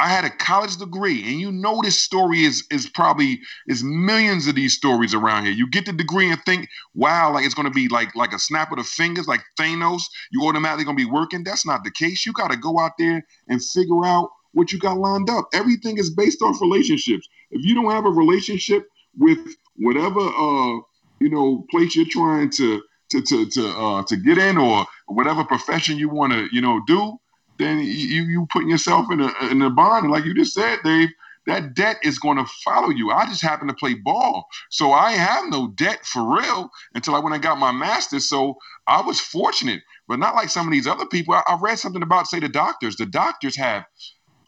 I 0.00 0.08
had 0.08 0.24
a 0.24 0.30
college 0.30 0.76
degree, 0.76 1.22
and 1.22 1.40
you 1.40 1.52
know 1.52 1.80
this 1.80 2.00
story 2.00 2.44
is 2.44 2.64
is 2.70 2.88
probably 2.88 3.40
is 3.68 3.84
millions 3.84 4.48
of 4.48 4.56
these 4.56 4.74
stories 4.74 5.14
around 5.14 5.44
here. 5.44 5.52
You 5.52 5.68
get 5.70 5.86
the 5.86 5.92
degree 5.92 6.28
and 6.30 6.42
think, 6.44 6.68
wow, 6.94 7.32
like 7.32 7.44
it's 7.44 7.54
gonna 7.54 7.70
be 7.70 7.88
like 7.88 8.14
like 8.16 8.32
a 8.32 8.38
snap 8.38 8.72
of 8.72 8.78
the 8.78 8.84
fingers, 8.84 9.28
like 9.28 9.42
Thanos. 9.58 10.02
You 10.32 10.42
automatically 10.46 10.84
gonna 10.84 10.96
be 10.96 11.04
working. 11.04 11.44
That's 11.44 11.64
not 11.64 11.84
the 11.84 11.92
case. 11.92 12.26
You 12.26 12.32
got 12.32 12.50
to 12.50 12.56
go 12.56 12.78
out 12.80 12.92
there 12.98 13.24
and 13.48 13.64
figure 13.64 14.04
out 14.04 14.30
what 14.54 14.72
you 14.72 14.78
got 14.78 14.98
lined 14.98 15.30
up. 15.30 15.48
Everything 15.52 15.98
is 15.98 16.10
based 16.10 16.42
off 16.42 16.60
relationships. 16.60 17.28
If 17.50 17.64
you 17.64 17.74
don't 17.74 17.90
have 17.90 18.06
a 18.06 18.10
relationship 18.10 18.88
with 19.18 19.38
whatever 19.76 20.20
uh 20.20 20.74
you 21.20 21.30
know 21.30 21.66
place 21.70 21.94
you're 21.96 22.06
trying 22.08 22.50
to 22.50 22.82
to 23.10 23.22
to 23.22 23.46
to 23.50 23.68
uh 23.68 24.02
to 24.04 24.16
get 24.16 24.38
in 24.38 24.56
or 24.56 24.86
whatever 25.06 25.44
profession 25.44 25.98
you 25.98 26.08
want 26.08 26.32
to 26.32 26.48
you 26.52 26.60
know 26.60 26.80
do 26.86 27.18
then 27.58 27.78
you 27.80 28.24
you 28.24 28.46
putting 28.52 28.70
yourself 28.70 29.10
in 29.12 29.20
a 29.20 29.30
in 29.50 29.62
a 29.62 29.70
bond. 29.70 30.04
And 30.04 30.12
like 30.12 30.24
you 30.24 30.34
just 30.34 30.54
said, 30.54 30.80
Dave, 30.84 31.10
that 31.46 31.74
debt 31.74 31.98
is 32.02 32.18
going 32.18 32.38
to 32.38 32.46
follow 32.64 32.90
you. 32.90 33.10
I 33.10 33.26
just 33.26 33.42
happen 33.42 33.68
to 33.68 33.74
play 33.74 33.94
ball, 33.94 34.46
so 34.70 34.92
I 34.92 35.12
have 35.12 35.50
no 35.50 35.68
debt 35.68 36.04
for 36.04 36.36
real 36.36 36.70
until 36.94 37.14
I 37.14 37.20
when 37.20 37.32
I 37.32 37.38
got 37.38 37.58
my 37.58 37.72
master's. 37.72 38.28
So 38.28 38.56
I 38.86 39.02
was 39.02 39.20
fortunate, 39.20 39.82
but 40.08 40.18
not 40.18 40.34
like 40.34 40.48
some 40.48 40.66
of 40.66 40.72
these 40.72 40.86
other 40.86 41.06
people. 41.06 41.34
I, 41.34 41.42
I 41.46 41.58
read 41.60 41.78
something 41.78 42.02
about 42.02 42.26
say 42.26 42.40
the 42.40 42.48
doctors. 42.48 42.96
The 42.96 43.06
doctors 43.06 43.56
have 43.56 43.84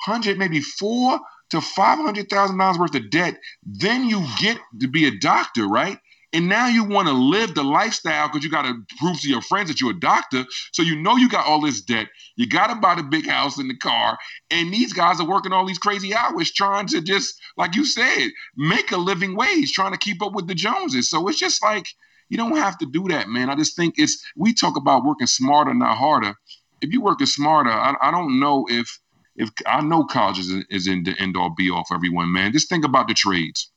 hundred, 0.01 0.39
maybe 0.39 0.61
four 0.61 1.21
to 1.51 1.61
five 1.61 1.99
hundred 1.99 2.29
thousand 2.29 2.59
dollars 2.59 2.79
worth 2.79 2.95
of 2.95 3.11
debt. 3.11 3.39
Then 3.65 4.09
you 4.09 4.25
get 4.41 4.59
to 4.81 4.89
be 4.89 5.07
a 5.07 5.19
doctor, 5.19 5.67
right? 5.67 5.99
And 6.33 6.49
now 6.49 6.67
you 6.67 6.85
want 6.85 7.09
to 7.09 7.15
live 7.15 7.55
the 7.55 7.63
lifestyle 7.63 8.29
because 8.29 8.45
you 8.45 8.51
got 8.51 8.63
to 8.63 8.75
prove 8.99 9.19
to 9.21 9.29
your 9.29 9.41
friends 9.41 9.69
that 9.69 9.81
you're 9.81 9.93
a 9.93 10.01
doctor. 10.01 10.45
So 10.73 10.83
you 10.83 10.97
know 10.97 11.17
you 11.17 11.31
got 11.31 11.47
all 11.47 11.63
this 11.63 11.81
debt. 11.81 12.09
You 12.35 12.47
got 12.47 12.67
to 12.67 12.75
buy 12.75 12.97
the 12.97 13.05
big 13.05 13.27
house 13.27 13.57
and 13.59 13.71
the 13.71 13.77
car. 13.77 14.19
And 14.51 14.71
these 14.75 14.93
guys 14.93 15.19
are 15.19 15.27
working 15.27 15.53
all 15.53 15.65
these 15.65 15.79
crazy 15.79 16.15
hours 16.15 16.53
trying 16.53 16.89
to 16.89 17.01
just, 17.01 17.41
like 17.57 17.75
you 17.75 17.87
said, 17.87 18.33
make 18.57 18.91
a 18.93 18.99
living 18.99 19.35
wage, 19.35 19.73
trying 19.73 19.93
to 19.93 19.99
keep 19.99 20.23
up 20.23 20.35
with 20.35 20.47
the 20.47 20.55
Joneses. 20.55 21.09
So 21.09 21.27
it's 21.29 21.39
just 21.39 21.63
like, 21.63 21.87
you 22.29 22.37
don't 22.37 22.57
have 22.57 22.77
to 22.79 22.87
do 22.87 23.09
that, 23.09 23.29
man. 23.29 23.49
I 23.49 23.55
just 23.55 23.77
think 23.77 23.95
it's, 23.97 24.23
we 24.37 24.53
talk 24.53 24.77
about 24.77 25.05
working 25.05 25.29
smarter, 25.29 25.73
not 25.73 25.97
harder. 25.97 26.35
If 26.83 26.91
you're 26.91 27.03
working 27.03 27.29
smarter, 27.29 27.71
I, 27.71 27.95
I 28.03 28.11
don't 28.11 28.41
know 28.41 28.67
if, 28.69 28.99
if 29.37 29.51
I 29.67 29.81
know 29.81 30.05
college 30.05 30.39
is, 30.39 30.51
is 30.71 30.87
in 30.87 31.05
the 31.05 31.19
end 31.21 31.37
all 31.37 31.51
be 31.51 31.71
all 31.71 31.85
for 31.85 31.95
everyone, 31.95 32.33
man. 32.33 32.53
Just 32.53 32.69
think 32.69 32.85
about 32.85 33.09
the 33.09 33.15
trades 33.15 33.71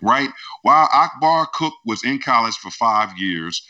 right? 0.00 0.28
While 0.62 0.88
Akbar 0.92 1.48
Cook 1.54 1.74
was 1.84 2.04
in 2.04 2.20
college 2.20 2.56
for 2.56 2.70
five 2.70 3.16
years, 3.18 3.66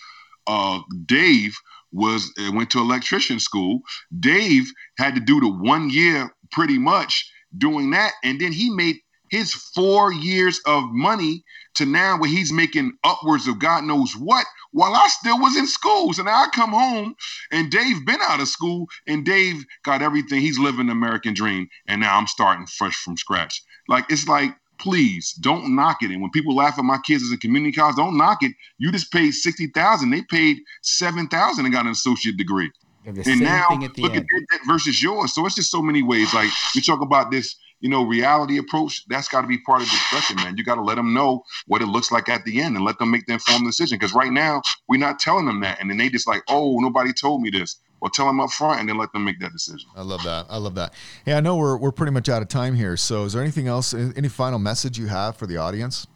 uh, 0.46 0.80
Dave 1.06 1.56
was 1.92 2.30
uh, 2.38 2.52
went 2.52 2.70
to 2.70 2.80
electrician 2.80 3.40
school. 3.40 3.80
Dave 4.18 4.70
had 4.98 5.14
to 5.14 5.20
do 5.20 5.40
the 5.40 5.48
one 5.48 5.90
year 5.90 6.30
pretty 6.50 6.78
much 6.78 7.30
doing 7.56 7.90
that, 7.90 8.12
and 8.24 8.40
then 8.40 8.52
he 8.52 8.70
made 8.70 8.96
his 9.30 9.52
four 9.52 10.12
years 10.12 10.60
of 10.66 10.84
money 10.90 11.44
to 11.74 11.86
now 11.86 12.18
where 12.18 12.30
he's 12.30 12.52
making 12.52 12.92
upwards 13.04 13.46
of 13.46 13.58
God 13.58 13.84
knows 13.84 14.14
what 14.16 14.46
while 14.72 14.94
I 14.94 15.08
still 15.08 15.38
was 15.38 15.56
in 15.56 15.66
school. 15.66 16.12
So 16.12 16.22
now 16.22 16.44
I 16.44 16.48
come 16.52 16.70
home 16.70 17.14
and 17.52 17.70
Dave 17.70 18.04
been 18.04 18.20
out 18.22 18.40
of 18.40 18.48
school 18.48 18.86
and 19.06 19.24
Dave 19.24 19.64
got 19.84 20.02
everything. 20.02 20.40
He's 20.40 20.58
living 20.58 20.86
the 20.86 20.92
American 20.92 21.34
dream. 21.34 21.68
And 21.86 22.00
now 22.00 22.18
I'm 22.18 22.26
starting 22.26 22.66
fresh 22.66 22.96
from 22.96 23.16
scratch. 23.16 23.62
Like 23.88 24.06
it's 24.10 24.28
like 24.28 24.54
please 24.78 25.32
don't 25.32 25.74
knock 25.74 26.02
it. 26.02 26.10
And 26.10 26.22
when 26.22 26.30
people 26.30 26.54
laugh 26.54 26.78
at 26.78 26.84
my 26.84 26.98
kids 27.04 27.24
as 27.24 27.32
a 27.32 27.38
community 27.38 27.72
college, 27.72 27.96
don't 27.96 28.16
knock 28.16 28.42
it. 28.42 28.52
You 28.78 28.92
just 28.92 29.12
paid 29.12 29.32
sixty 29.32 29.66
thousand. 29.68 30.10
They 30.10 30.22
paid 30.22 30.58
seven 30.82 31.28
thousand 31.28 31.64
and 31.64 31.74
got 31.74 31.86
an 31.86 31.92
associate 31.92 32.36
degree. 32.36 32.70
And 33.08 33.40
now 33.40 33.66
look 33.70 34.14
end. 34.14 34.18
at 34.18 34.26
that 34.50 34.60
versus 34.66 35.02
yours. 35.02 35.34
So 35.34 35.46
it's 35.46 35.54
just 35.54 35.70
so 35.70 35.80
many 35.80 36.02
ways. 36.02 36.34
Like 36.34 36.50
we 36.74 36.82
talk 36.82 37.00
about 37.00 37.30
this, 37.30 37.56
you 37.80 37.88
know, 37.88 38.04
reality 38.04 38.58
approach. 38.58 39.04
That's 39.08 39.28
got 39.28 39.40
to 39.40 39.46
be 39.46 39.58
part 39.58 39.80
of 39.80 39.86
the 39.86 39.92
discussion, 39.92 40.36
man. 40.36 40.56
You 40.56 40.64
got 40.64 40.74
to 40.74 40.82
let 40.82 40.96
them 40.96 41.14
know 41.14 41.42
what 41.66 41.80
it 41.80 41.86
looks 41.86 42.12
like 42.12 42.28
at 42.28 42.44
the 42.44 42.60
end 42.60 42.76
and 42.76 42.84
let 42.84 42.98
them 42.98 43.10
make 43.10 43.26
the 43.26 43.32
informed 43.34 43.66
decision. 43.66 43.96
Because 43.98 44.12
right 44.14 44.32
now 44.32 44.60
we're 44.88 44.98
not 44.98 45.18
telling 45.18 45.46
them 45.46 45.60
that, 45.60 45.80
and 45.80 45.88
then 45.88 45.96
they 45.96 46.08
just 46.10 46.28
like, 46.28 46.42
oh, 46.48 46.78
nobody 46.80 47.12
told 47.12 47.40
me 47.40 47.50
this 47.50 47.76
Well, 48.00 48.10
tell 48.10 48.26
them 48.26 48.40
up 48.40 48.50
front 48.50 48.80
and 48.80 48.88
then 48.88 48.96
let 48.96 49.12
them 49.12 49.24
make 49.24 49.40
that 49.40 49.52
decision. 49.52 49.88
I 49.96 50.02
love 50.02 50.22
that. 50.24 50.46
I 50.48 50.58
love 50.58 50.74
that. 50.76 50.94
Hey, 51.24 51.34
I 51.34 51.40
know 51.40 51.56
we're, 51.56 51.76
we're 51.76 51.92
pretty 51.92 52.12
much 52.12 52.28
out 52.28 52.42
of 52.42 52.48
time 52.48 52.74
here. 52.74 52.96
So 52.96 53.24
is 53.24 53.32
there 53.32 53.42
anything 53.42 53.66
else, 53.66 53.92
any 53.92 54.28
final 54.28 54.58
message 54.58 54.98
you 54.98 55.06
have 55.06 55.36
for 55.36 55.46
the 55.46 55.56
audience? 55.56 56.06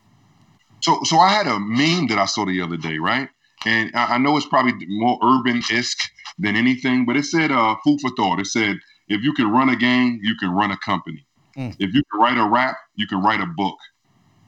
So, 0.80 1.00
so 1.04 1.18
I 1.18 1.28
had 1.28 1.46
a 1.46 1.58
meme 1.58 2.08
that 2.08 2.18
I 2.18 2.26
saw 2.26 2.44
the 2.44 2.60
other 2.60 2.76
day, 2.76 2.98
right? 2.98 3.28
And 3.64 3.90
I, 3.94 4.14
I 4.14 4.18
know 4.18 4.36
it's 4.36 4.46
probably 4.46 4.74
more 4.88 5.18
urban-esque 5.22 6.10
than 6.38 6.56
anything, 6.56 7.04
but 7.04 7.16
it 7.16 7.24
said 7.24 7.50
uh, 7.50 7.76
food 7.84 8.00
for 8.00 8.10
thought. 8.16 8.40
It 8.40 8.46
said, 8.46 8.78
if 9.08 9.22
you 9.22 9.32
can 9.32 9.50
run 9.50 9.68
a 9.68 9.76
game, 9.76 10.20
you 10.22 10.34
can 10.36 10.50
run 10.50 10.70
a 10.70 10.76
company. 10.78 11.26
Mm. 11.56 11.76
If 11.78 11.94
you 11.94 12.02
can 12.10 12.20
write 12.20 12.38
a 12.38 12.48
rap, 12.48 12.76
you 12.94 13.06
can 13.06 13.22
write 13.22 13.40
a 13.40 13.46
book. 13.46 13.76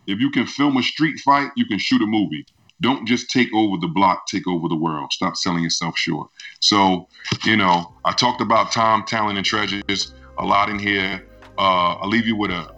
If 0.07 0.20
you 0.20 0.30
can 0.30 0.47
film 0.47 0.76
a 0.76 0.82
street 0.82 1.20
fight, 1.20 1.51
you 1.57 1.66
can 1.66 1.78
shoot 1.78 2.03
a 2.03 2.07
movie. 2.07 2.47
Don't 2.80 3.07
just 3.07 3.30
take 3.30 3.49
over 3.55 3.76
the 3.78 3.89
block, 3.89 4.26
take 4.26 4.47
over 4.47 4.68
the 4.68 4.76
world. 4.76 5.12
Stop 5.12 5.37
selling 5.37 5.62
yourself 5.62 5.97
short. 5.97 6.28
So, 6.61 7.09
you 7.45 7.57
know, 7.57 7.95
I 8.05 8.12
talked 8.12 8.41
about 8.41 8.72
time, 8.72 9.05
talent, 9.05 9.39
and 9.39 9.47
treasures 9.47 10.14
a 10.39 10.45
lot 10.45 10.68
in 10.68 10.78
here. 10.78 11.26
Uh, 11.57 11.95
I'll 11.95 12.09
leave 12.09 12.26
you 12.26 12.37
with 12.37 12.51
a, 12.51 12.74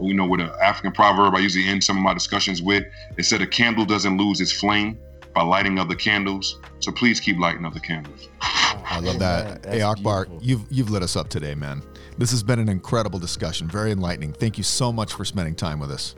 you 0.00 0.14
know, 0.14 0.26
with 0.26 0.40
an 0.40 0.50
African 0.62 0.92
proverb 0.92 1.34
I 1.34 1.38
usually 1.38 1.66
end 1.66 1.82
some 1.82 1.96
of 1.96 2.02
my 2.02 2.14
discussions 2.14 2.62
with. 2.62 2.84
It 3.16 3.24
said, 3.24 3.40
"A 3.40 3.46
candle 3.46 3.84
doesn't 3.84 4.18
lose 4.18 4.40
its 4.40 4.52
flame 4.52 4.98
by 5.38 5.44
lighting 5.44 5.78
other 5.78 5.94
candles." 5.94 6.58
So 6.80 6.90
please 6.92 7.20
keep 7.20 7.38
lighting 7.38 7.64
other 7.64 7.80
candles. 7.80 8.28
I 8.40 9.00
love 9.00 9.18
that. 9.18 9.64
hey, 9.66 9.82
Akbar, 9.82 10.24
beautiful. 10.24 10.46
you've 10.46 10.66
you've 10.70 10.90
lit 10.90 11.02
us 11.02 11.16
up 11.16 11.28
today, 11.28 11.54
man. 11.54 11.82
This 12.16 12.30
has 12.32 12.42
been 12.42 12.58
an 12.58 12.68
incredible 12.68 13.18
discussion, 13.18 13.68
very 13.68 13.92
enlightening. 13.92 14.32
Thank 14.32 14.58
you 14.58 14.64
so 14.64 14.92
much 14.92 15.12
for 15.12 15.24
spending 15.24 15.54
time 15.54 15.78
with 15.78 15.90
us 15.90 16.14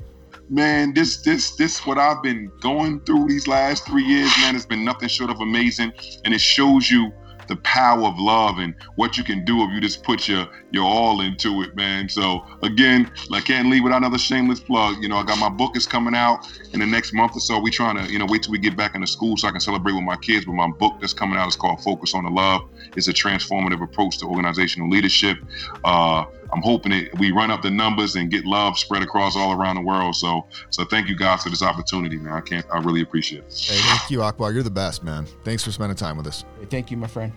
man, 0.50 0.92
this 0.92 1.22
this 1.22 1.52
this 1.52 1.86
what 1.86 1.96
I've 1.96 2.22
been 2.22 2.50
going 2.60 3.00
through 3.00 3.28
these 3.28 3.46
last 3.46 3.86
three 3.86 4.04
years, 4.04 4.30
man, 4.40 4.56
It's 4.56 4.66
been 4.66 4.84
nothing 4.84 5.08
short 5.08 5.30
of 5.30 5.40
amazing, 5.40 5.92
and 6.24 6.34
it 6.34 6.40
shows 6.40 6.90
you 6.90 7.12
the 7.50 7.56
power 7.56 8.04
of 8.06 8.18
love 8.18 8.58
and 8.58 8.74
what 8.94 9.18
you 9.18 9.24
can 9.24 9.44
do 9.44 9.64
if 9.64 9.70
you 9.72 9.80
just 9.80 10.04
put 10.04 10.28
your 10.28 10.46
your 10.70 10.84
all 10.84 11.20
into 11.20 11.62
it, 11.62 11.74
man. 11.74 12.08
So 12.08 12.46
again, 12.62 13.10
I 13.32 13.40
can't 13.40 13.68
leave 13.68 13.82
without 13.82 13.98
another 13.98 14.18
shameless 14.18 14.60
plug. 14.60 15.02
You 15.02 15.08
know, 15.08 15.16
I 15.16 15.24
got 15.24 15.36
my 15.38 15.48
book 15.48 15.76
is 15.76 15.84
coming 15.84 16.14
out 16.14 16.46
in 16.72 16.78
the 16.78 16.86
next 16.86 17.12
month 17.12 17.36
or 17.36 17.40
so. 17.40 17.58
We 17.58 17.72
trying 17.72 17.96
to, 17.96 18.10
you 18.10 18.20
know, 18.20 18.26
wait 18.26 18.44
till 18.44 18.52
we 18.52 18.58
get 18.58 18.76
back 18.76 18.94
into 18.94 19.08
school 19.08 19.36
so 19.36 19.48
I 19.48 19.50
can 19.50 19.58
celebrate 19.60 19.94
with 19.94 20.04
my 20.04 20.16
kids. 20.16 20.46
But 20.46 20.52
my 20.52 20.70
book 20.78 21.00
that's 21.00 21.12
coming 21.12 21.38
out 21.38 21.48
is 21.48 21.56
called 21.56 21.82
Focus 21.82 22.14
on 22.14 22.22
the 22.22 22.30
Love. 22.30 22.62
It's 22.94 23.08
a 23.08 23.12
transformative 23.12 23.82
approach 23.82 24.18
to 24.18 24.26
organizational 24.26 24.88
leadership. 24.88 25.36
Uh, 25.84 26.26
I'm 26.52 26.62
hoping 26.62 26.92
that 26.92 27.18
we 27.18 27.30
run 27.32 27.50
up 27.50 27.62
the 27.62 27.70
numbers 27.70 28.16
and 28.16 28.30
get 28.30 28.44
love 28.44 28.78
spread 28.78 29.02
across 29.02 29.36
all 29.36 29.52
around 29.52 29.76
the 29.76 29.82
world. 29.82 30.16
So, 30.16 30.46
so 30.70 30.84
thank 30.84 31.08
you 31.08 31.16
guys 31.16 31.42
for 31.42 31.50
this 31.50 31.62
opportunity, 31.62 32.16
man. 32.16 32.32
I 32.32 32.40
can't, 32.40 32.66
I 32.72 32.78
really 32.78 33.02
appreciate 33.02 33.44
it. 33.44 33.64
Hey, 33.66 33.80
thank 33.80 34.10
you, 34.10 34.22
Akbar. 34.22 34.52
You're 34.52 34.62
the 34.62 34.70
best, 34.70 35.02
man. 35.02 35.26
Thanks 35.44 35.64
for 35.64 35.72
spending 35.72 35.96
time 35.96 36.16
with 36.16 36.26
us. 36.26 36.44
Hey, 36.58 36.66
thank 36.66 36.90
you, 36.90 36.96
my 36.96 37.06
friend. 37.06 37.32